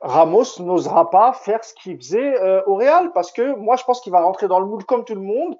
[0.00, 4.00] Ramos n'osera pas faire ce qu'il faisait euh, au Real parce que moi, je pense
[4.00, 5.56] qu'il va rentrer dans le moule comme tout le monde.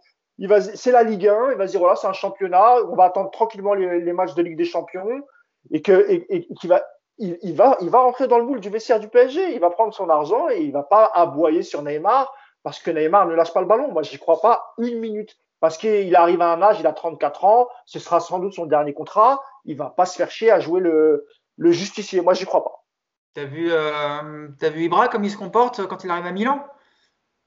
[0.74, 1.52] C'est la Ligue 1.
[1.52, 2.76] Il va dire voilà, c'est un championnat.
[2.90, 5.22] On va attendre tranquillement les, les matchs de Ligue des Champions
[5.70, 6.84] et que et, et qu'il va,
[7.18, 9.54] il, va, il va rentrer dans le moule du vestiaire du PSG.
[9.54, 12.32] Il va prendre son argent et il va pas aboyer sur Neymar
[12.62, 13.88] parce que Neymar ne lâche pas le ballon.
[13.92, 17.46] Moi, j'y crois pas une minute parce qu'il arrive à un âge, il a 34
[17.46, 20.60] ans, ce sera sans doute son dernier contrat, il va pas se faire chier à
[20.60, 21.26] jouer le,
[21.56, 22.20] le justicier.
[22.20, 22.84] Moi, j'y crois pas.
[23.32, 26.66] T'as vu, euh, t'as vu Ibra comme il se comporte quand il arrive à Milan?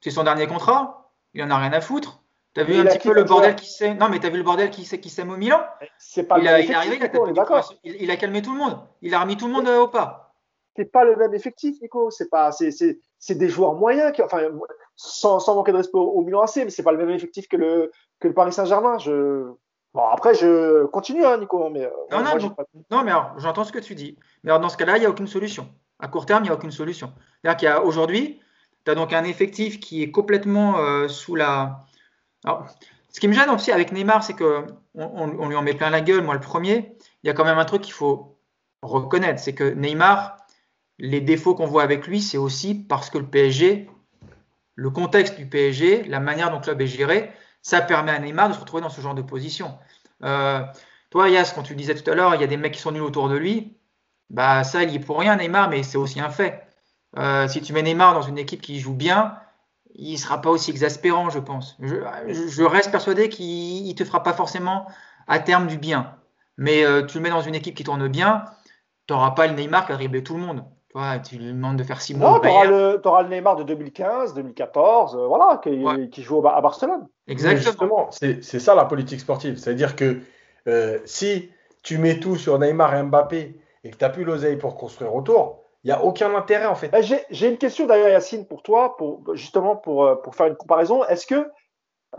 [0.02, 1.12] C'est son dernier contrat.
[1.36, 2.24] Il en a rien à foutre.
[2.56, 3.94] T'as vu un petit peu le bordel qui s'est.
[3.94, 5.62] Non, mais t'as vu le bordel qui s'est qui s'aime au Milan?
[6.00, 7.04] C'est pas il, a, il est arrivé, il
[7.40, 8.80] a, il, il calmé tout le monde.
[9.04, 10.28] Il a remis tout le monde euh, au pas.
[10.78, 12.12] C'est pas le même effectif, Nico.
[12.12, 14.48] C'est pas, c'est, des joueurs moyens qui, enfin,
[14.96, 17.48] sans, sans manquer de respect au, au Milan AC, mais c'est pas le même effectif
[17.48, 18.98] que le, que le Paris Saint-Germain.
[18.98, 19.46] Je,
[19.94, 22.56] bon, après, je continue, hein, Nico, mais, euh, Non, moi, non,
[22.92, 23.04] non.
[23.04, 24.18] mais j'entends ce que tu dis.
[24.44, 25.70] Mais alors, dans ce cas-là, il n'y a aucune solution.
[26.00, 27.14] À court terme, il n'y a aucune solution.
[27.42, 28.40] C'est-à-dire qu'il y a aujourd'hui,
[28.86, 31.80] tu as donc un effectif qui est complètement euh, sous la.
[32.46, 32.66] Alors,
[33.10, 35.74] ce qui me gêne aussi avec Neymar, c'est que on, on- on lui en met
[35.74, 36.96] plein la gueule, moi le premier.
[37.24, 38.38] Il y a quand même un truc qu'il faut
[38.84, 40.38] reconnaître, c'est que Neymar,
[41.00, 43.90] les défauts qu'on voit avec lui, c'est aussi parce que le PSG,
[44.76, 47.32] le contexte du PSG, la manière dont le club est géré,
[47.68, 49.78] ça permet à Neymar de se retrouver dans ce genre de position.
[50.24, 50.64] Euh,
[51.10, 52.94] toi, Yas, quand tu disais tout à l'heure, il y a des mecs qui sont
[52.94, 53.76] nuls autour de lui.
[54.30, 56.66] Bah, ça, il y est pour rien, Neymar, mais c'est aussi un fait.
[57.18, 59.38] Euh, si tu mets Neymar dans une équipe qui joue bien,
[59.96, 61.76] il ne sera pas aussi exaspérant, je pense.
[61.82, 64.88] Je, reste persuadé qu'il ne te fera pas forcément
[65.28, 66.16] à terme du bien.
[66.56, 68.46] Mais euh, tu le mets dans une équipe qui tourne bien,
[69.10, 70.64] tu n'auras pas le Neymar qui va dribbler tout le monde.
[71.24, 73.30] Tu, tu lui demandes de faire six mois Non, au t'auras Bayern.
[73.30, 76.10] le, Neymar de 2015, 2014, euh, voilà, qui, Ouais.
[76.10, 77.08] qui joue à Barcelone.
[77.28, 78.08] Exactement.
[78.10, 79.58] justement, c'est ça la politique sportive.
[79.58, 80.20] C'est-à-dire que
[80.68, 81.50] euh, si
[81.84, 85.14] tu mets tout sur Neymar et Mbappé et que tu n'as plus l'oseille pour construire
[85.16, 86.94] autour, il n'y a aucun intérêt en fait.
[86.94, 90.56] Euh, J'ai une question d'ailleurs, Yacine, pour toi, pour, justement pour, euh, pour faire une
[90.56, 91.06] comparaison.
[91.06, 91.50] Est-ce que,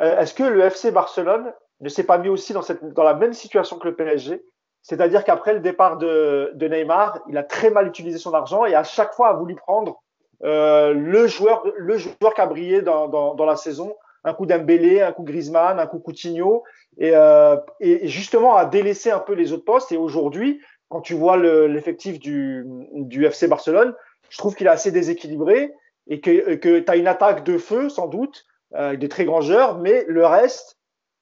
[0.00, 3.78] euh, le FC Barcelone ne s'est pas mis aussi dans, cette, dans la même situation
[3.78, 4.42] que le PSG
[4.88, 8.74] C'est-à-dire qu'après le départ de, de Neymar, il a très mal utilisé son argent et
[8.74, 10.00] à chaque fois a voulu prendre
[10.44, 13.94] euh, le, joueur, le joueur qui a brillé dans, dans, dans la saison.
[14.24, 16.64] Un coup Dembélé, un coup Griezmann, un coup Coutinho,
[16.96, 19.92] et, euh, et justement a délaissé un peu les autres postes.
[19.92, 23.94] Et aujourd'hui, quand tu vois le- l'effectif du, du FC Barcelone,
[24.30, 25.70] je trouve qu'il est assez déséquilibré
[26.06, 29.42] et que, que tu as une attaque de feu, sans doute, euh, des très grands
[29.42, 30.77] joueurs, mais le reste,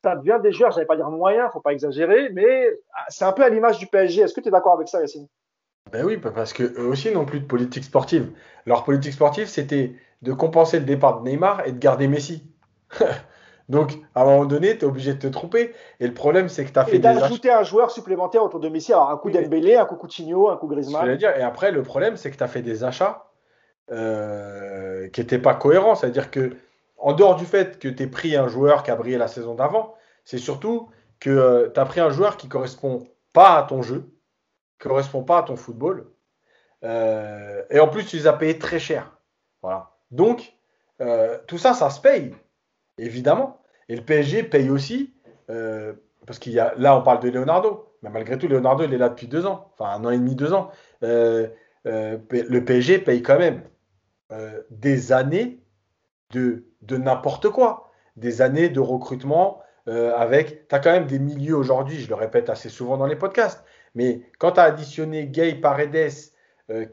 [0.06, 3.32] ça devient des joueurs, j'allais pas dire moyens, faut pas exagérer, mais ah, c'est un
[3.32, 4.22] peu à l'image du PSG.
[4.22, 5.26] Est-ce que tu es d'accord avec ça, Yacine?
[5.90, 8.30] Ben oui, parce que eux aussi n'ont plus de politique sportive.
[8.66, 12.44] Leur politique sportive, c'était de compenser le départ de Neymar et de garder Messi.
[13.68, 15.74] Donc, à un moment donné, tu es obligé de te tromper.
[15.98, 17.20] Et le problème, c'est que tu as fait Et des achats.
[17.20, 20.48] d'ajouter un joueur supplémentaire autour de Messi, alors un coup Oui, Dembélé, un coup Coutinho,
[20.50, 21.02] un coup Griezmann.
[21.04, 21.36] j'allais dire.
[21.36, 23.26] Et après, le problème, c'est que tu as fait des achats
[23.90, 25.96] euh, qui n'étaient pas cohérents.
[25.96, 26.52] C'est-à-dire que,
[26.96, 29.54] en dehors du fait que tu aies pris un joueur qui a brillé la saison
[29.54, 29.95] d'avant,
[30.26, 34.12] c'est surtout que tu as pris un joueur qui correspond pas à ton jeu,
[34.78, 36.10] qui correspond pas à ton football.
[36.84, 39.18] Euh, et en plus, tu les as payés très cher.
[39.62, 39.96] Voilà.
[40.10, 40.54] Donc,
[41.00, 42.34] euh, tout ça, ça se paye,
[42.98, 43.62] évidemment.
[43.88, 45.14] Et le PSG paye aussi,
[45.48, 45.94] euh,
[46.26, 47.94] parce qu'il y a, là, on parle de Leonardo.
[48.02, 50.34] Mais malgré tout, Leonardo, il est là depuis deux ans, enfin un an et demi,
[50.34, 50.70] deux ans.
[51.02, 51.48] Euh,
[51.86, 53.62] euh, le PSG paye quand même
[54.32, 55.62] euh, des années
[56.32, 57.92] de n'importe quoi.
[58.16, 60.68] Des années de recrutement euh, avec.
[60.68, 63.64] Tu as quand même des milieux aujourd'hui, je le répète assez souvent dans les podcasts.
[63.94, 66.10] Mais quand tu as additionné Gay, Paredes,
[66.70, 66.86] euh,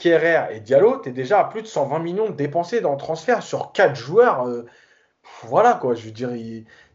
[0.52, 3.72] et Diallo, tu es déjà à plus de 120 millions dépensés dans le transfert sur
[3.72, 4.48] quatre joueurs.
[4.48, 4.66] euh,
[5.44, 6.30] voilà quoi, je veux dire,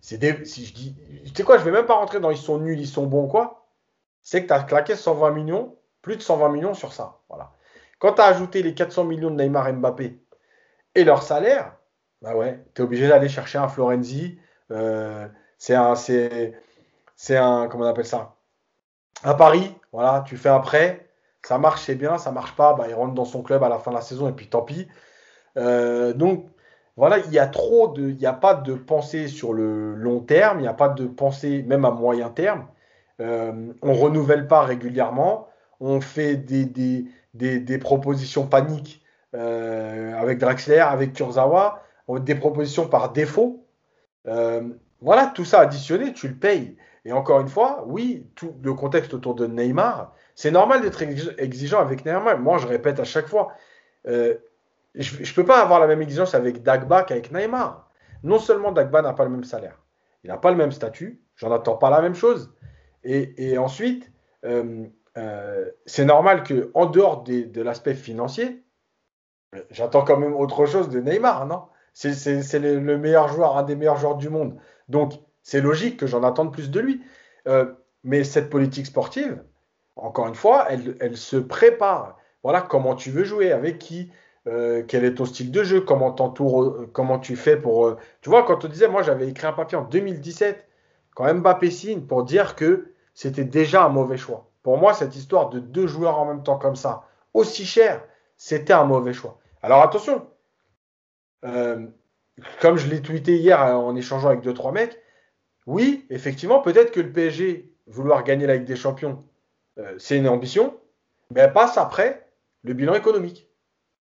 [0.01, 2.79] c'est je dis, tu sais quoi, je vais même pas rentrer dans ils sont nuls,
[2.79, 3.67] ils sont bons quoi.
[4.23, 7.21] C'est que tu as claqué 120 millions, plus de 120 millions sur ça.
[7.29, 7.53] Voilà.
[7.99, 10.21] Quand tu as ajouté les 400 millions de Neymar et Mbappé
[10.95, 11.77] et leur salaire,
[12.23, 14.39] bah ouais, tu es obligé d'aller chercher un Florenzi.
[14.71, 15.27] euh,
[15.59, 18.37] c'est un, c'est, un, comment on appelle ça?
[19.25, 21.09] À Paris, voilà, tu fais un prêt,
[21.43, 23.79] ça marche, c'est bien, ça marche pas, bah, il rentre dans son club à la
[23.79, 24.89] fin de la saison et puis tant pis.
[25.57, 26.47] Euh, donc,
[26.97, 30.21] voilà, il y a trop de, il n'y a pas de pensée sur le long
[30.21, 32.67] terme, il n'y a pas de pensée même à moyen terme.
[33.21, 35.49] Euh, on renouvelle pas régulièrement,
[35.81, 39.03] on fait des, propositions paniques
[39.35, 41.83] euh, avec Draxler, avec Kurzawa,
[42.21, 43.65] des propositions par défaut.
[44.27, 44.63] Euh,
[45.01, 46.77] voilà, tout ça additionné, tu le payes.
[47.05, 51.81] Et encore une fois, oui, tout le contexte autour de Neymar, c'est normal d'être exigeant
[51.81, 52.39] avec Neymar.
[52.39, 53.53] Moi, je répète à chaque fois,
[54.07, 54.35] euh,
[54.95, 57.89] je ne peux pas avoir la même exigence avec Dagba qu'avec Neymar.
[58.25, 59.79] Non seulement Dagba n'a pas le même salaire,
[60.25, 62.53] il n'a pas le même statut, j'en attends pas la même chose.
[63.05, 64.11] Et, ensuite,
[64.45, 64.85] euh,
[65.17, 68.63] euh, c'est normal qu'en dehors de l'aspect financier,
[69.71, 71.63] j'attends quand même autre chose de Neymar, non?
[71.93, 74.57] C'est le, meilleur joueur, un des meilleurs joueurs du monde.
[74.89, 77.03] Donc, c'est logique que j'en attende plus de lui.
[77.47, 77.73] Euh,
[78.05, 79.43] mais cette politique sportive,
[79.97, 82.19] encore une fois, elle, se prépare.
[82.43, 84.11] Voilà comment tu veux jouer, avec qui,
[84.47, 87.97] euh, quel est ton style de jeu, comment t'entoures, comment tu fais pour.
[88.21, 90.65] tu vois, quand on disait, moi j'avais écrit un papier en 2017,
[91.15, 94.49] quand Mbappé signe, pour dire que c'était déjà un mauvais choix.
[94.63, 97.05] Pour moi, cette histoire de deux joueurs en même temps comme ça,
[97.35, 98.05] aussi cher,
[98.37, 99.39] c'était un mauvais choix.
[99.63, 100.25] Alors attention,
[101.45, 101.87] euh,
[102.61, 104.99] comme je l'ai tweeté hier en échangeant avec deux, trois mecs,
[105.67, 109.25] oui, effectivement, peut-être que le PSG, vouloir gagner la Ligue des Champions,
[109.79, 110.79] euh, c'est une ambition,
[111.31, 112.27] mais elle passe après
[112.65, 113.51] le bilan économique.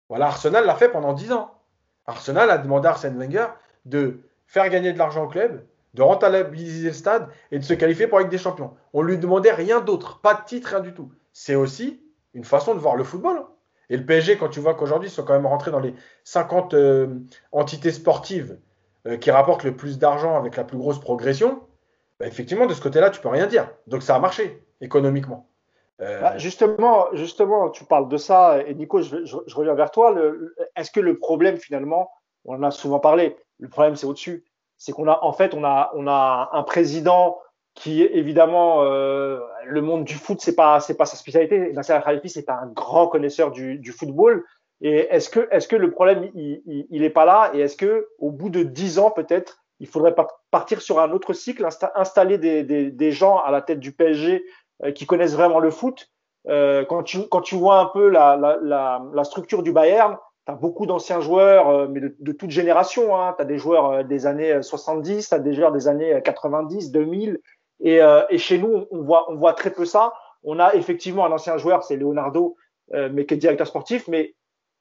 [0.09, 1.55] Voilà, Arsenal l'a fait pendant 10 ans.
[2.07, 3.47] Arsenal a demandé à Arsène Wenger
[3.85, 5.65] de faire gagner de l'argent au club,
[5.95, 8.75] de rentabiliser le stade et de se qualifier pour la Ligue des Champions.
[8.93, 11.13] On lui demandait rien d'autre, pas de titre, rien du tout.
[11.33, 12.03] C'est aussi
[12.35, 13.45] une façon de voir le football.
[13.93, 15.94] Et le PSG, quand tu vois qu'aujourd'hui, ils sont quand même rentrés dans les
[16.24, 17.09] 50 euh,
[17.52, 18.59] entités sportives
[19.06, 21.60] euh, qui rapportent le plus d'argent avec la plus grosse progression,
[22.19, 23.69] bah, effectivement, de ce côté-là, tu peux rien dire.
[23.89, 25.47] Donc ça a marché économiquement.
[26.01, 30.14] Euh, bah, justement, justement, tu parles de ça, et Nico, je, reviens vers toi.
[30.74, 32.10] Est-ce que le problème, finalement,
[32.47, 34.43] on en a souvent parlé, le problème, c'est au-dessus
[34.78, 37.39] c'est qu'on a en fait on a on a un président
[37.74, 41.73] qui évidemment euh, le monde du foot c'est pas c'est pas sa spécialité.
[41.73, 44.44] Nasser Khalifi c'est un grand connaisseur du, du football.
[44.81, 47.51] Et est-ce que est-ce que le problème il, il, est pas là?
[47.55, 50.15] Et est-ce que au bout de dix ans peut-être il faudrait
[50.51, 51.66] partir sur un autre cycle,
[51.97, 54.44] installer des, des, des gens à la tête du PSG
[54.85, 56.09] euh, qui connaissent vraiment le foot?
[56.49, 60.16] Euh, quand tu quand tu vois un peu la, la, la, la structure du Bayern,
[60.47, 63.16] tu as beaucoup d'anciens joueurs, euh, mais de, de, toute génération.
[63.16, 63.35] Hein.
[63.36, 66.90] Tu as des joueurs euh, des années 70, tu as des joueurs des années 90,
[66.90, 67.40] 2000.
[67.83, 70.15] Et, euh, et, chez nous, on voit, très peu ça.
[70.43, 72.57] On a effectivement un ancien joueur, c'est Leonardo,
[72.93, 74.09] mais qui est directeur sportif.
[74.09, 74.35] Mais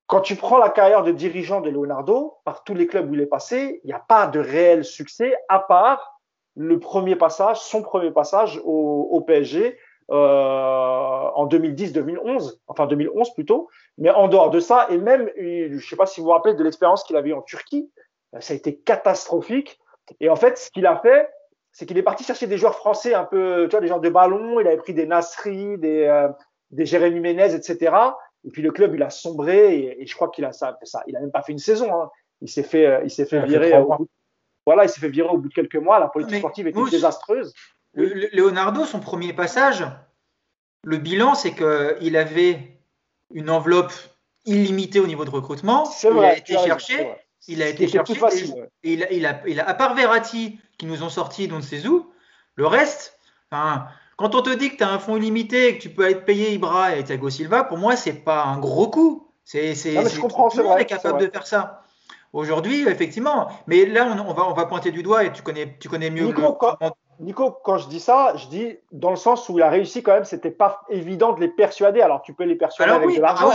[0.07, 3.21] quand tu prends la carrière de dirigeant de Leonardo, par tous les clubs où il
[3.21, 6.19] est passé, il n'y a pas de réel succès, à part
[6.55, 9.77] le premier passage, son premier passage au, PSG,
[10.09, 13.69] euh, en 2010-2011, enfin 2011 plutôt.
[13.97, 16.55] Mais en dehors de ça, et même, je ne sais pas si vous vous rappelez
[16.55, 17.89] de l'expérience qu'il avait en Turquie,
[18.35, 19.79] euh, ça a été catastrophique.
[20.19, 21.29] Et en fait, ce qu'il a fait,
[21.71, 24.09] c'est qu'il est parti chercher des joueurs français un peu, tu vois, des joueurs de
[24.09, 24.59] ballon.
[24.59, 26.27] Il avait pris des Nasri, des, euh,
[26.71, 27.95] des Jérémy Ménez, etc.
[28.43, 31.03] Et puis le club, il a sombré et, je crois qu'il a ça, ça.
[31.07, 31.93] Il a même pas fait une saison.
[31.93, 32.09] Hein.
[32.41, 33.77] Il s'est fait, il s'est fait virer.
[33.77, 34.09] Au bout,
[34.65, 35.99] voilà, il s'est fait virer au bout de quelques mois.
[35.99, 37.53] La politique sportive était désastreuse.
[37.93, 39.85] Leonardo, son premier passage,
[40.83, 42.77] le bilan, c'est qu'il avait
[43.33, 43.93] une enveloppe
[44.45, 45.89] illimitée au niveau de recrutement.
[46.03, 47.11] il a été cherché.
[47.47, 48.13] Il a été cherché.
[48.83, 51.61] il, a, il, a, il a, à part Verratti, qui nous ont sorti d'on ne
[51.61, 52.11] sait où,
[52.55, 53.19] le reste,
[53.51, 56.15] quand on te dit que tu as un fonds illimité et que tu peux aller
[56.15, 59.31] te payer Ibra et Thiago Silva, pour moi, c'est pas un gros coup.
[59.45, 61.83] C'est, c'est, je comprends, tout le monde est capable de faire ça.
[62.33, 63.47] Aujourd'hui, effectivement.
[63.67, 66.25] Mais là, on, va, on va pointer du doigt et tu connais, tu connais mieux.
[66.25, 66.57] Nico,
[67.19, 70.13] Nico, quand je dis ça, je dis dans le sens où il a réussi quand
[70.13, 72.01] même, c'était pas évident de les persuader.
[72.01, 73.51] Alors tu peux les persuader avec de l'argent.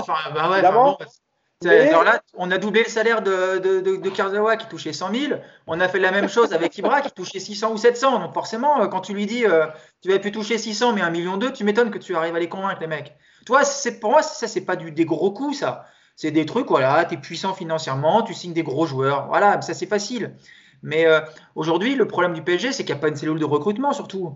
[2.35, 5.41] On a doublé le salaire de, de, qui touchait 100 000.
[5.67, 8.21] On a fait la même chose avec Ibra qui touchait 600 ou 700.
[8.21, 9.67] Donc forcément, euh, quand tu lui dis euh,
[10.03, 12.39] tu vas plus toucher 600 mais 1 million 2, tu m'étonnes que tu arrives à
[12.39, 13.17] les convaincre les mecs.
[13.47, 13.63] Toi,
[14.01, 15.87] pour moi ça c'est pas des gros coups ça.
[16.15, 19.27] C'est des trucs voilà, tu es puissant financièrement, tu signes des gros joueurs.
[19.29, 20.35] Voilà, ça c'est facile.
[20.83, 21.21] Mais euh,
[21.55, 24.35] aujourd'hui, le problème du PSG, c'est qu'il n'y a pas une cellule de recrutement, surtout.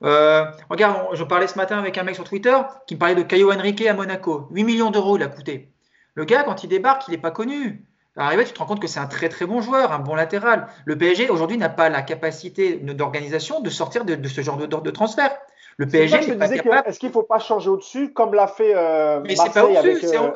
[0.00, 3.52] Regarde, je parlais ce matin avec un mec sur Twitter qui me parlait de Caio
[3.52, 4.48] Henrique à Monaco.
[4.50, 5.72] 8 millions d'euros, il a coûté.
[6.18, 7.84] Le gars, quand il débarque, il n'est pas connu.
[8.16, 10.66] Arrivé, tu te rends compte que c'est un très très bon joueur, un bon latéral.
[10.84, 14.90] Le PSG aujourd'hui n'a pas la capacité d'organisation de sortir de, ce genre de, de
[14.90, 15.38] transfert.
[15.76, 16.88] Le PSG n'est pas capable.
[16.88, 20.00] Est-ce qu'il ne faut pas changer au-dessus, comme l'a fait euh, Mais c'est pas au-dessus,
[20.00, 20.34] c'est en,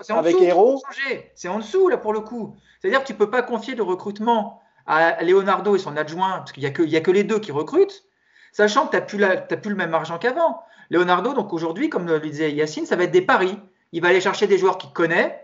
[1.34, 2.54] C'est en dessous là pour le coup.
[2.80, 6.52] C'est-à-dire que tu ne peux pas confier le recrutement à Leonardo et son adjoint, parce
[6.52, 8.04] qu'il n'y a, que, a que les deux qui recrutent,
[8.52, 10.62] sachant que tu n'as plus, plus, le même argent qu'avant.
[10.90, 13.58] Leonardo, donc aujourd'hui, comme le disait Yacine, ça va être des paris.
[13.90, 15.42] Il va aller chercher des joueurs qu'il connaît,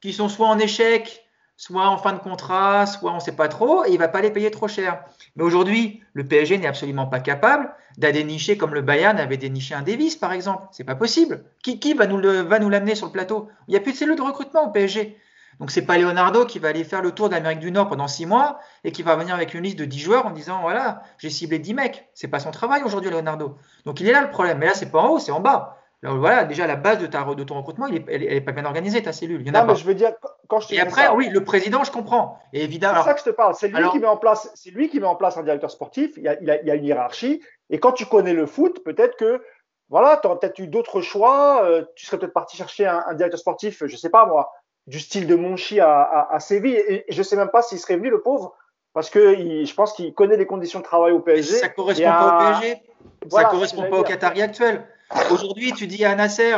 [0.00, 1.24] qui sont soit en échec,
[1.56, 4.20] soit en fin de contrat, soit on ne sait pas trop, et il va pas
[4.20, 5.04] les payer trop cher.
[5.36, 9.82] Mais aujourd'hui, le PSG n'est absolument pas capable d'adénicher comme le Bayern avait déniché un
[9.82, 10.68] Davis, par exemple.
[10.70, 11.44] C'est pas possible.
[11.62, 13.48] Qui, va nous l'amener sur le plateau?
[13.66, 15.18] Il n'y a plus de cellule de recrutement au PSG.
[15.58, 18.26] Donc c'est pas Leonardo qui va aller faire le tour d'Amérique du Nord pendant six
[18.26, 21.30] mois et qui va venir avec une liste de 10 joueurs en disant voilà, j'ai
[21.30, 22.08] ciblé 10 mecs.
[22.14, 23.58] C'est pas son travail aujourd'hui, Leonardo.
[23.84, 24.58] Donc il est là le problème.
[24.58, 25.77] Mais là, c'est pas en haut, c'est en bas.
[26.04, 29.02] Alors voilà, déjà la base de, ta, de ton recrutement, elle, est pas bien organisée,
[29.02, 29.40] ta cellule.
[29.40, 29.72] Il y en a non, pas.
[29.72, 30.12] mais je veux dire,
[30.46, 32.38] quand je te Et après, ça, oui, le président, je comprends.
[32.52, 33.54] Et évidemment, c'est ça que je te parle.
[33.56, 35.70] C'est lui alors- qui met en place, c'est lui qui met en place un directeur
[35.72, 36.12] sportif.
[36.16, 37.42] Il y a, il a- il y a une hiérarchie.
[37.70, 39.42] Et quand tu connais le foot, peut-être que
[39.88, 41.64] voilà, tu aurais peut-être eu d'autres choix.
[41.64, 44.52] euh, tu serais peut-être parti chercher un, un directeur sportif, je sais pas moi,
[44.86, 46.76] du style de Monchi à, à, à Séville.
[46.76, 48.54] Et, et je sais même pas s'il serait venu le pauvre,
[48.94, 51.56] parce que il- je pense qu'il connaît les conditions de travail au PSG.
[51.56, 52.82] ça correspond à- pas au PSG.
[53.28, 54.86] Voilà, ça correspond pas au Qatari actuel.
[55.30, 56.56] Aujourd'hui, tu dis à Nasser,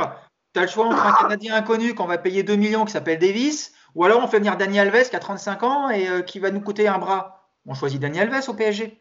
[0.54, 3.18] tu as le choix entre un Canadien inconnu qu'on va payer 2 millions qui s'appelle
[3.18, 6.38] Davis, ou alors on fait venir Dani Alves qui a 35 ans et euh, qui
[6.38, 7.50] va nous coûter un bras.
[7.66, 8.98] On choisit Dani Alves au PSG.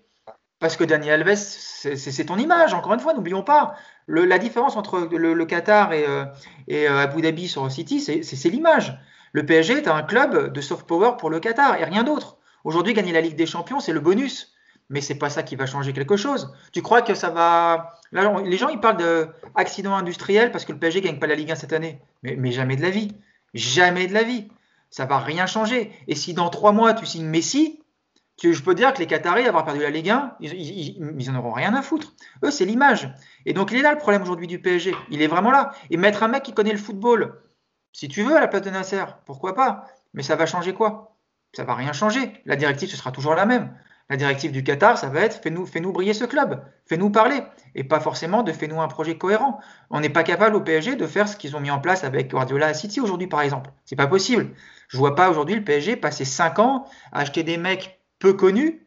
[0.60, 3.76] Parce que Dani Alves, c'est ton image, encore une fois, n'oublions pas.
[4.08, 6.26] La différence entre le, Qatar et, euh,
[6.68, 9.00] et, euh, Abu Dhabi sur City, c'est l'image.
[9.32, 12.38] Le PSG est un club de soft power pour le Qatar et rien d'autre.
[12.66, 14.54] Aujourd'hui, gagner la Ligue des Champions, c'est le bonus.
[14.90, 16.52] Mais c'est pas ça qui va changer quelque chose.
[16.74, 17.94] Tu crois que ça va.
[18.12, 18.98] Les gens, ils parlent
[19.56, 22.02] d'accident industriel parce que le PSG gagne pas la Ligue 1 cette année.
[22.24, 23.16] Mais, mais jamais de la vie.
[23.54, 24.48] Jamais de la vie.
[24.90, 25.92] Ça va rien changer.
[26.08, 27.84] Et si dans trois mois, tu signes Messi,
[28.38, 31.16] tu- je peux dire que les Qataris, avoir perdu la Ligue 1, ils, ils, ils-
[31.20, 32.14] ils en auront rien à foutre.
[32.44, 33.14] Eux, c'est l'image.
[33.46, 34.96] Et donc, il est là le problème aujourd'hui du PSG.
[35.12, 35.72] Il est vraiment là.
[35.92, 37.40] Et mettre un mec qui connaît le football,
[37.92, 39.86] si tu veux, à la place de Nasser, pourquoi pas?
[40.16, 41.16] Mais ça va changer quoi?
[41.54, 42.34] Ça va rien changer.
[42.46, 43.76] La directive, ce sera toujours la même.
[44.10, 47.44] La directive du Qatar, ça va être fais-nous fais -nous briller ce club, fais-nous parler,
[47.76, 49.60] et pas forcément de fais-nous un projet cohérent.
[49.92, 52.32] On n'est pas capable au PSG de faire ce qu'ils ont mis en place avec
[52.32, 53.70] Guardiola à City aujourd'hui, par exemple.
[53.86, 54.50] C'est pas possible.
[54.88, 58.84] Je vois pas aujourd'hui le PSG passer 5 ans à acheter des mecs peu connus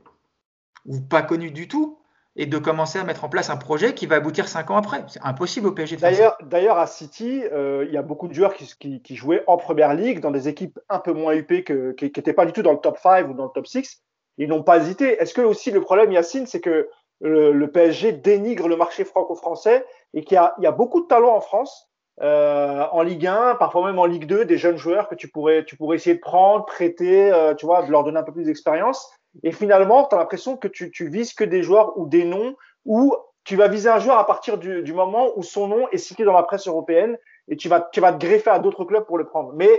[0.87, 1.99] ou pas connus du tout
[2.35, 5.05] et de commencer à mettre en place un projet qui va aboutir 5 ans après.
[5.07, 6.17] C'est impossible au PSG de faire ça.
[6.17, 9.95] D'ailleurs, d'ailleurs, à City, euh, il y a beaucoup de joueurs qui, jouaient en première
[9.95, 12.79] ligue dans des équipes un peu moins huppées, qui n'étaient pas du tout dans le
[12.79, 14.03] top 5 ou dans le top 6.
[14.39, 15.21] Ils n'ont pas hésité.
[15.21, 16.89] Est-ce que aussi le problème, Yacine, c'est que
[17.21, 19.85] le, le PSG dénigre le marché franco-français
[20.15, 23.87] et qu'il y y a beaucoup de talents en France, euh, en Ligue 1, parfois
[23.87, 26.67] même en Ligue 2, des jeunes joueurs que tu pourrais, tu pourrais essayer de prendre,
[26.67, 29.11] prêter, euh, tu vois, de leur donner un peu plus d'expérience.
[29.43, 32.55] Et finalement, tu as l'impression que tu, tu vises que des joueurs ou des noms
[32.85, 33.15] ou
[33.45, 36.25] tu vas viser un joueur à partir du, du, moment où son nom est cité
[36.25, 37.19] dans la presse européenne
[37.49, 39.53] et tu vas, tu vas te greffer à d'autres clubs pour le prendre.
[39.55, 39.71] Mais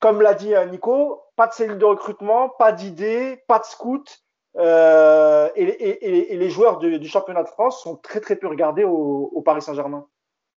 [0.00, 4.22] comme l'a dit Nico, pas de cellule de recrutement, pas d'idée, pas de scout.
[4.58, 9.40] Euh, et, les joueurs du, championnat de France sont très très peu regardés au, au
[9.40, 10.06] Paris Saint-Germain.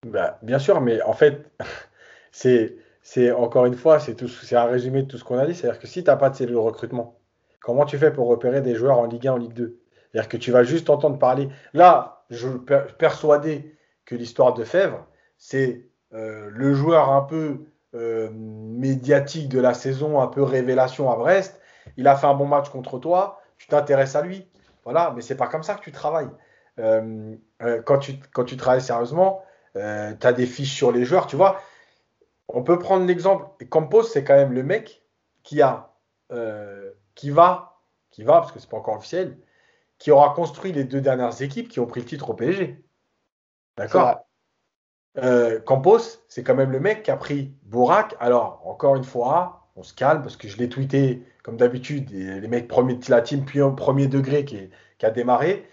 [0.05, 1.49] Bah, bien sûr, mais en fait,
[2.33, 5.55] c'est encore une fois, c'est un résumé de tout ce qu'on a dit.
[5.55, 7.17] C'est-à-dire que si tu n'as pas de cellule de recrutement,
[7.61, 9.79] comment tu fais pour repérer des joueurs en Ligue 1, en Ligue 2
[10.11, 11.47] C'est-à-dire que tu vas juste entendre parler.
[11.71, 12.59] Là, je suis
[12.97, 13.73] persuadé
[14.03, 15.07] que l'histoire de Fèvre,
[15.37, 21.15] c'est euh, le joueur un peu euh, médiatique de la saison, un peu révélation à
[21.15, 21.59] Brest.
[21.97, 24.47] Il a fait un bon match contre toi, tu t'intéresses à lui.
[24.83, 26.29] Voilà, mais c'est pas comme ça que tu travailles.
[26.79, 27.35] Euh,
[27.85, 29.43] quand, tu, quand tu travailles sérieusement,
[29.75, 31.61] tu as des fiches sur les joueurs, tu vois.
[32.47, 33.45] On peut prendre l'exemple.
[33.69, 35.03] Campos, c'est quand même le mec
[35.43, 35.93] qui a,
[37.15, 37.79] qui va,
[38.11, 39.37] qui va, parce que c'est pas encore officiel,
[39.97, 42.83] qui aura construit les deux dernières équipes qui ont pris le titre au PSG.
[43.77, 44.25] D'accord?
[45.17, 48.15] Euh, Campos, c'est quand même le mec qui a pris Bourak.
[48.19, 52.47] Alors, encore une fois, on se calme parce que je l'ai tweeté comme d'habitude, les
[52.47, 54.69] mecs premier de la team, puis au premier degré qui
[55.01, 55.67] a démarré.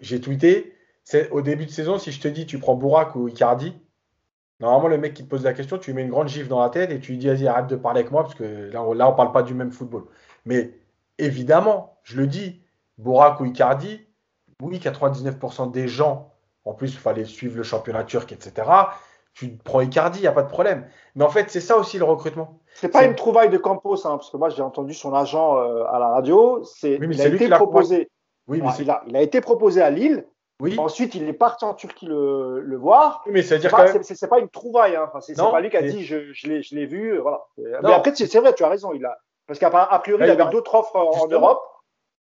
[0.00, 0.74] J'ai tweeté,
[1.04, 3.74] c'est au début de saison, si je te dis tu prends Bourak ou Icardi,
[4.60, 6.62] normalement le mec qui te pose la question, tu lui mets une grande gifle dans
[6.62, 8.82] la tête et tu lui dis vas-y arrête de parler avec moi parce que là
[8.82, 10.04] on, là on parle pas du même football.
[10.46, 10.72] Mais
[11.18, 12.62] évidemment, je le dis,
[12.96, 14.06] Bourak ou Icardi,
[14.62, 16.31] oui 99% des gens
[16.64, 18.68] en plus, il fallait suivre le championnat turc, etc.
[19.34, 20.86] Tu prends Icardi, il n'y a pas de problème.
[21.14, 22.60] Mais en fait, c'est ça aussi le recrutement.
[22.74, 25.84] C'est pas une trouvaille de Campos, hein, parce que moi j'ai entendu son agent euh,
[25.90, 26.62] à la radio.
[26.64, 28.10] C'est, oui, mais il a été proposé.
[28.48, 30.26] Oui, mais Alors, il, a, il, a, été proposé à Lille.
[30.60, 30.76] Oui.
[30.78, 33.22] Ensuite, il est parti en Turquie le, le voir.
[33.26, 34.02] Oui, mais c'est dire pas, même...
[34.02, 34.96] c'est, pas une trouvaille.
[34.96, 35.06] Hein.
[35.08, 37.18] Enfin, c'est, pas lui qui a dit je, je, l'ai, vu.
[37.18, 37.42] Voilà.
[37.58, 37.88] Non.
[37.88, 38.92] Mais après, c'est, vrai, tu as raison.
[38.92, 39.16] Il a
[39.46, 40.50] parce qu'à priori, Là, il avait il a...
[40.50, 41.26] d'autres offres en.
[41.28, 41.62] Europe.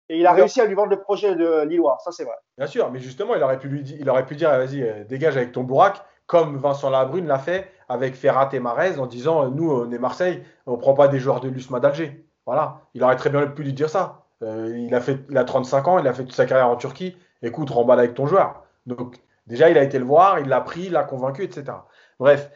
[0.10, 2.36] Et il a réussi à lui vendre le projet de Lillois, ça c'est vrai.
[2.58, 5.04] Bien sûr, mais justement, il aurait pu lui dire, il aurait pu dire, vas-y, euh,
[5.04, 9.46] dégage avec ton Bourak, comme Vincent Labrune l'a fait avec Ferrat et Marez en disant,
[9.46, 12.26] euh, nous, on est Marseille, on prend pas des joueurs de l'USMA d'Alger.
[12.46, 14.24] Voilà, il aurait très bien pu lui dire ça.
[14.44, 16.78] Euh, il a fait, il a 35 ans, il a fait toute sa carrière en
[16.78, 17.18] Turquie.
[17.42, 18.64] Écoute, remballe avec ton joueur.
[18.86, 19.18] Donc
[19.48, 21.66] déjà, il a été le voir, il l'a pris, il l'a convaincu, etc.
[22.20, 22.50] Bref,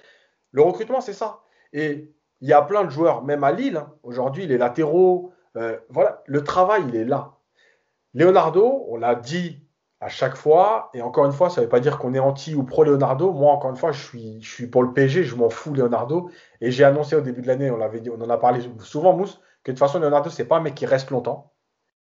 [0.52, 1.40] le recrutement, c'est ça.
[1.74, 3.78] Et il y a plein de joueurs, même à Lille.
[3.78, 7.34] hein, Aujourd'hui, les latéraux, euh, voilà, le travail, il est là.
[8.14, 9.62] Leonardo, on l'a dit
[10.00, 10.90] à chaque fois.
[10.94, 13.32] Et encore une fois, ça ne veut pas dire qu'on est anti ou pro Leonardo.
[13.32, 16.30] Moi, encore une fois, je suis, pour le PSG, je m'en fous Leonardo.
[16.60, 19.76] Et j'ai annoncé au début de l'année, on en a parlé souvent, Mousse, que de
[19.76, 21.54] toute façon, Leonardo, c'est pas un mec qui reste longtemps.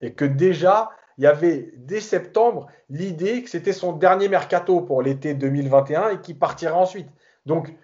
[0.01, 5.03] Et que déjà, il y avait dès septembre l'idée que c'était son dernier mercato pour
[5.03, 7.09] l'été 2021 et qu'il partirait ensuite.
[7.45, 7.75] Donc,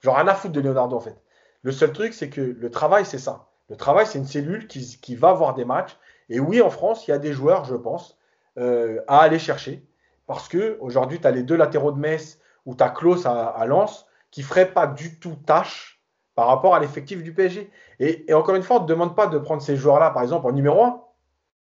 [0.00, 1.16] genre rien à foutre de Leonardo en fait.
[1.62, 3.46] Le seul truc, c'est que le travail, c'est ça.
[3.68, 5.96] Le travail, c'est une cellule qui, qui, va avoir des matchs.
[6.30, 8.18] Et oui, en France, il y a des joueurs, je pense,
[8.58, 9.86] euh, à aller chercher.
[10.26, 13.64] Parce que aujourd'hui, tu as les deux latéraux de Metz ou tu as Klaus à,
[13.66, 16.00] Lens qui ne feraient pas du tout tâche
[16.34, 17.70] par rapport à l'effectif du PSG.
[17.98, 20.46] Et, encore une fois, on ne te demande pas de prendre ces joueurs-là, par exemple,
[20.46, 21.04] en numéro 1.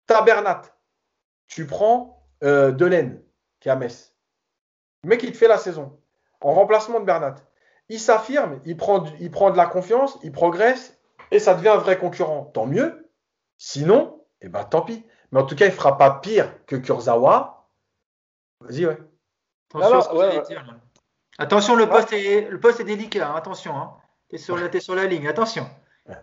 [0.08, 0.62] Tu as Bernat.
[1.48, 3.22] Tu prends euh, Delaine,
[3.60, 4.16] qui est à Metz.
[5.04, 6.00] Le mec, il te fait la saison.
[6.41, 7.36] En remplacement de Bernat
[7.90, 10.98] il s'affirme, il prend, il prend de la confiance, il progresse
[11.32, 12.46] et ça devient un vrai concurrent.
[12.54, 13.10] Tant mieux.
[13.58, 15.06] Sinon, eh ben, tant pis.
[15.32, 17.68] Mais en tout cas, il ne fera pas pire que Kurzawa.
[18.61, 18.98] Vas-y, ouais.
[19.74, 20.57] Attention, ouais, ouais.
[21.38, 23.30] Attention le, poste est, le poste est délicat.
[23.30, 23.36] Hein.
[23.36, 23.76] Attention.
[23.76, 23.94] Hein.
[24.30, 25.28] Tu es, es, sur la ligne.
[25.28, 25.68] Attention.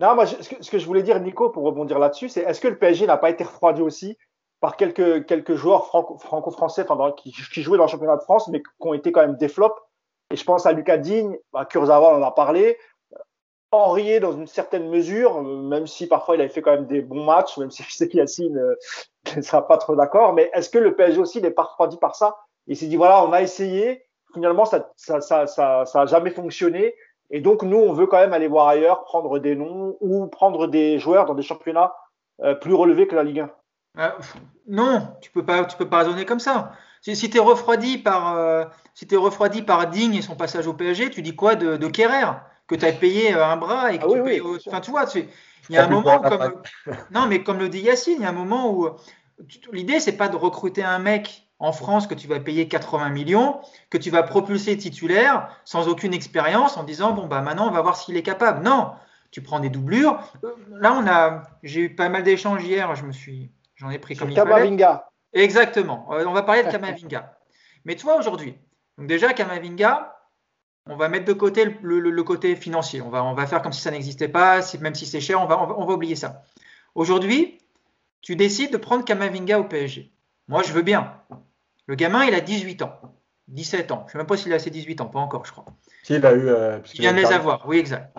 [0.00, 2.40] Non, moi, je, ce, que, ce, que, je voulais dire, Nico, pour rebondir là-dessus, c'est
[2.40, 4.18] est-ce que le PSG n'a pas été refroidi aussi
[4.58, 8.60] par quelques, quelques joueurs franco-français enfin, qui, qui, jouaient dans le championnat de France, mais
[8.60, 9.80] qui ont été quand même des flops?
[10.30, 12.76] Et je pense à Lucas Digne, bah, Kurzawa, on en a parlé.
[13.74, 17.24] Henriet, dans une certaine mesure, même si parfois il avait fait quand même des bons
[17.24, 18.74] matchs, même si je sais qu'Yacine euh,
[19.36, 20.32] ne sera pas trop d'accord.
[20.32, 22.36] Mais est-ce que le PSG aussi n'est pas refroidi par ça?
[22.66, 26.94] Il s'est dit voilà, on a essayé, finalement ça ça, ça, ça, ça jamais fonctionné.
[27.30, 30.66] Et donc nous, on veut quand même aller voir ailleurs, prendre des noms ou prendre
[30.66, 31.94] des joueurs dans des championnats
[32.42, 33.50] euh, plus relevés que la Ligue 1.
[33.98, 34.10] Euh,
[34.66, 36.72] non, tu peux peux pas raisonner comme ça.
[37.00, 38.64] Si, si tu es refroidi par, euh,
[38.94, 41.86] si es refroidi par Digne et son passage au PSG, tu dis quoi de, de
[41.86, 42.32] Kerrer?
[42.66, 44.40] Que tu as payé euh, un bras et que ah, tu oui, payes.
[44.40, 45.24] oui, Enfin, tu vois, tu,
[45.68, 46.62] il y a un moment comme,
[47.10, 48.88] non, mais comme le dit Yacine, il y a un moment où
[49.72, 53.60] l'idée c'est pas de recruter un mec en France que tu vas payer 80 millions,
[53.90, 57.80] que tu vas propulser titulaire sans aucune expérience en disant bon bah maintenant on va
[57.80, 58.62] voir s'il est capable.
[58.62, 58.92] Non,
[59.30, 60.18] tu prends des doublures.
[60.70, 64.16] Là on a, j'ai eu pas mal d'échanges hier, je me suis, j'en ai pris
[64.16, 64.76] comme il fallait.
[65.34, 66.06] Exactement.
[66.08, 67.36] On va parler de Kamavinga.
[67.84, 68.56] Mais tu vois, aujourd'hui,
[68.98, 70.13] déjà, Kamavinga,
[70.86, 73.00] on va mettre de côté le, le, le, côté financier.
[73.00, 75.40] On va, on va faire comme si ça n'existait pas, si, même si c'est cher,
[75.40, 76.42] on va, on va, on va oublier ça.
[76.94, 77.58] Aujourd'hui,
[78.20, 80.12] tu décides de prendre Kamavinga au PSG.
[80.48, 81.14] Moi, je veux bien.
[81.86, 83.00] Le gamin, il a 18 ans,
[83.48, 84.00] 17 ans.
[84.02, 85.64] Je ne sais même pas s'il a ses 18 ans, pas encore, je crois.
[86.02, 86.48] S'il a eu.
[86.48, 88.14] Euh, il vient de les avoir, oui, exact.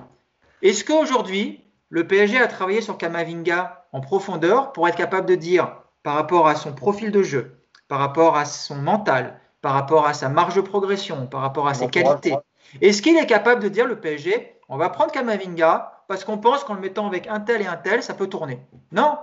[0.61, 5.77] Est-ce qu'aujourd'hui, le PSG a travaillé sur Kamavinga en profondeur pour être capable de dire
[6.03, 10.13] par rapport à son profil de jeu, par rapport à son mental, par rapport à
[10.13, 12.35] sa marge de progression, par rapport à ses qualités.
[12.81, 16.63] Est-ce qu'il est capable de dire le PSG, on va prendre Kamavinga parce qu'on pense
[16.63, 18.59] qu'en le mettant avec un tel et un tel, ça peut tourner
[18.91, 19.17] Non,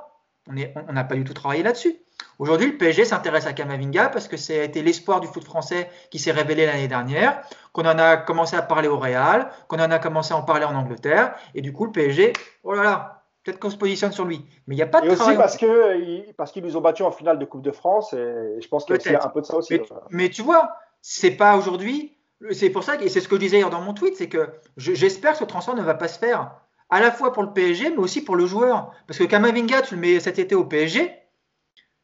[0.48, 1.96] on n'a pas du tout travaillé là-dessus.
[2.38, 5.88] Aujourd'hui, le PSG s'intéresse à Kamavinga parce que ça a été l'espoir du foot français
[6.10, 7.42] qui s'est révélé l'année dernière,
[7.72, 10.64] qu'on en a commencé à parler au Real, qu'on en a commencé à en parler
[10.64, 12.32] en Angleterre, et du coup, le PSG,
[12.64, 14.44] oh là là, peut-être qu'on se positionne sur lui.
[14.66, 17.06] Mais il n'y a pas de et aussi parce que parce qu'ils nous ont battus
[17.06, 19.46] en finale de Coupe de France et je pense qu'il y a un peu de
[19.46, 19.74] ça aussi.
[19.74, 22.16] Mais, mais tu vois, c'est pas aujourd'hui.
[22.50, 24.48] C'est pour ça que c'est ce que je disais hier dans mon tweet, c'est que
[24.76, 26.56] j'espère que ce transfert ne va pas se faire
[26.90, 28.92] à la fois pour le PSG, mais aussi pour le joueur.
[29.06, 31.10] Parce que Kamavinga, tu le mets cet été au PSG,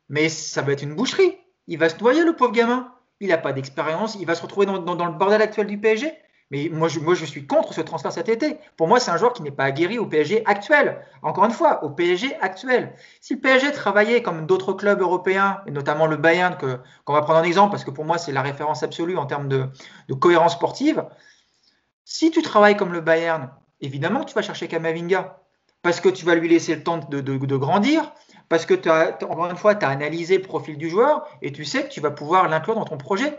[0.08, 1.36] mais ça va être une boucherie.
[1.66, 2.92] Il va se noyer, le pauvre gamin.
[3.20, 5.78] Il n'a pas d'expérience, il va se retrouver dans, dans, dans le bordel actuel du
[5.78, 6.12] PSG.
[6.50, 8.58] Mais moi je, suis contre ce transfert cet été.
[8.76, 11.04] Pour moi, c'est un joueur qui n'est pas aguerri au PSG actuel.
[11.22, 12.94] Encore une fois, au PSG actuel.
[13.20, 16.56] Si le PSG travaillait comme d'autres clubs européens, et notamment le Bayern,
[17.04, 19.48] qu'on va prendre en exemple, parce que pour moi, c'est la référence absolue en termes
[19.48, 19.68] de,
[20.14, 21.04] cohérence sportive.
[22.06, 23.50] Si tu travailles comme le Bayern,
[23.82, 25.42] évidemment tu vas chercher Kamavinga.
[25.82, 28.12] Parce que tu vas lui laisser le temps de, grandir,
[28.48, 28.74] parce que,
[29.24, 32.00] encore une fois, tu as analysé le profil du joueur et tu sais que tu
[32.00, 33.38] vas pouvoir l'inclure dans ton projet.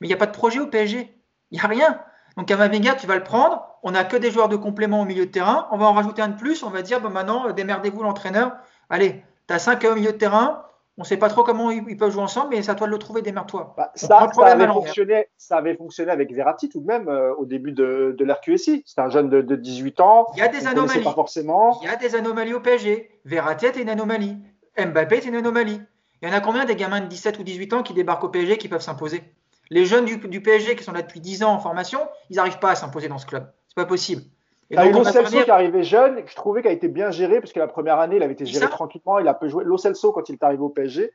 [0.00, 1.14] Mais il n'y a pas de projet au PSG.
[1.50, 2.00] Il n'y a rien.
[2.38, 3.66] Donc Kamavinga, tu vas le prendre.
[3.82, 5.66] On n'a que des joueurs de complément au milieu de terrain.
[5.72, 6.62] On va en rajouter un de plus.
[6.62, 8.52] On va dire, bon, maintenant, démerdez-vous l'entraîneur.
[8.88, 10.64] Allez, tu as 5 au milieu de terrain.
[10.98, 12.92] On ne sait pas trop comment ils peuvent jouer ensemble, mais c'est à toi de
[12.92, 13.74] le trouver, démerde-toi.
[13.76, 17.44] Bah, ça, ça, avait fonctionné, ça avait fonctionné avec Verratti tout de même euh, au
[17.44, 18.84] début de, de l'RQSI.
[18.86, 20.26] C'était un jeune de, de, 18 ans.
[20.34, 21.02] Il y a des anomalies.
[21.02, 21.80] Pas forcément.
[21.82, 23.20] Il y a des anomalies au PSG.
[23.24, 24.36] Verratti est une anomalie.
[24.76, 25.80] Mbappé est une anomalie.
[26.22, 28.28] Il y en a combien des gamins de 17 ou 18 ans qui débarquent au
[28.28, 29.22] PSG qui peuvent s'imposer?
[29.70, 32.00] Les jeunes du, du, PSG qui sont là depuis 10 ans en formation,
[32.30, 33.50] ils n'arrivent pas à s'imposer dans ce club.
[33.68, 34.22] C'est pas possible.
[34.70, 37.10] Et donc, Lo Celso qui est arrivé jeune, que je trouvais qu'il a été bien
[37.10, 39.48] géré, parce que la première année, il avait été géré ça tranquillement, il a peu
[39.48, 39.64] joué.
[39.64, 41.10] Lo Celso, quand il est arrivé au PSG,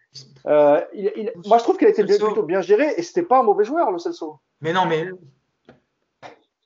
[0.48, 3.22] euh, il, il, moi je trouve qu'il a été bien, plutôt bien géré, et c'était
[3.22, 4.40] pas un mauvais joueur, Lo Celso.
[4.62, 5.08] Mais non, mais.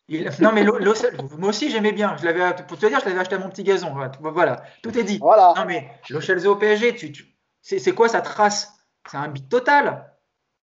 [0.07, 0.93] Il, non, mais Lo, Lo,
[1.37, 2.15] moi aussi j'aimais bien.
[2.17, 3.93] Je l'avais, pour te dire, je l'avais acheté à mon petit gazon.
[4.21, 5.17] Voilà, tout est dit.
[5.19, 5.53] Voilà.
[5.57, 8.73] Non, mais Lo Celso au PSG, tu, c'est quoi sa trace?
[9.11, 10.05] C'est un bit total.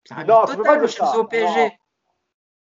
[0.06, 0.88] C'est Non, tu peux total, pas le.
[0.88, 1.78] Chelsea au PSG.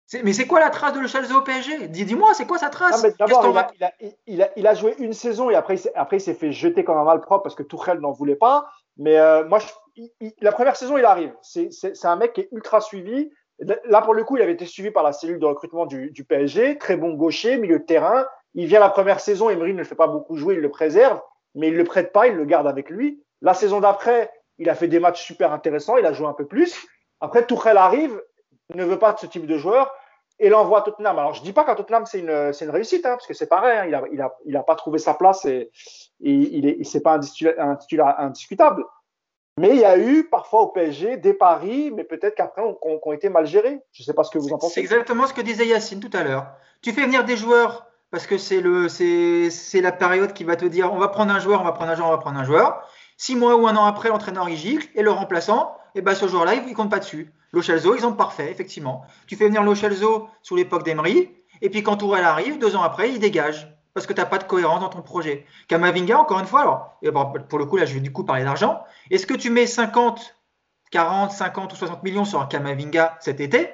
[0.09, 2.59] C'est- Mais c'est quoi la trace de le Chelsea au PSG Dis- Dis-moi, c'est quoi
[2.59, 3.03] sa trace?
[3.19, 3.93] D'abord, il a, va- il, a,
[4.27, 6.53] il, a, il a joué une saison et après, il s'est- après, il s'est fait
[6.53, 8.69] jeter comme un malpropre parce que Tourelle n'en voulait pas.
[8.99, 11.35] Mais euh, moi, je- il- il- la première saison, il arrive.
[11.43, 13.31] C'est c'est- c'est un mec qui est ultra suivi.
[13.87, 16.25] Là, pour le coup, il avait été suivi par la cellule de recrutement du, du
[16.25, 16.79] PSG.
[16.79, 18.27] Très bon gaucher, milieu de terrain.
[18.55, 21.21] Il vient la première saison, Emery ne le fait pas beaucoup jouer, il le préserve,
[21.57, 23.23] mais il le prête pas, il le garde avec lui.
[23.43, 26.47] La saison d'après, il a fait des matchs super intéressants, il a joué un peu
[26.47, 26.87] plus.
[27.21, 28.21] Après, Tourelle arrive,
[28.75, 29.93] ne veut pas de ce type de joueur
[30.39, 31.19] et l'envoie à Tottenham.
[31.19, 33.79] Alors, je dis pas qu'à Tottenham, c'est une, c'est réussite, hein, parce que c'est pareil,
[33.79, 35.71] hein, il, a, il, a, il a pas trouvé sa place et,
[36.21, 37.21] et il c'est pas un
[37.77, 38.85] titulaire, indiscutable.
[39.59, 43.01] Mais il y a eu parfois au PSG des paris, mais peut-être qu'après, ont ont-
[43.03, 43.81] ont été mal gérés.
[43.93, 44.81] Je sais pas ce que vous en C'est pensez.
[44.81, 46.47] exactement ce que disait Yacine tout à l'heure.
[46.83, 50.67] Tu fais venir des joueurs parce que c'est c'est c'est la période qui va te
[50.67, 52.45] dire on va prendre un joueur, on va prendre un joueur, on va prendre un
[52.45, 52.87] joueur.
[53.17, 56.29] Six mois ou un an après, l'entraîneur il gicle et le remplaçant, et ben ce
[56.29, 57.33] joueur-là il, il compte pas dessus.
[57.53, 59.05] Lo Celso, exemple parfait, effectivement.
[59.27, 61.31] Tu fais venir Lo Celso sous l'époque d'Emery
[61.63, 64.39] et puis quand Tourelle arrive, deux ans après, il dégage parce que tu n'as pas
[64.39, 65.47] de cohérence dans ton projet.
[65.69, 68.25] Kamavinga, encore une fois, alors et bon, pour le coup là je vais du coup
[68.25, 68.85] parler d'argent.
[69.11, 70.37] Est-ce que tu mets 50,
[70.91, 73.71] 40, 50 ou 60 millions sur un Kamavinga cet été,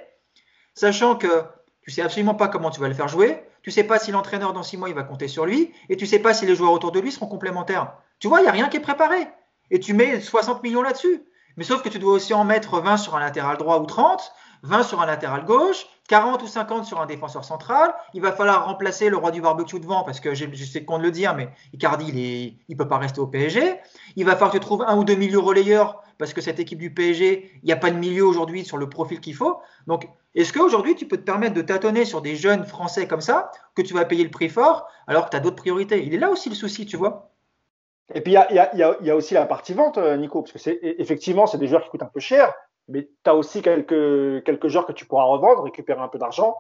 [0.75, 1.45] sachant que
[1.83, 4.53] tu sais absolument pas comment tu vas le faire jouer, tu sais pas si l'entraîneur
[4.53, 6.73] dans six mois il va compter sur lui, et tu sais pas si les joueurs
[6.73, 7.95] autour de lui seront complémentaires.
[8.19, 9.27] Tu vois, il n'y a rien qui est préparé.
[9.71, 11.25] Et tu mets 60 millions là-dessus.
[11.57, 14.33] Mais sauf que tu dois aussi en mettre 20 sur un latéral droit ou 30,
[14.63, 17.95] 20 sur un latéral gauche, 40 ou 50 sur un défenseur central.
[18.15, 21.11] Il va falloir remplacer le roi du barbecue devant parce que je, sais qu'on le
[21.11, 23.81] dire, mais Icardi, il il peut pas rester au PSG.
[24.17, 26.79] Il va falloir que tu trouves un ou deux milieux relayeurs parce que cette équipe
[26.79, 29.59] du PSG, il n'y a pas de milieu aujourd'hui sur le profil qu'il faut.
[29.87, 33.51] Donc, est-ce qu'aujourd'hui, tu peux te permettre de tâtonner sur des jeunes Français comme ça,
[33.75, 36.05] que tu vas payer le prix fort, alors que tu as d'autres priorités?
[36.07, 37.32] Il est là aussi le souci, tu vois.
[38.15, 41.47] Et puis, il y a, aussi la partie vente, euh, Nico, parce que c'est effectivement,
[41.47, 42.53] c'est des joueurs qui coûtent un peu cher,
[42.89, 46.57] mais tu as aussi quelques, quelques joueurs que tu pourras revendre, récupérer un peu d'argent.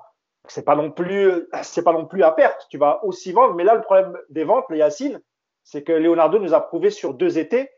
[0.48, 2.66] C'est pas non plus, c'est pas non plus à perte.
[2.70, 3.54] Tu vas aussi vendre.
[3.54, 5.20] Mais là, le problème des ventes, les Yacine,
[5.62, 7.70] c'est que Leonardo nous a prouvé sur deux étés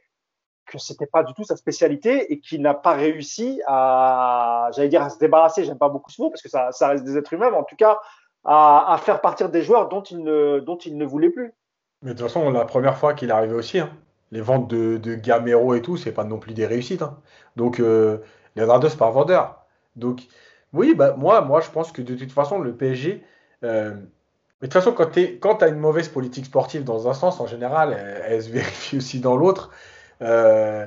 [0.67, 5.03] que c'était pas du tout sa spécialité et qu'il n'a pas réussi à, j'allais dire,
[5.03, 5.65] à se débarrasser.
[5.65, 7.77] J'aime pas beaucoup ce mot parce que ça, ça reste des êtres humains, en tout
[7.77, 8.01] cas,
[8.45, 11.53] à, à faire partir des joueurs dont il ne, dont il ne voulait plus.
[12.05, 13.91] Mais de toute façon, la première fois qu'il est arrivé aussi, hein,
[14.31, 17.03] les ventes de, de Gamero et tout, c'est pas non plus des réussites.
[17.03, 17.19] Hein.
[17.57, 18.19] Donc, euh,
[18.57, 19.65] Leonardo, c'est pas vendeur.
[19.97, 20.23] Donc,
[20.75, 23.25] oui, bah, moi, moi, je pense que de toute façon, le PSG.
[23.65, 23.95] Euh,
[24.61, 27.47] mais de toute façon, quand tu as une mauvaise politique sportive dans un sens, en
[27.47, 29.71] général, elle, elle se vérifie aussi dans l'autre.
[30.21, 30.87] Euh,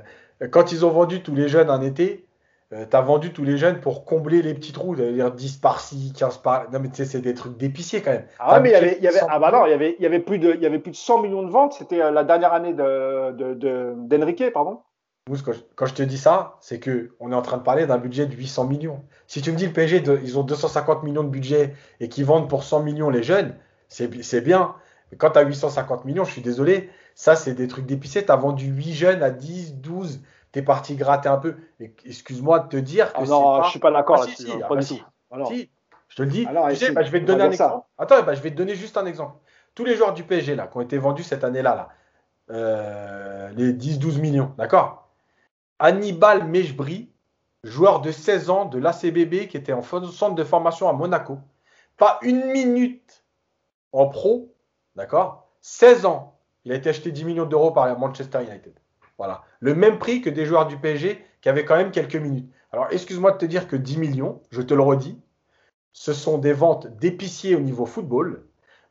[0.52, 2.27] quand ils ont vendu tous les jeunes un été,
[2.74, 6.12] euh, tu as vendu tous les jeunes pour combler les petits trous, c'est-à-dire 10 par-ci,
[6.18, 8.26] 15 par Non, mais tu sais, c'est des trucs d'épicier quand même.
[8.40, 9.96] Ah ouais, mais il y avait, il y avait, ah bah non, il y avait,
[9.98, 11.74] il y avait plus de, il y avait plus de 100 millions de ventes.
[11.74, 14.82] C'était euh, la dernière année de, de, de, d'Enrique, pardon.
[15.30, 17.64] Mousse, quand je, quand je te dis ça, c'est que on est en train de
[17.64, 19.02] parler d'un budget de 800 millions.
[19.28, 22.26] Si tu me dis le PSG, de, ils ont 250 millions de budget et qu'ils
[22.26, 23.56] vendent pour 100 millions les jeunes,
[23.88, 24.76] c'est, c'est bien.
[25.12, 28.26] Mais quand tu as 850 millions, je suis désolé, ça c'est des trucs d'épicier.
[28.26, 30.20] Tu as vendu 8 jeunes à 10, 12,
[30.62, 31.56] parti gratter un peu.
[32.06, 33.64] Excuse-moi de te dire que ah non, pas...
[33.66, 34.44] je suis pas d'accord ah, là-dessus.
[34.44, 35.70] Si, si, pas ah, bah, si.
[36.10, 36.46] je te le dis.
[36.46, 37.66] Alors, tu sais, si, bah, je vais te donner un ça.
[37.66, 37.86] exemple.
[37.98, 39.38] Attends, bah, je vais te donner juste un exemple.
[39.76, 41.90] Tous les joueurs du PSG là, qui ont été vendus cette année-là, là,
[42.50, 45.10] euh, les 10-12 millions, d'accord?
[45.80, 47.12] Hannibal Mejbri,
[47.64, 51.40] joueur de 16 ans de l'ACBB qui était en centre de formation à Monaco.
[51.98, 53.24] Pas une minute
[53.92, 54.54] en pro,
[54.96, 55.50] d'accord?
[55.62, 56.40] 16 ans.
[56.64, 58.74] Il a été acheté 10 millions d'euros par Manchester United.
[59.18, 59.44] Voilà.
[59.60, 62.50] Le même prix que des joueurs du PSG qui avaient quand même quelques minutes.
[62.72, 65.20] Alors, excuse-moi de te dire que 10 millions, je te le redis,
[65.94, 68.44] ce sont des ventes d'épiciers au niveau football.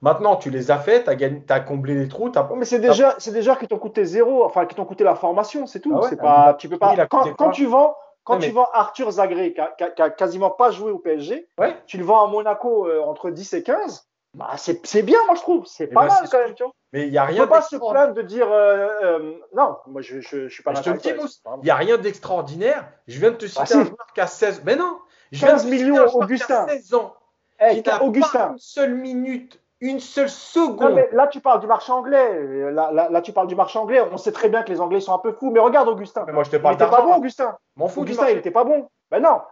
[0.02, 2.30] Maintenant, tu les as fait, tu as, comblé les trous.
[2.34, 2.48] As...
[2.56, 5.14] mais c'est des, joueurs, c'est joueurs qui t'ont coûté zéro, enfin qui t'ont coûté la
[5.14, 5.92] formation, c'est tout.
[5.94, 6.94] Ah ouais, c'est pas, ah, tu peux pas.
[7.06, 10.70] Quand, quand, tu vends, quand non, tu vends Arthur Zagré, qui a, qui, quasiment pas
[10.70, 11.76] joué au PSG, ouais.
[11.86, 14.06] tu le vends à Monaco euh, entre 10 et 15.
[14.34, 15.64] Bah, c'est bien, moi je trouve.
[15.66, 16.54] C'est pas bah, mal quand même.
[16.54, 16.72] Tu vois.
[16.96, 17.42] Mais il n'y a rien.
[17.42, 19.76] On peut pas se plaindre de dire euh, euh, non.
[19.86, 21.10] Moi je, je, je suis pas Je te le dis.
[21.58, 22.88] Il n'y a rien d'extraordinaire.
[23.06, 24.62] Je viens de te citer ah, un joueur qui a 16.
[24.64, 24.98] Mais non.
[25.30, 26.66] Je 15 millions, Augustin.
[26.66, 27.14] 16 ans.
[27.58, 28.38] Hey, qui Augustin.
[28.38, 30.88] Pas une seule minute une seule seconde.
[30.88, 32.72] Non, mais là, tu parles du marché anglais.
[32.72, 34.00] Là, là, là, tu parles du marché anglais.
[34.10, 35.50] On sait très bien que les Anglais sont un peu fous.
[35.50, 36.24] Mais regarde, Augustin.
[36.26, 37.58] Mais moi, je te parle il était pas bon, Augustin.
[37.76, 38.88] M'en fous Augustin, il était pas bon.
[39.10, 39.42] Ben non.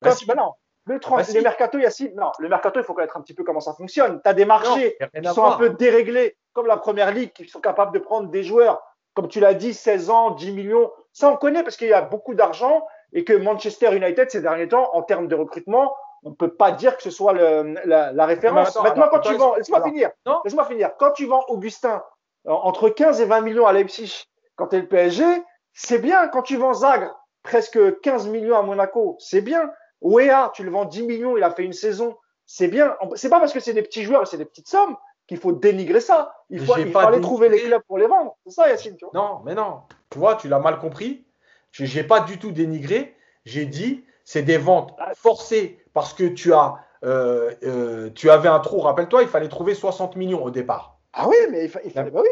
[0.00, 0.24] Bah, si.
[0.24, 0.54] ben non.
[0.88, 1.16] Le, trans...
[1.16, 1.40] bah, les si.
[1.40, 2.14] mercato, Yacine.
[2.16, 4.20] Non, le mercato, il faut connaître un petit peu comment ça fonctionne.
[4.22, 7.48] Tu as des marchés non, qui sont un peu déréglés, comme la première ligue, qui
[7.48, 8.82] sont capables de prendre des joueurs,
[9.14, 10.90] comme tu l'as dit, 16 ans, 10 millions.
[11.12, 14.68] Ça, on connaît parce qu'il y a beaucoup d'argent et que Manchester United, ces derniers
[14.68, 15.94] temps, en termes de recrutement,
[16.24, 18.70] on ne peut pas dire que ce soit le, la, la, référence.
[18.70, 20.10] attends, Maintenant, alors, quand tu vends, laisse-moi finir.
[20.44, 20.90] Laisse-moi finir.
[20.98, 22.02] Quand tu vends Augustin
[22.44, 24.24] entre 15 et 20 millions à Leipzig,
[24.56, 25.24] quand tu es le PSG,
[25.72, 26.28] c'est bien.
[26.28, 29.16] Quand tu vends Zagre, presque 15 millions à Monaco.
[29.20, 29.70] C'est bien.
[30.00, 32.16] Wea, tu le vends 10 millions, il a fait une saison.
[32.46, 32.96] C'est bien.
[33.14, 34.96] C'est pas parce que c'est des petits joueurs et c'est des petites sommes
[35.26, 36.32] qu'il faut dénigrer ça.
[36.50, 38.36] Il faut, il faut aller trouver les clubs pour les vendre.
[38.46, 38.96] C'est ça, Yacine.
[38.96, 39.80] Tu vois non, mais non.
[40.10, 41.26] Tu vois, tu l'as mal compris.
[41.72, 43.14] Je n'ai pas du tout dénigré.
[43.44, 45.12] J'ai dit, c'est des ventes Ah.
[45.14, 48.80] forcées parce que tu as, euh, euh, tu avais un trou.
[48.80, 50.98] Rappelle-toi, il fallait trouver 60 millions au départ.
[51.12, 52.10] Ah oui, mais il, fa- il fallait.
[52.10, 52.28] Bah oui.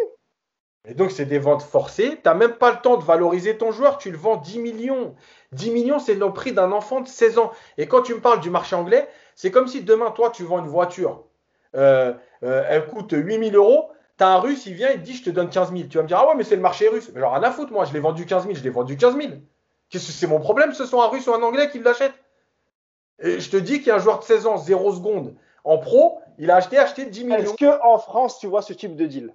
[0.88, 2.10] Et donc, c'est des ventes forcées.
[2.10, 3.98] Tu n'as même pas le temps de valoriser ton joueur.
[3.98, 5.14] Tu le vends 10 millions.
[5.52, 7.50] 10 millions, c'est le prix d'un enfant de 16 ans.
[7.76, 10.60] Et quand tu me parles du marché anglais, c'est comme si demain, toi, tu vends
[10.60, 11.24] une voiture.
[11.74, 12.14] Euh,
[12.44, 13.90] euh, elle coûte 8000 euros.
[14.16, 15.88] Tu as un russe, il vient, il te dit, je te donne 15 000.
[15.88, 17.10] Tu vas me dire, ah ouais, mais c'est le marché russe.
[17.12, 19.16] Mais genre, rien à foutre, moi, je l'ai vendu 15 000, je l'ai vendu 15
[19.16, 19.28] 000.
[19.90, 22.14] Qu'est-ce que c'est mon problème, ce soit un russe ou un anglais qui l'achète?
[23.18, 25.34] Et je te dis qu'il y a un joueur de 16 ans, 0 secondes,
[25.64, 27.38] en pro, il a acheté, acheté 10 millions.
[27.38, 29.34] Est-ce que en France, tu vois ce type de deal?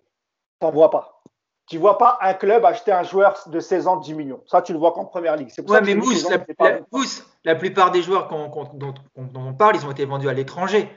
[0.59, 1.20] T'en vois pas?
[1.71, 4.43] Tu vois pas un club acheter un joueur de 16 ans 10 millions.
[4.45, 5.47] Ça, tu le vois qu'en première ligue.
[5.51, 6.79] C'est pour Ouais, ça mais Mousse, la.
[6.91, 7.25] Mousse,
[7.57, 10.91] plupart des joueurs qu'on- qu'on- dont, dont on parle, ils ont été vendus à l'étranger.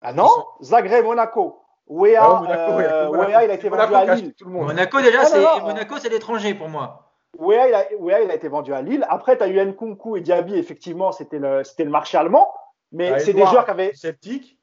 [0.00, 0.28] Ah non
[0.62, 1.58] Zagreb, Monaco.
[1.88, 3.30] Wea, Ah Monaco, euh, Monaco.
[3.32, 4.34] Wea, il a été vendu à Lille.
[4.38, 4.66] tout le monde.
[4.68, 7.10] Monaco, déjà, Ah, c'est non, Monaco, c'est l'étranger pour moi.
[7.36, 9.04] Wea, il a, Wea, il a été vendu à Lille.
[9.08, 12.48] Après, tu as eu Nkunku et Diaby, effectivement, c'était le, c'était le marché allemand.
[12.92, 13.92] Mais Ah, c'est des joueurs qui avaient.
[13.92, 14.56] Sceptique.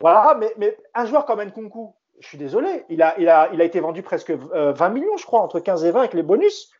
[0.00, 3.60] Voilà, mais, mais un joueur comme Nkunku, je suis désolé, il a, il a, il
[3.60, 6.22] a été vendu presque euh, 20 millions, je crois, entre 15 et 20 avec les
[6.22, 6.70] bonus.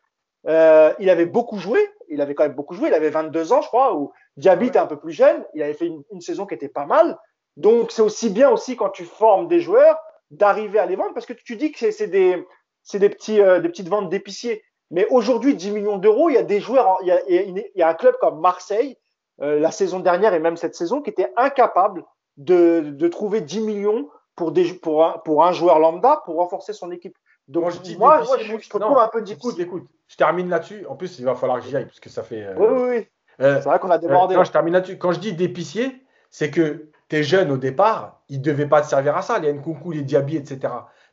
[0.47, 3.61] Euh, il avait beaucoup joué, il avait quand même beaucoup joué, il avait 22 ans,
[3.61, 6.47] je crois, ou Diaby était un peu plus jeune, il avait fait une, une saison
[6.47, 7.19] qui était pas mal.
[7.57, 9.99] Donc c'est aussi bien aussi quand tu formes des joueurs
[10.31, 12.47] d'arriver à les vendre, parce que tu dis que c'est- c'est des,
[12.83, 14.63] c'est des, petits, euh, des petites ventes d'épiciers.
[14.91, 17.71] Mais aujourd'hui, 10 millions d'euros, il y a des joueurs, en- il y a, il
[17.75, 18.97] y a un club comme Marseille,
[19.43, 22.05] euh, la saison dernière et même cette saison, qui était incapable
[22.37, 24.09] de, de trouver 10 millions
[24.39, 27.17] pour, des, pour, un, pour un joueur lambda pour renforcer son équipe.
[27.49, 29.61] Donc, Quand je dis moi, moi, je, moi, je te non, un peu Écoute, difficile.
[29.61, 30.87] écoute, je termine là-dessus.
[30.89, 32.43] En plus, il va falloir que j'y aille parce que ça fait.
[32.45, 33.07] euh, Oui, oui, oui.
[33.45, 34.35] euh, C'est vrai qu'on a débordé.
[34.35, 34.97] non, je termine là-dessus.
[34.99, 38.87] Quand je dis d'épicier, c'est que tes jeunes au départ, ils ne devaient pas te
[38.87, 40.59] servir à ça, les Nkunku, les Diaby, etc.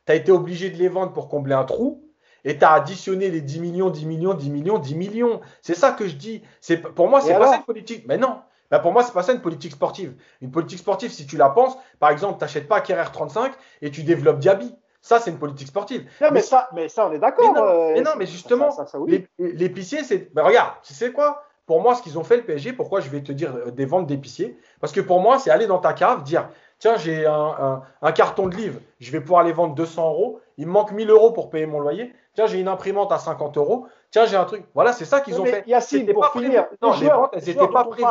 [0.06, 2.04] Tu as été obligé de les vendre pour combler un trou
[2.44, 5.40] et tu as additionné les 10 millions, 10 millions, 10 millions, 10 millions.
[5.62, 6.42] C'est ça que je dis.
[6.60, 8.04] C'est, pour moi, c'est pas une politique.
[8.06, 8.40] Mais non.
[8.70, 10.14] Ben, pour moi, c'est pas ça une politique sportive.
[10.40, 13.52] Une politique sportive, si tu la penses, par exemple, tu n'achètes pas Kerrer 35
[13.82, 14.74] et tu développes Diaby.
[15.00, 16.02] Ça, c'est une politique sportive.
[16.20, 17.56] Non, mais, mais- ça, mais ça, on est d'accord.
[17.56, 19.10] euh, mais non, ça- mais justement, oui.
[19.12, 20.34] l'ép- L'épicier, c'est.
[20.34, 21.44] Ben regarde, tu sais quoi?
[21.66, 23.86] Pour moi, ce qu'ils ont fait, le PSG, pourquoi je vais te dire euh, des
[23.86, 24.58] ventes d'épiciers?
[24.80, 26.48] Parce que pour moi, c'est aller dans ta cave, dire
[26.78, 30.40] tiens, j'ai un, un- un carton de livres, je vais pouvoir les vendre 200 euros,
[30.58, 32.12] il me manque 1000 euros pour payer mon loyer.
[32.34, 33.86] Tiens, j'ai une imprimante à 50 euros.
[34.10, 34.64] Tiens, j'ai un truc.
[34.74, 35.64] Voilà, c'est ça qu'ils ont mais fait.
[35.66, 36.66] Yacine, pour finir.
[36.82, 38.08] Non, les ventes, elles les n'étaient pas prévues.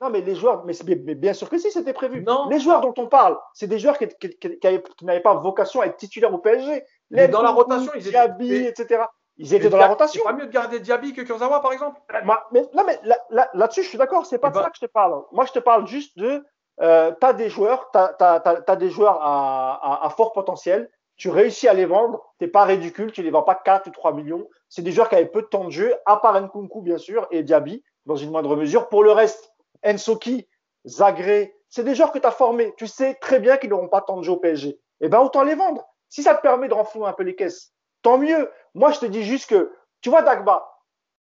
[0.00, 0.74] Non, mais les joueurs, mais,
[1.14, 2.22] bien sûr que si, c'était prévu.
[2.22, 2.48] Non.
[2.50, 5.20] Les joueurs dont on parle, c'est des joueurs qui, qui- qui- qui avaient- qui n'avaient
[5.20, 6.84] pas vocation à être titulaires au PSG.
[7.10, 9.04] Les dans la rotation, ils étaient- Diaby, etc.
[9.38, 10.22] Ils étaient dans la rotation.
[10.24, 13.18] C'est pas mieux de garder Diaby que Kurzawa, par exemple Moi, mais, non, mais là-
[13.30, 14.26] là- là-dessus, je suis d'accord.
[14.26, 15.22] C'est pas Eh de ben- ça que je te parle.
[15.32, 16.44] Moi, je te parle juste de.
[16.82, 20.90] Euh, tu as des joueurs, tu as, des joueurs à, à- à fort potentiel.
[21.16, 22.22] Tu réussis à les vendre.
[22.38, 23.12] Tu pas ridicule.
[23.12, 24.46] Tu les vends pas 4 ou 3 millions.
[24.68, 27.26] C'est des joueurs qui avaient peu de temps de jeu, à part Nkunku, bien sûr,
[27.30, 28.88] et Diaby, dans une moindre mesure.
[28.90, 29.50] Pour le reste,
[29.86, 30.48] Ensoki,
[30.86, 32.74] Zagré, c'est des joueurs que tu as formés.
[32.76, 34.78] Tu sais très bien qu'ils n'auront pas tant de jeu au PSG.
[35.00, 35.86] Eh ben, autant les vendre.
[36.08, 37.72] Si ça te permet de renflouer un peu les caisses,
[38.02, 38.50] tant mieux.
[38.74, 40.76] Moi, je te dis juste que, tu vois, Dagba,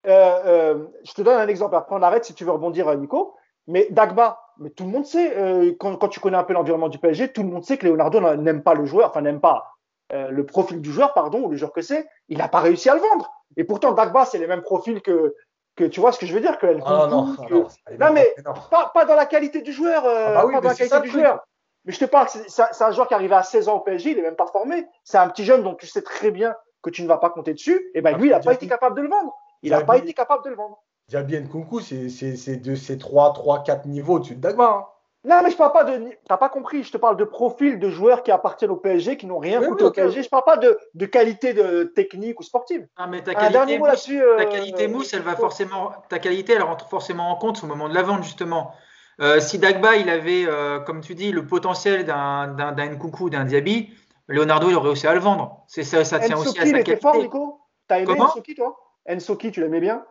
[0.06, 1.74] euh, euh, je te donne un exemple.
[1.74, 3.34] Après, on arrête si tu veux rebondir, euh, Nico.
[3.66, 7.32] Mais Dagba, mais tout le monde sait, quand, tu connais un peu l'environnement du PSG,
[7.32, 9.66] tout le monde sait que Leonardo n'aime pas le joueur, enfin n'aime pas
[10.10, 12.08] le profil du joueur, pardon, ou le joueur que c'est.
[12.28, 13.30] Il n'a pas réussi à le vendre.
[13.58, 15.34] Et pourtant, Dagba, c'est les mêmes profils que,
[15.78, 18.34] que tu vois ce que je veux dire, que Ah non, non, que- non, mais-
[18.44, 18.52] non.
[18.70, 20.94] pas, pas dans la qualité du joueur, euh, Ah bah oui, pas dans la qualité
[20.96, 21.20] ça, du truc.
[21.22, 21.46] joueur.
[21.84, 24.10] Mais je te parle, c'est un, joueur qui est arrivé à 16 ans au PSG,
[24.10, 24.86] il est même pas formé.
[25.04, 27.54] C'est un petit jeune dont tu sais très bien que tu ne vas pas compter
[27.54, 27.90] dessus.
[27.94, 29.32] Et ben lui, il n'a pas été capable de le vendre.
[29.62, 30.82] Il n'a pas été capable de le vendre.
[31.08, 34.64] Diaby Nkunku, c'est de ces 3, 3, 4 niveaux au-dessus de Dagba.
[34.64, 34.86] hein.
[35.24, 36.10] Non, mais je parle pas de.
[36.28, 36.84] T'as pas compris.
[36.84, 39.66] Je te parle de profil de joueurs qui appartiennent au PSG, qui n'ont rien Oui,
[39.68, 39.92] coûté oui, au.
[39.92, 40.22] PSG.
[40.22, 42.86] Je parle pas de, de qualité de technique ou sportive.
[42.96, 44.22] Ah, mais ta Un qualité, dernier mot mousse, là-dessus.
[44.22, 47.66] euh, ta qualité mousse, elle va forcément, ta qualité, elle rentre forcément en compte au
[47.66, 48.72] moment de la vente, justement.
[49.20, 53.92] Euh, si Dagba, il avait, euh, comme tu dis, le potentiel d'un d'un d'un Diaby,
[54.28, 55.64] Leonardo, il aurait aussi à le vendre.
[55.66, 57.02] C'est ça, ça tient aussi Ensoki, à il sa était qualité.
[57.02, 58.76] fort, Nico T'as aimé Ensoki, toi?
[59.10, 60.04] Ensoki, tu l'aimais bien?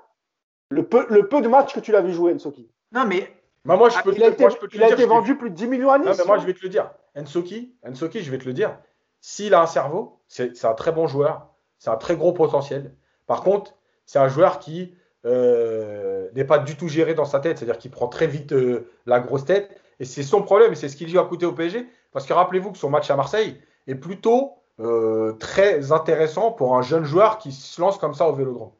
[0.69, 2.69] Le peu, le peu de matchs que tu l'as vu jouer, Ensoki.
[2.91, 3.31] Non, mais
[3.65, 4.79] Bah, moi, je Ah, peux te Il a le- été, moi, je peux te il
[4.79, 6.07] le a dire, été je l'ai vendu plus de 10 millions à Nice.
[6.07, 6.89] Non, mais moi, je vais te le dire.
[7.17, 8.77] Ensoki, Ensoki, je vais te le dire.
[9.19, 11.47] S'il a un cerveau, c'est un très bon joueur.
[11.79, 12.95] C'est un très gros potentiel.
[13.25, 13.73] Par contre,
[14.05, 17.57] c'est un joueur qui euh, n'est pas du tout géré dans sa tête.
[17.57, 19.79] C'est-à-dire qu'il prend très vite euh, la grosse tête.
[19.99, 20.71] Et c'est son problème.
[20.71, 21.87] Et c'est ce qui lui a coûté au PSG.
[22.13, 26.81] Parce que rappelez-vous que son match à Marseille est plutôt euh, très intéressant pour un
[26.83, 28.71] jeune joueur qui se lance comme ça au vélodrome.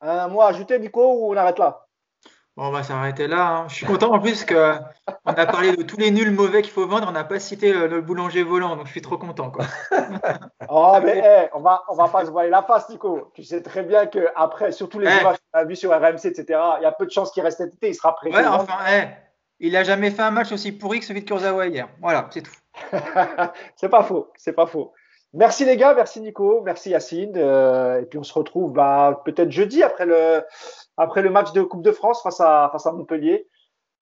[0.00, 1.87] Un mot à ajouter, Nico, ou on arrête là?
[2.58, 3.46] Bon, on va s'arrêter là.
[3.50, 3.64] hein.
[3.68, 4.56] Je suis content en plus qu'on
[5.26, 7.06] a parlé de tous les nuls mauvais qu'il faut vendre.
[7.08, 9.52] On n'a pas cité le, le boulanger volant, donc je suis trop content.
[9.52, 9.64] Quoi.
[10.68, 13.30] Oh, mais eh, on va, on va pas se voiler la face, Nico.
[13.34, 15.20] Tu sais très bien que après, surtout les Eh.
[15.20, 16.44] images qu'on a vues sur RMC, etc.,
[16.78, 17.90] il y a peu de chances qu'il reste cet été.
[17.90, 18.34] Il sera prêt.
[18.34, 19.04] Ouais, enfin, eh,
[19.60, 21.88] il a jamais fait un match aussi pourri que celui de Kurzawa hier.
[22.02, 22.52] Voilà, c'est tout.
[23.76, 24.92] c'est pas faux, c'est pas faux.
[25.32, 27.34] Merci les gars, merci Nico, merci Yacine.
[27.36, 30.42] Euh, et puis on se retrouve bah, peut-être jeudi après le,
[30.98, 33.48] après le match de Coupe de France face à, Montpellier.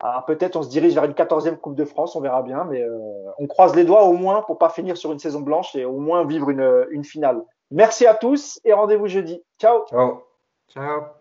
[0.01, 2.83] Ah, peut-être on se dirige vers une 14e Coupe de France, on verra bien, mais
[2.83, 2.99] euh,
[3.39, 5.99] on croise les doigts au moins pour pas finir sur une saison blanche et au
[5.99, 7.43] moins vivre une, une finale.
[7.71, 9.43] Merci à tous et rendez-vous jeudi.
[9.59, 10.23] Ciao Ciao.
[10.69, 11.16] Ciao.